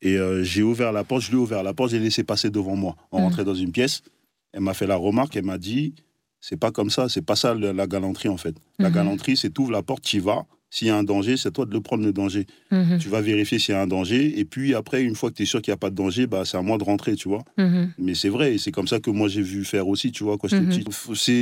[0.01, 2.49] et euh, j'ai ouvert la porte, je lui ai ouvert la porte, j'ai laissé passer
[2.49, 2.95] devant moi.
[3.11, 3.23] On Mhm.
[3.25, 4.01] rentrait dans une pièce,
[4.53, 5.93] elle m'a fait la remarque, elle m'a dit,
[6.39, 8.55] c'est pas comme ça, c'est pas ça la galanterie en fait.
[8.79, 8.95] La Mhm.
[8.95, 10.45] galanterie, c'est tu ouvres la porte, tu y vas.
[10.71, 12.45] S'il y a un danger, c'est toi de le prendre le danger.
[12.71, 12.99] Mhm.
[12.99, 15.41] Tu vas vérifier s'il y a un danger et puis après, une fois que tu
[15.41, 17.27] es sûr qu'il n'y a pas de danger, bah, c'est à moi de rentrer, tu
[17.27, 17.43] vois.
[17.57, 17.91] Mhm.
[17.97, 20.37] Mais c'est vrai, et c'est comme ça que moi j'ai vu faire aussi, tu vois,
[20.37, 20.83] quand j'étais petit.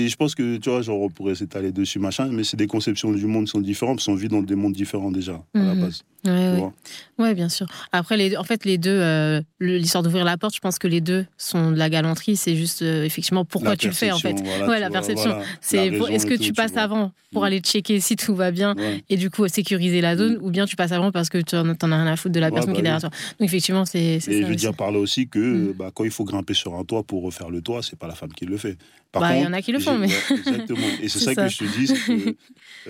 [0.09, 3.11] Je pense que, tu vois, genre, on pourrait s'étaler dessus, machin, mais c'est des conceptions
[3.11, 5.75] du monde qui sont différentes, parce qu'on vit dans des mondes différents déjà, à la
[5.75, 6.03] base.
[6.31, 6.71] Ouais,
[7.17, 7.33] tu ouais.
[7.33, 7.67] bien sûr.
[7.91, 11.01] Après, les, en fait, les deux, euh, l'histoire d'ouvrir la porte, je pense que les
[11.01, 12.35] deux sont de la galanterie.
[12.35, 14.33] C'est juste, euh, effectivement, pourquoi La tu le fais, en fait.
[14.43, 15.29] voilà, Ouais, la vois, perception.
[15.31, 17.45] voilà, C'est est-ce que tout, tu passes avant pour Mm.
[17.45, 19.03] aller checker si tout va bien Ouais.
[19.09, 21.75] et du coup sécuriser la zone, ou bien tu passes avant parce que tu en
[21.75, 23.09] t'en as rien à foutre de la personne bah qui est derrière toi.
[23.39, 24.31] Donc effectivement, c'est Et ça.
[24.31, 25.73] je veux dire par là aussi que Mm.
[25.73, 28.15] bah, quand il faut grimper sur un toit pour refaire le toit, c'est pas la
[28.15, 28.77] femme qui le fait.
[29.11, 30.79] Par Bah, il y en a qui le font, mais- exactement.
[31.01, 31.43] Et c'est ça, ça.
[31.45, 31.88] que je te dis.
[31.88, 32.35] que,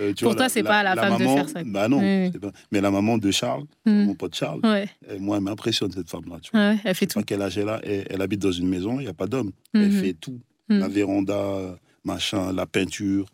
[0.00, 1.60] euh, tu Pour vois, toi, c'est pas la femme de faire ça.
[1.64, 2.00] Bah non.
[2.00, 4.04] Oui, pas- Mais la maman de Charles, Mm.
[4.04, 4.88] mon pote Charles, Ouais,
[5.20, 6.38] moi, elle m'impressionne cette femme-là.
[6.42, 6.70] tu vois.
[6.70, 7.20] ouais, elle fait tout.
[7.26, 7.80] quel âge elle a.
[7.84, 9.52] Elle, elle habite dans une maison, il n'y a pas d'homme.
[9.74, 10.00] Elle Mhm.
[10.02, 10.40] fait tout.
[10.68, 10.80] Mhm.
[10.80, 13.26] La véranda, machin, la peinture.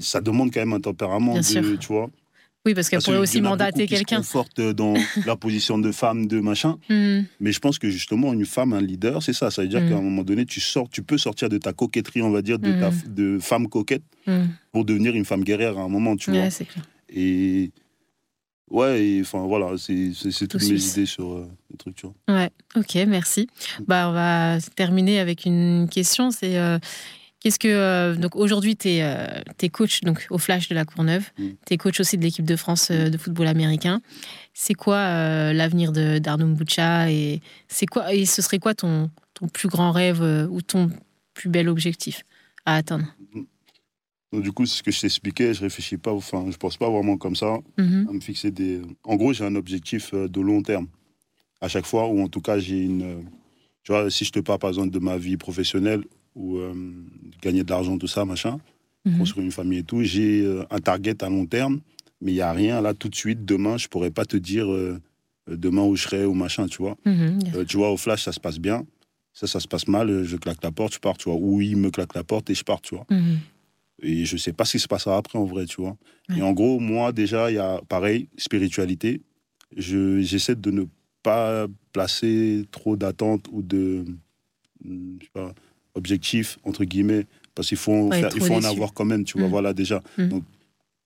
[0.00, 1.78] Ça demande quand même un tempérament, Bien de, sûr.
[1.78, 2.10] tu vois.
[2.66, 4.18] Oui, parce qu'elle pourrait aussi mandater quelqu'un.
[4.18, 4.92] confortent dans
[5.26, 6.78] la position de femme, de machin.
[6.90, 7.24] Mhm.
[7.40, 9.50] Mais je pense que justement, une femme, un leader, c'est ça.
[9.50, 9.88] Ça veut dire Mhm.
[9.88, 12.58] qu'à un moment donné, tu sors, tu peux sortir de ta coquetterie, on va dire,
[12.58, 14.02] de, ta, de femme coquette
[14.72, 16.40] pour devenir une femme guerrière à un moment, tu vois.
[16.42, 16.84] Ouais, clair.
[17.08, 17.70] Et
[18.70, 20.12] ouais, enfin voilà, c'est
[20.46, 22.36] toutes Tout mes idées sur euh, le truc, tu vois.
[22.36, 23.48] Ouais, ok, merci.
[23.86, 26.30] Bah, on va terminer avec une question.
[26.30, 26.78] C'est euh,
[27.40, 31.48] qu'est-ce que euh, donc aujourd'hui tu es, coach donc au Flash de la Courneuve, Mm.
[31.66, 34.00] tu es coach aussi de l'équipe de France euh, de football américain.
[34.54, 39.10] C'est quoi euh, l'avenir de d'Arnaud Mbucha et c'est quoi et ce serait quoi ton
[39.34, 40.90] ton plus grand rêve euh, ou ton
[41.34, 42.24] plus bel objectif
[42.66, 43.06] à atteindre?
[44.32, 46.88] Donc, du coup, c'est ce que je t'expliquais, je réfléchis pas, enfin, je pense pas
[46.88, 48.06] vraiment comme ça, Mhm.
[48.08, 48.80] à me fixer des.
[49.02, 50.86] En gros, j'ai un objectif euh, de long terme.
[51.60, 53.02] À chaque fois, ou en tout cas, j'ai une.
[53.02, 53.22] euh,
[53.82, 56.04] Tu vois, si je te parle par exemple de ma vie professionnelle,
[56.40, 56.72] ou euh,
[57.42, 58.58] gagner de l'argent, tout ça, machin,
[59.04, 59.18] Mhm.
[59.18, 61.80] construire une famille et tout, j'ai euh, un target à long terme,
[62.20, 63.44] mais il n'y a rien là tout de suite.
[63.44, 65.00] Demain, je pourrais pas te dire euh,
[65.48, 66.96] demain où je serai ou machin, tu vois.
[67.06, 67.64] Mhm.
[67.66, 68.84] Tu vois, au flash, ça se passe bien.
[69.32, 71.38] Ça, ça se passe mal, je claque la porte, je pars, tu vois.
[71.38, 73.06] Ou il me claque la porte et je pars, tu vois.
[73.10, 73.38] Mhm.
[74.02, 75.96] Et je sais pas ce qui se passera après, en vrai, tu vois.
[76.36, 79.20] Et en gros, moi, déjà, il y a, pareil, spiritualité.
[79.76, 80.84] Je- J'essaie de ne
[81.22, 84.04] pas placer trop d'attentes ou de,
[84.84, 85.52] je sais pas,
[86.00, 89.48] objectifs, entre guillemets, parce qu'il faut, faire- il faut en avoir quand même, tu vois,
[89.48, 89.50] Mm.
[89.56, 90.02] voilà, déjà.
[90.18, 90.28] Mm.
[90.28, 90.44] Donc,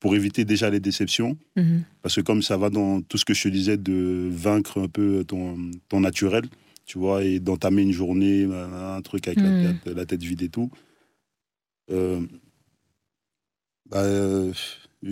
[0.01, 1.33] pour éviter déjà les déceptions.
[1.57, 1.83] Mhm.
[2.03, 4.89] Parce que comme ça va dans tout ce que je te disais de vaincre un
[4.89, 5.57] peu ton,
[5.89, 6.45] ton naturel,
[6.85, 8.45] tu vois, et d'entamer une journée,
[8.99, 9.79] un truc avec la, Mhm.
[9.83, 10.71] tête, la tête vide et tout.
[11.91, 12.21] Euh,
[13.91, 14.53] bah, euh,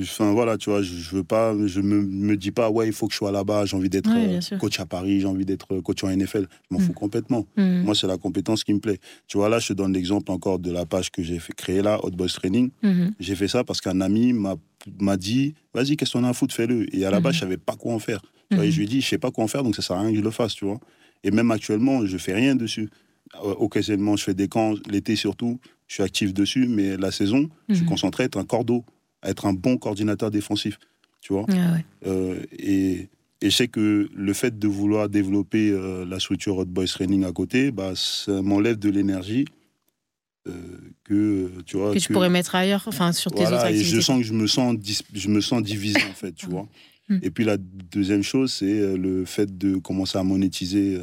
[0.00, 2.92] enfin voilà, tu vois, je, je veux pas, je me, me dis pas, ouais, il
[2.92, 5.44] faut que je sois là-bas, j'ai envie d'être Ouais, euh, coach à Paris, j'ai envie
[5.44, 6.46] d'être coach en NFL.
[6.50, 6.86] Je m'en Mhm.
[6.86, 7.46] fous complètement.
[7.56, 7.82] Mhm.
[7.84, 8.98] Moi, c'est la compétence qui me plaît.
[9.26, 12.00] Tu vois, là, je te donne l'exemple encore de la page que j'ai créer là,
[12.04, 12.70] Hot Boys Training.
[12.82, 13.12] Mhm.
[13.20, 16.94] J'ai fait ça parce qu'un ami m'a dit vas-y, qu'est-ce qu'on a à foutre, fais-le.
[16.94, 17.34] Et à la base, Mhm.
[17.34, 18.20] je savais pas quoi en faire.
[18.50, 18.72] Tu vois, et Mhm.
[18.72, 20.10] je lui ai dit je sais pas quoi en faire, donc ça sert à rien
[20.10, 20.78] que je le fasse, tu vois.
[21.24, 22.88] Et même actuellement, je fais rien dessus.
[23.44, 27.48] Euh, Occasionnellement, je fais des camps, l'été surtout, je suis actif dessus, mais la saison,
[27.68, 28.84] je suis concentré à être un cordeau,
[29.22, 30.78] à être un bon coordinateur défensif,
[31.20, 31.46] tu vois.
[31.48, 31.84] Ah ouais.
[32.06, 33.08] Euh, et,
[33.40, 37.24] et je sais que le fait de vouloir développer euh, la structure Hot Boys Training
[37.24, 39.44] à côté, bah, ça m'enlève de l'énergie
[40.48, 40.52] euh,
[41.04, 41.94] que, tu vois.
[41.94, 43.96] Que tu que- pourrais mettre ailleurs, enfin sur tes autres voilà, et activités.
[43.96, 46.68] je sens que je me sens, dis- je me sens divisé, en fait, tu vois.
[47.08, 47.18] Mm.
[47.22, 50.98] Et puis la deuxième chose, c'est le fait de commencer à monétiser,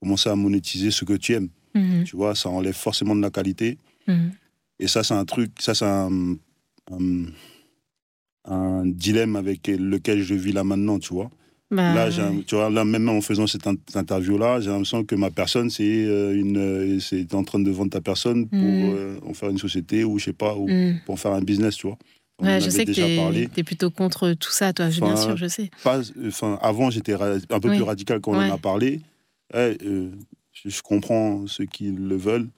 [0.00, 1.48] commencer à monétiser ce que tu aimes.
[1.74, 2.04] Mhm.
[2.04, 3.78] Tu vois, ça enlève forcément de la qualité.
[4.06, 4.32] Mhm.
[4.80, 6.36] Et ça, c'est un truc, ça, c'est un,
[6.92, 7.26] un,
[8.44, 11.30] un dilemme avec lequel je vis là maintenant, tu vois.
[11.70, 12.10] Bah, Là,
[12.46, 15.68] tu vois, là, même en faisant cette, in- cette interview-là, j'ai l'impression que ma personne,
[15.68, 18.56] c'est euh, une, euh, c'est en train de vendre ta personne pour
[18.86, 18.94] Mm.
[18.94, 21.00] euh, en faire une société ou je sais pas, ou Mhm.
[21.04, 21.98] pour en faire un business, tu vois.
[22.40, 25.46] Ouais, je sais que tu es, plutôt contre tout ça, toi, bien Enfin, sûr, je
[25.48, 25.70] sais.
[25.82, 27.74] Pas, enfin, avant, j'étais un peu Oui.
[27.76, 29.00] plus radical quand on en a parlé.
[29.52, 30.10] Ouais, euh,
[30.52, 32.48] je, je comprends ceux qui le veulent.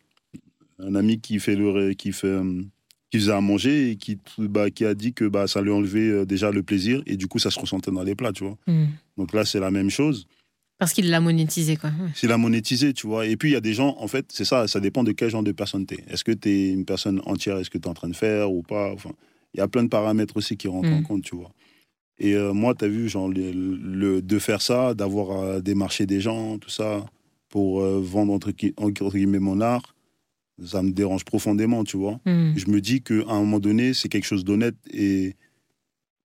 [0.79, 2.63] Un ami qui fait le, qui fait, euh,
[3.11, 6.09] qui faisait à manger et qui, bah, qui a dit que bah, ça lui enlevait
[6.09, 8.57] euh, déjà le plaisir et du coup, ça se ressentait dans les plats, tu vois.
[8.67, 8.89] Mhm.
[9.17, 10.27] Donc là, c'est la même chose.
[10.79, 11.91] Parce qu'il l'a monétisé, quoi.
[12.15, 13.27] C'est la monétiser, tu vois.
[13.27, 15.29] Et puis, il y a des gens, en fait, c'est ça, ça dépend de quel
[15.29, 16.05] genre de personne tu es.
[16.09, 18.51] Est-ce que tu es une personne entière, est-ce que tu es en train de faire
[18.51, 18.91] ou pas?
[18.93, 19.11] Enfin,
[19.53, 21.03] il y a plein de paramètres aussi qui rentrent en Mm.
[21.03, 21.51] compte, tu vois.
[22.19, 26.07] Et euh, moi, tu as vu, genre, le, le- de faire ça, d'avoir à démarcher
[26.07, 27.05] des gens, tout ça,
[27.51, 29.95] pour euh, vendre, entre guillemets, mon art,
[30.65, 32.21] ça me dérange profondément, tu vois.
[32.27, 32.55] Mhm.
[32.57, 35.35] Je me dis qu'à un moment donné, c'est quelque chose d'honnête et,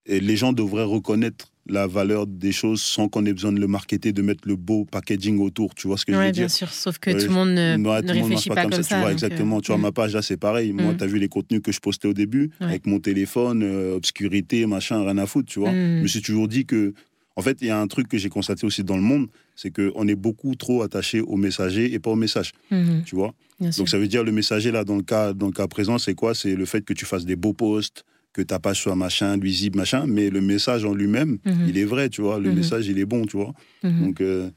[0.06, 3.66] et les gens devraient reconnaître la valeur des choses sans qu'on ait besoin de le
[3.66, 5.74] marketer, de mettre le beau packaging autour.
[5.74, 6.52] Tu vois ce que je veux bien dire?
[6.52, 8.84] sûr, sauf que tout le monde ne, monde marche réfléchit pas, comme ça.
[8.84, 9.62] Tu vois, donc, euh, exactement.
[9.62, 9.82] tu vois, mm.
[9.82, 10.74] ma page là, c'est pareil.
[10.74, 10.98] Moi, Mm.
[10.98, 12.68] tu as vu les contenus que je postais au début, Ouais.
[12.68, 15.72] avec mon téléphone, euh, obscurité, machin, rien à foutre, tu vois.
[15.72, 16.94] Je me suis toujours dit que.
[17.38, 19.70] En fait, il y a un truc que j'ai constaté aussi dans le monde, c'est
[19.70, 23.03] qu'on est beaucoup trop attaché au messager et pas au message, Mhm.
[23.06, 23.34] tu vois.
[23.60, 23.80] Bien sûr.
[23.82, 26.16] Donc ça veut dire le messager là dans le cas dans le cas présent c'est
[26.16, 26.34] quoi?
[26.34, 28.03] C'est le fait que tu fasses des beaux posts,
[28.34, 31.66] que ta page soit machin, visible machin, mais le message en lui-même, Mhm.
[31.68, 32.40] il est vrai, tu vois.
[32.40, 32.56] Le Mhm.
[32.57, 33.53] message il est bon, tu vois.
[33.84, 34.49] Donc euh,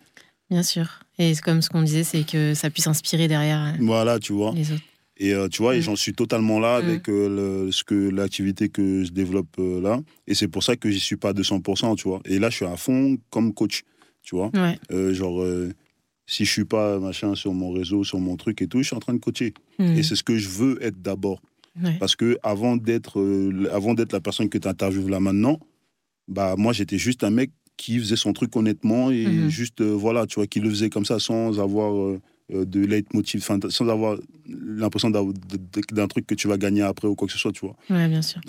[0.51, 1.01] Bien sûr.
[1.19, 4.33] Et c'est comme ce qu'on disait, c'est que ça puisse inspirer derrière euh, voilà, tu
[4.33, 4.53] vois.
[4.55, 4.83] les autres.
[5.21, 5.81] Et euh, tu vois, Mhm.
[5.83, 6.89] j'en suis totalement là Mhm.
[6.89, 10.01] avec euh, le- ce que l'activité que je développe euh, là.
[10.27, 12.21] Et c'est pour ça que j'y suis pas à 200%, tu vois.
[12.25, 13.83] Et là, je suis à fond comme coach,
[14.23, 14.51] tu vois.
[14.55, 14.79] Ouais.
[15.15, 15.45] Genre,
[16.27, 18.97] si je suis pas machin sur mon réseau, sur mon truc et tout, je suis
[18.97, 19.55] en train de coacher.
[19.79, 19.97] Mhm.
[19.97, 21.41] Et c'est ce que je veux être d'abord.
[21.83, 21.97] Ouais.
[21.99, 23.21] Parce que avant d'être
[23.73, 25.59] avant d'être la personne que tu interviews là maintenant,
[26.29, 29.49] bah moi j'étais juste un mec qui faisait son truc honnêtement et Mhm.
[29.49, 32.19] juste voilà, tu vois, qui le faisait comme ça sans avoir
[32.51, 34.19] de leitmotiv, enfin, sans avoir
[34.49, 37.77] l'impression d'un truc que tu vas gagner après ou quoi que ce soit, tu vois.
[37.91, 38.41] Ouais, bien sûr.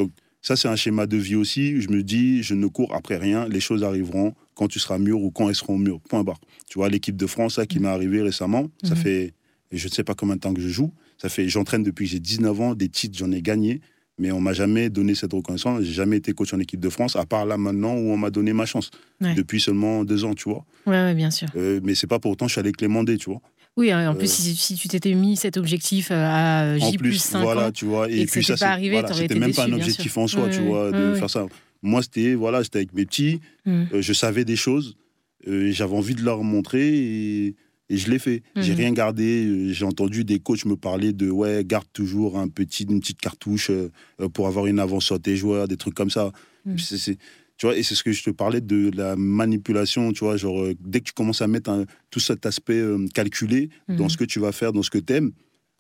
[0.41, 1.81] Ça c'est un schéma de vie aussi.
[1.81, 5.21] Je me dis, je ne cours après rien, les choses arriveront quand tu seras mûr
[5.21, 5.99] ou quand elles seront mûres.
[5.99, 6.39] Point barre.
[6.69, 9.01] Tu vois, l'équipe de France là, qui m'est arrivée récemment, ça Mhm.
[9.01, 9.34] fait
[9.71, 10.91] je ne sais pas combien de temps que je joue.
[11.17, 13.81] Ça fait, j'entraîne depuis que j'ai 19 ans, des titres, j'en ai gagné,
[14.17, 15.84] mais on m'a jamais donné cette reconnaissance.
[15.84, 18.30] J'ai jamais été coach en équipe de France, à part là maintenant où on m'a
[18.31, 18.89] donné ma chance.
[19.21, 19.35] Ouais.
[19.35, 20.65] Depuis seulement deux ans, tu vois.
[20.88, 21.49] Ouais, ouais, bien sûr.
[21.57, 23.41] Euh, mais c'est pas pour autant que je suis allé clémender, tu vois.
[23.78, 26.80] Oui, hein, en Euh, plus, si, si tu t'étais mis cet objectif euh, à euh,
[26.80, 28.10] en J plus, plus 5 voilà, ans, tu vois.
[28.10, 30.50] et que puis ça, pas arrivé, voilà, c'était même pas un objectif en soi, Ouais,
[30.50, 31.46] tu vois, de faire ça.
[31.82, 34.98] Moi, c'était, voilà, j'étais avec mes petits, euh, je savais des choses,
[35.48, 37.56] euh, j'avais envie de leur montrer et,
[37.90, 38.44] et je l'ai fait.
[38.58, 38.78] J'ai Mhm.
[38.78, 39.46] rien gardé.
[39.46, 43.22] euh, J'ai entendu des coachs me parler de ouais, garde toujours un petit, une petite
[43.22, 43.90] cartouche euh,
[44.20, 46.32] euh, pour avoir une avance sur tes joueurs, des trucs comme ça.
[46.78, 47.18] C'est-
[47.60, 50.61] tu vois, et c'est ce que je te parlais de la manipulation, tu vois, genre
[50.61, 54.10] euh, dès que tu commences à mettre un- tout cet aspect euh, calculé dans Mhm.
[54.10, 55.31] ce que tu vas faire, dans ce que tu aimes,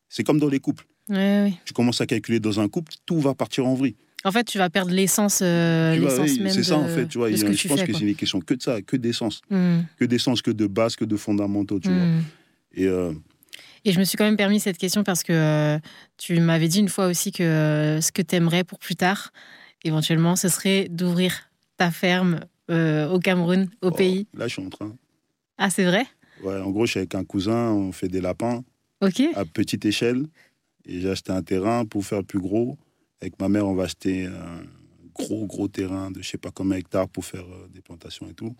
[0.09, 0.85] c'est comme dans les couples.
[1.07, 1.53] Ouais.
[1.65, 3.95] Tu commences à calculer dans un couple, tout va partir en vrille.
[4.25, 6.89] En fait, tu vas perdre l'essence euh, Tu vois, l'essence oui, même c'est ça en
[6.89, 7.29] fait, tu vois.
[7.35, 7.87] ce que je tu pense fais.
[7.87, 9.85] que c'est une question que de ça, que d'essence, Mhm.
[9.97, 12.05] que d'essence, que de base, que de fondamentaux, tu vois.
[12.05, 12.23] Mhm.
[12.75, 13.13] Et euh,
[13.85, 15.79] Et je me suis quand même permis cette question parce que euh,
[16.17, 19.31] tu m'avais dit une fois aussi que ce que tu aimerais pour plus tard,
[19.85, 21.48] éventuellement, ce serait d'ouvrir
[21.79, 24.27] ta ferme euh, au Cameroun, au oh, pays.
[24.33, 24.95] là, je suis en train.
[25.57, 26.05] Ah, c'est vrai?
[26.43, 28.63] Ouais, en gros, je suis avec un cousin, on fait des lapins
[29.01, 29.21] Ok.
[29.33, 30.27] à petite échelle.
[30.85, 32.77] Et j'ai acheté un terrain pour faire plus gros.
[33.21, 34.63] Avec ma mère, on va acheter un
[35.15, 38.33] gros, gros terrain de je sais pas combien hectares pour faire euh, des plantations et
[38.33, 38.53] tout.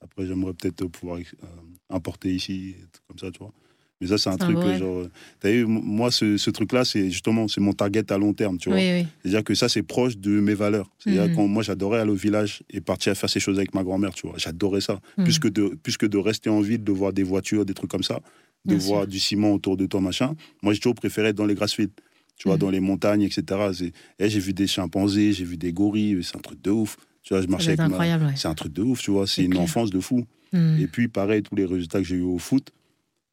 [0.00, 1.46] Après, j'aimerais peut-être pouvoir euh,
[1.90, 2.74] importer ici,
[3.06, 3.52] comme ça, tu vois.
[4.00, 5.06] Mais ça, c'est un truc, que, genre.
[5.40, 8.68] T'as vu, moi, ce, ce truc-là, c'est justement, c'est mon target à long terme, tu
[8.68, 8.78] vois.
[8.78, 10.90] C'est-à-dire que ça, c'est proche de mes valeurs.
[10.98, 11.36] C'est-à-dire mhm.
[11.36, 14.26] quand moi, j'adorais aller au village et partir faire ces choses avec ma grand-mère, tu
[14.26, 14.36] vois.
[14.36, 15.00] J'adorais ça.
[15.16, 15.24] Mhm.
[15.24, 17.90] Plus, que de, plus que de rester en ville, de voir des voitures, des trucs
[17.90, 18.20] comme ça,
[18.64, 20.34] de voir du ciment autour de toi, machin.
[20.62, 21.90] Moi, j'ai toujours préféré être dans les grassfields
[22.36, 22.60] tu vois, mhm.
[22.60, 23.92] dans les montagnes, etc.
[24.18, 26.96] Et j'ai vu des chimpanzés, j'ai vu des gorilles, c'est un truc de ouf.
[27.22, 28.36] Tu vois, je marchais avec ma...
[28.36, 30.26] C'est un truc de ouf, tu vois, c'est une enfance de fou.
[30.52, 32.72] Et puis, pareil, tous les résultats que j'ai eu au foot,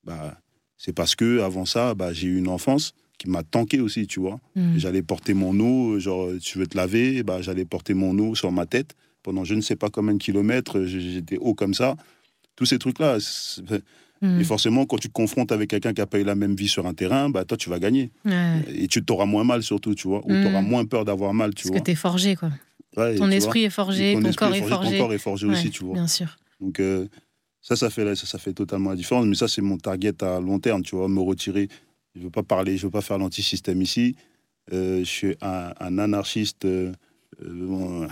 [0.04, 0.40] bah,
[0.84, 4.20] c'est parce que avant ça, bah, j'ai eu une enfance qui m'a tanké aussi, tu
[4.20, 4.40] vois.
[4.56, 4.78] Hmm.
[4.78, 8.52] J'allais porter mon eau, genre, tu veux te laver, bah, j'allais porter mon eau sur
[8.52, 11.96] ma tête pendant je ne sais pas combien de kilomètres, j'étais haut comme ça.
[12.56, 13.20] Tous ces trucs-là.
[14.24, 14.40] Hmm.
[14.40, 16.68] Et forcément, quand tu te confrontes avec quelqu'un qui a pas eu la même vie
[16.68, 18.10] sur un terrain, bah, toi, tu vas gagner.
[18.74, 20.22] Et tu t'auras moins mal, surtout, tu vois.
[20.26, 22.50] Ou tu auras moins peur d'avoir mal, tu Parce que tu es forgé, quoi.
[22.96, 24.98] ton esprit est forgé, ton, corps est forgé.
[24.98, 25.94] Ton corps est forgé aussi, tu vois.
[25.94, 26.38] Bien sûr.
[26.60, 27.08] Donc, euh,
[27.62, 29.26] ça, ça fait, ça, ça fait totalement la différence.
[29.26, 31.70] Mais ça, c'est mon target à long terme, tu vois, me retirer.
[32.16, 34.16] Je ne veux pas parler, je veux pas faire l'antisystème ici.
[34.74, 36.66] Euh, je suis un, anarchiste.
[36.66, 36.92] Euh,
[37.44, 38.08] euh,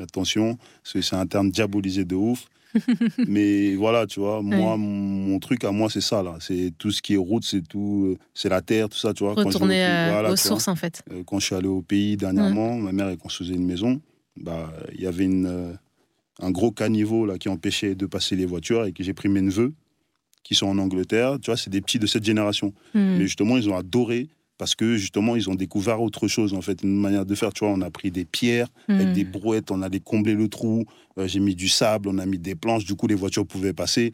[0.00, 2.46] attention, parce que c'est un terme diabolisé de ouf.
[3.26, 6.36] mais voilà, tu vois, moi, mon, truc à moi, c'est ça, là.
[6.38, 9.32] C'est tout ce qui est route, c'est tout, c'est la terre, tout ça, tu vois.
[9.32, 11.02] Retourner aux sources, en fait.
[11.26, 14.00] quand je suis allé au pays dernièrement, ma mère, elle construisait une maison.
[14.36, 15.78] Bah, il y avait une,
[16.40, 19.42] un gros caniveau là, qui empêchait de passer les voitures et que j'ai pris mes
[19.42, 19.74] neveux
[20.44, 21.38] qui sont en Angleterre.
[21.40, 22.72] Tu vois, c'est des petits de cette génération.
[22.94, 23.16] Hmm.
[23.18, 26.82] Mais justement, ils ont adoré parce que justement, ils ont découvert autre chose, en fait,
[26.82, 27.52] une manière de faire.
[27.52, 29.12] Tu vois, on a pris des pierres avec hmm.
[29.12, 30.84] des brouettes, on allait combler le trou,
[31.18, 33.72] euh, j'ai mis du sable, on a mis des planches, du coup, les voitures pouvaient
[33.72, 34.12] passer.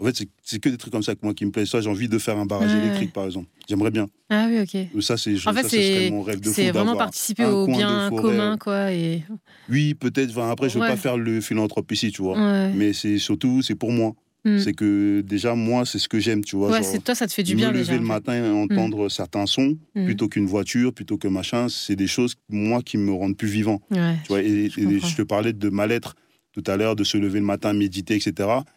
[0.00, 1.68] En fait, c'est que des trucs comme ça que moi qui me plaisent.
[1.68, 3.48] j'ai envie de faire un barrage électrique, par exemple.
[3.68, 4.06] J'aimerais bien.
[4.30, 5.02] Ah oui, ok.
[5.02, 8.92] Ça, c'est en fait, mon rêve de C'est vraiment participer au bien commun, quoi.
[8.92, 9.24] Et...
[9.68, 10.38] Oui, peut-être.
[10.38, 12.38] après, je ne veux pas faire le philanthrope ici, tu vois.
[12.74, 14.14] Mais c'est surtout, c'est pour moi.
[14.44, 14.58] Hmm.
[14.58, 16.70] C'est que déjà, moi, c'est ce que j'aime, tu vois.
[16.70, 17.72] Ouais, toi, ça te fait du bien.
[17.72, 19.10] Me lever le matin et entendre hmm.
[19.10, 20.04] certains sons, hmm.
[20.04, 23.80] plutôt qu'une voiture, plutôt que machin, c'est des choses, moi, qui me rendent plus vivant.
[23.90, 23.98] tu
[24.28, 26.14] vois, et, je te parlais de mal-être
[26.60, 28.32] tout à l'heure, de se lever le matin, méditer, etc.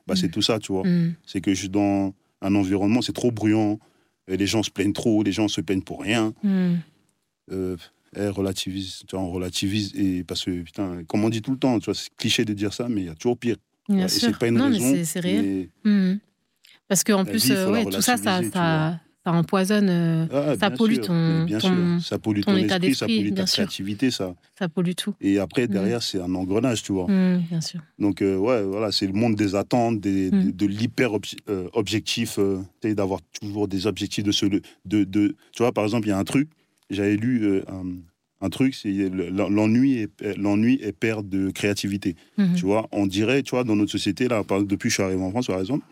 [0.08, 0.84] Bah, C'est tout ça, tu vois.
[1.26, 3.80] C'est que je suis dans un environnement, c'est trop bruyant,
[4.28, 6.34] et les gens se plaignent trop, les gens se plaignent pour rien.
[7.52, 7.76] Euh,
[8.16, 11.58] eh, relativise, tu vois, on relativise, et parce que, putain, comme on dit tout le
[11.58, 13.56] temps, tu vois, c'est cliché de dire ça, mais il y a toujours pire.
[13.90, 14.30] Bien sûr.
[14.30, 15.70] C'est pas une non, mais c'est réel.
[15.84, 16.16] Hmm.
[16.88, 20.96] Parce qu'en plus, euh, ouais, tout ça, ça, ça, ça, empoisonne, euh, ah, ça pollue
[20.96, 22.08] sûr, ton, bien ton, sûr.
[22.08, 24.34] ça pollue ton, état d'esprit, ça pollue ta créativité, ça.
[24.58, 25.14] Ça pollue tout.
[25.22, 25.72] Et après, hmm.
[25.72, 27.06] derrière, c'est un engrenage, tu vois.
[27.06, 27.82] Hmm, bien sûr.
[28.00, 31.12] Donc, euh, ouais, voilà, c'est le monde des attentes, des, de, de l'hyper
[31.74, 32.40] objectif,
[32.84, 36.18] d'avoir toujours des objectifs de ce, de, de, tu vois, par exemple, il y a
[36.18, 36.50] un truc,
[36.90, 37.84] j'avais lu un
[38.42, 42.16] un truc, c'est l'ennui est, l'ennui est père de créativité.
[42.38, 42.56] Mhm.
[42.56, 45.22] Tu vois, on dirait, tu vois, dans notre société, là, depuis que je suis arrivé
[45.22, 45.86] en France, par exemple,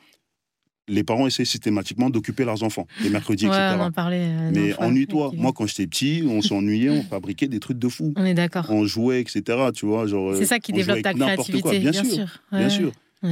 [0.90, 3.76] les parents essaient systématiquement d'occuper leurs enfants, les mercredis, etc.
[3.78, 5.32] On en parlait, euh, Mais ennuie-toi.
[5.36, 8.14] Moi, quand j'étais petit, on s'ennuyait, on fabriquait des trucs de fou.
[8.16, 8.66] On est d'accord.
[8.70, 9.44] On jouait, etc.
[9.74, 10.36] Tu vois, genre.
[10.36, 11.80] C'est ça qui développe ta créativité.
[11.80, 12.28] Bien, sûr.
[12.52, 12.92] Bien sûr.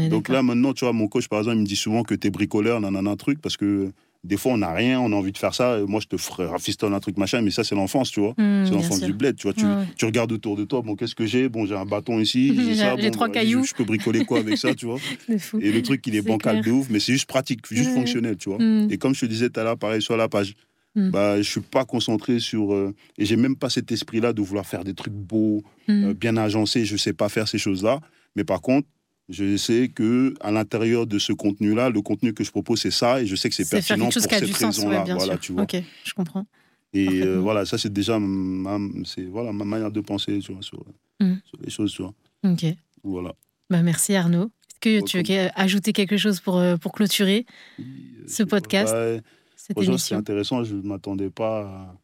[0.09, 2.27] Donc là, maintenant, tu vois, mon coach, par exemple, il me dit souvent que tu
[2.27, 3.91] es bricoleur, nanana, truc, parce que
[4.23, 5.79] des fois, on n'a rien, on a envie de faire ça.
[5.87, 8.33] Moi, je te ferai rafistole un truc machin, mais ça, c'est l'enfance, tu vois.
[8.37, 9.53] Mmh, c'est l'enfance du bled, tu vois.
[9.53, 11.49] Tu, regardes autour de toi, bon, qu'est-ce que j'ai?
[11.49, 12.95] Bon, j'ai un bâton ici, j'ai ça.
[12.95, 13.63] Bon, trois cailloux.
[13.63, 14.99] Je, peux bricoler quoi avec ça, tu vois
[15.61, 18.49] Et le truc, il est, bancal de ouf, mais c'est juste pratique, juste fonctionnel, tu
[18.49, 18.59] vois.
[18.59, 18.89] Mmh.
[18.91, 20.55] Et comme je te disais tout à l'heure, pareil, sur la page,
[20.97, 22.73] bah, je suis pas concentré sur.
[22.73, 26.37] Euh, et j'ai même pas cet esprit-là de vouloir faire des trucs beaux, euh, bien
[26.37, 26.85] agencés.
[26.85, 27.99] Je sais pas faire ces choses-là.
[28.35, 28.87] Mais par contre,
[29.29, 33.21] je sais que à l'intérieur de ce contenu-là, le contenu que je propose, c'est ça,
[33.21, 35.03] et je sais que c'est pertinent pour cette raison-là.
[35.03, 35.63] voilà, tu vois.
[35.63, 36.45] Ok, je comprends.
[36.93, 40.61] Et euh, voilà, ça c'est déjà ma, c'est voilà ma manière de penser, tu vois,
[40.61, 40.83] sur,
[41.19, 41.33] mm.
[41.61, 42.13] les choses, tu vois.
[42.45, 42.65] Ok.
[43.03, 43.33] Voilà.
[43.69, 44.49] Bah merci Arnaud.
[44.69, 47.45] Est-ce que tu veux ajouter quelque chose pour euh, pour clôturer
[47.79, 47.83] euh,
[48.27, 48.95] ce podcast,
[49.55, 50.63] cette émission C'est intéressant.
[50.63, 51.61] Je ne m'attendais pas.
[51.61, 51.95] À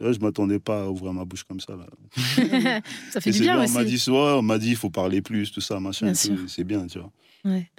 [0.00, 1.74] je je m'attendais pas à ouvrir ma bouche comme ça.
[1.76, 1.86] Là.
[3.10, 3.72] ça fait du bien, aussi.
[3.72, 6.12] On m'a dit, on m'a dit, il faut parler plus, tout ça, machin.
[6.14, 7.12] C'est bien, tu vois.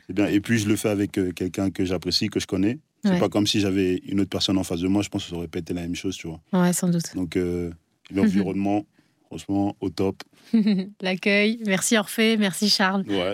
[0.06, 0.28] C'est bien.
[0.28, 2.80] Et puis, je le fais avec euh, quelqu'un que j'apprécie, que je connais.
[3.04, 5.02] C'est pas comme si j'avais une autre personne en face de moi.
[5.02, 6.42] Je pense que ça aurait pas été la même chose, tu vois.
[6.52, 7.16] Ouais, sans doute.
[7.16, 7.72] Donc, euh,
[8.12, 8.86] l'environnement,
[9.28, 10.24] franchement, au top.
[11.02, 11.60] L'accueil.
[11.66, 13.06] Merci Orphée, merci Charles.
[13.08, 13.34] Ouais.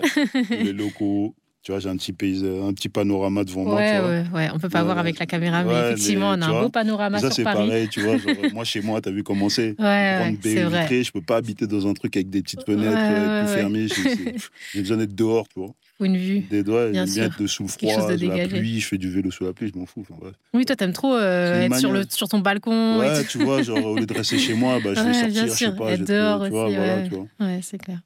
[0.50, 1.34] les locaux.
[1.64, 3.76] Tu vois, j'ai un petit paysage, un petit panorama devant moi.
[3.76, 6.60] Ouais, ouais, ouais, on peut pas voir avec la caméra, mais effectivement, on a un
[6.60, 7.56] beau panorama ça, sur Paris.
[7.56, 8.18] Ça, c'est pareil, tu vois.
[8.18, 9.74] Genre, moi, chez moi, tu as vu comment c'est?
[9.80, 11.02] Ouais, c'est vrai.
[11.02, 13.86] Je peux pas habiter dans un truc avec des petites fenêtres euh, tout fermées.
[14.74, 15.70] J'ai besoin d'être dehors, tu vois.
[16.00, 16.40] Ou une vue.
[16.50, 17.24] Des doigts, Bien sûr.
[17.24, 19.78] être sous froid, de sous la pluie, je fais du vélo sous la pluie, je
[19.78, 20.04] m'en fous.
[20.10, 20.32] enfin.
[20.52, 22.98] Oui, toi, t'aimes trop euh, être sur, le, sur ton balcon.
[22.98, 25.52] Ouais, tu vois, genre au lieu de rester chez moi, bah, je vais sortir, je
[25.52, 27.26] sais pas, être dehors aussi, voilà, tu vois.
[27.40, 28.00] Ouais, c'est clair.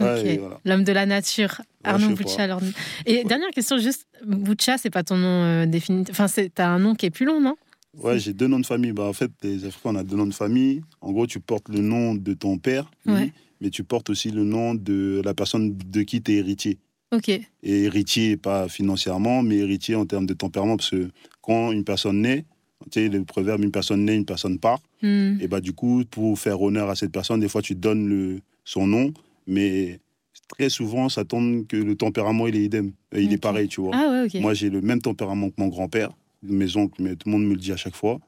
[0.00, 0.60] Ouais, voilà.
[0.64, 2.42] L'homme de la nature, Arnaud je sais Boucha.
[2.42, 2.60] alors-
[3.06, 6.18] Et dernière question, juste, Boucha, c'est pas ton nom euh, définitif.
[6.18, 7.54] Enfin, t'as un nom qui est plus long, non?
[8.02, 8.90] Ouais, j'ai deux noms de famille.
[8.92, 10.82] Bah, en fait, les Africains, on a deux noms de famille.
[11.00, 13.32] En gros, tu portes le nom de ton père, lui, Ouais.
[13.60, 16.78] mais tu portes aussi le nom de la personne de qui tu es héritier.
[17.12, 17.28] Ok.
[17.28, 21.08] Et héritier, pas financièrement, mais héritier en termes de tempérament, parce que
[21.40, 22.44] quand une personne naît,
[22.90, 25.36] tu sais, le proverbe une personne naît, une personne part, Hmm.
[25.40, 28.40] et bah du coup, pour faire honneur à cette personne, des fois, tu donnes le,
[28.64, 29.12] son nom,
[29.46, 30.00] mais
[30.48, 32.92] très souvent, ça tombe que le tempérament, il est idem.
[33.14, 33.92] Euh, Il est pareil, tu vois.
[33.94, 34.40] Ah ouais, ok.
[34.40, 36.10] Moi, j'ai le même tempérament que mon grand-père,
[36.42, 38.18] mes oncles, mais tout le monde me le dit à chaque fois.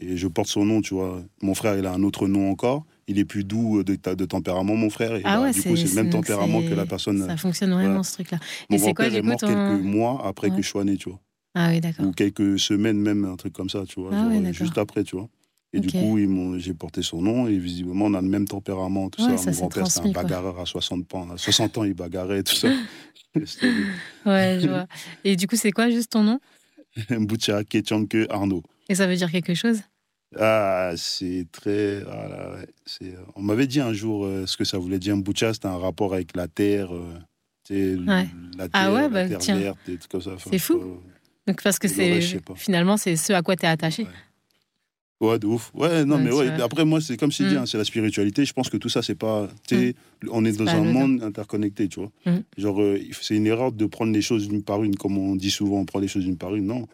[0.00, 1.20] Et je porte son nom, tu vois.
[1.42, 2.84] Mon frère, il a un autre nom encore.
[3.08, 5.14] Il est plus doux de, ta- de tempérament, mon frère.
[5.16, 7.26] Et Ah bah, ouais, du coup, c'est le même tempérament que la personne.
[7.26, 8.02] Ça fonctionne vraiment, voilà.
[8.04, 8.38] ce truc-là.
[8.70, 9.46] Mon Et c'est quoi, grand-père est coup, mort ton...
[9.48, 10.56] quelques mois après Ouais.
[10.56, 11.20] que je sois né, tu vois.
[11.54, 12.06] Ah oui, d'accord.
[12.06, 14.10] Ou quelques semaines même, un truc comme ça, tu vois.
[14.12, 14.52] Ah genre, euh, d'accord.
[14.52, 15.28] juste après, tu vois.
[15.74, 16.18] Et du coup,
[16.58, 19.44] j'ai porté son nom et visiblement, on a le même tempérament, tout Ouais, ça.
[19.44, 20.22] ça Mon grand-père, c'est un quoi.
[20.22, 21.30] bagarreur à 60 ans.
[21.30, 22.68] À 60 ans, il bagarrait, tout ça.
[24.26, 24.86] Ouais, je vois.
[25.24, 26.40] Et du coup, c'est quoi juste ton nom?
[27.10, 28.62] Mboucha Ketchanke Arnaud.
[28.88, 29.80] Et ça veut dire quelque chose?
[30.38, 32.02] Ah, c'est très.
[32.10, 34.98] ah là, ouais, c'est, euh, on m'avait dit un jour euh, ce que ça voulait
[34.98, 35.16] dire.
[35.16, 36.94] Mbucha, c'était un rapport avec la terre.
[36.94, 37.14] euh,
[37.70, 38.26] Ouais.
[38.56, 39.58] La terre, Ah ouais, la bah, terre tiens.
[39.58, 40.30] verte et tout comme ça.
[40.34, 41.00] Enfin, C'est fou.
[41.46, 44.06] Donc, parce que Ouais, c'est finalement, c'est ce à quoi tu es attaché.
[45.20, 45.38] Ouais.
[45.38, 45.72] De ouf.
[45.74, 46.60] Ouais, non, Ouais, mais ouais.
[46.62, 47.58] Après, moi, c'est comme t'ai dit, Mm.
[47.58, 48.44] hein, c'est la spiritualité.
[48.44, 49.48] Je pense que tout ça, c'est pas.
[49.66, 49.94] Tu sais,
[50.30, 52.10] on est dans un monde interconnecté, tu vois.
[52.26, 52.38] Mm.
[52.56, 55.50] Genre, euh, c'est une erreur de prendre les choses une par une, comme on dit
[55.50, 56.66] souvent, on prend les choses une par une.
[56.66, 56.86] Non.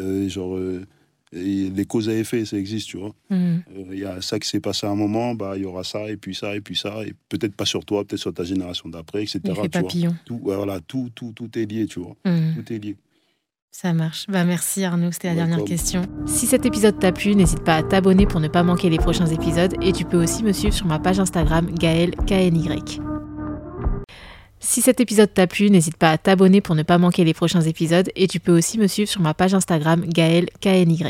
[0.00, 0.84] Euh, genre, euh,
[1.32, 3.14] les causes à effet, ça existe, tu vois.
[3.30, 6.10] Il y a ça qui s'est passé à un moment, bah, il y aura ça,
[6.10, 8.88] et puis ça, et puis ça, et peut-être pas sur toi, peut-être sur ta génération
[8.88, 9.38] d'après, etc.
[9.44, 10.14] Tu vois.
[10.24, 12.16] Tout, voilà, tout, tout, tout est lié, tu vois.
[12.24, 12.96] Tout est lié.
[13.72, 14.26] Ça marche.
[14.28, 15.50] Bah merci Arnaud, c'était la Welcome.
[15.50, 16.02] dernière question.
[16.26, 19.26] Si cet épisode t'a plu, n'hésite pas à t'abonner pour ne pas manquer les prochains
[19.26, 22.68] épisodes et tu peux aussi me suivre sur ma page Instagram Gaël KNY.
[24.58, 27.62] Si cet épisode t'a plu, n'hésite pas à t'abonner pour ne pas manquer les prochains
[27.62, 31.02] épisodes et tu peux aussi me suivre sur ma page Instagram Gaël KNY.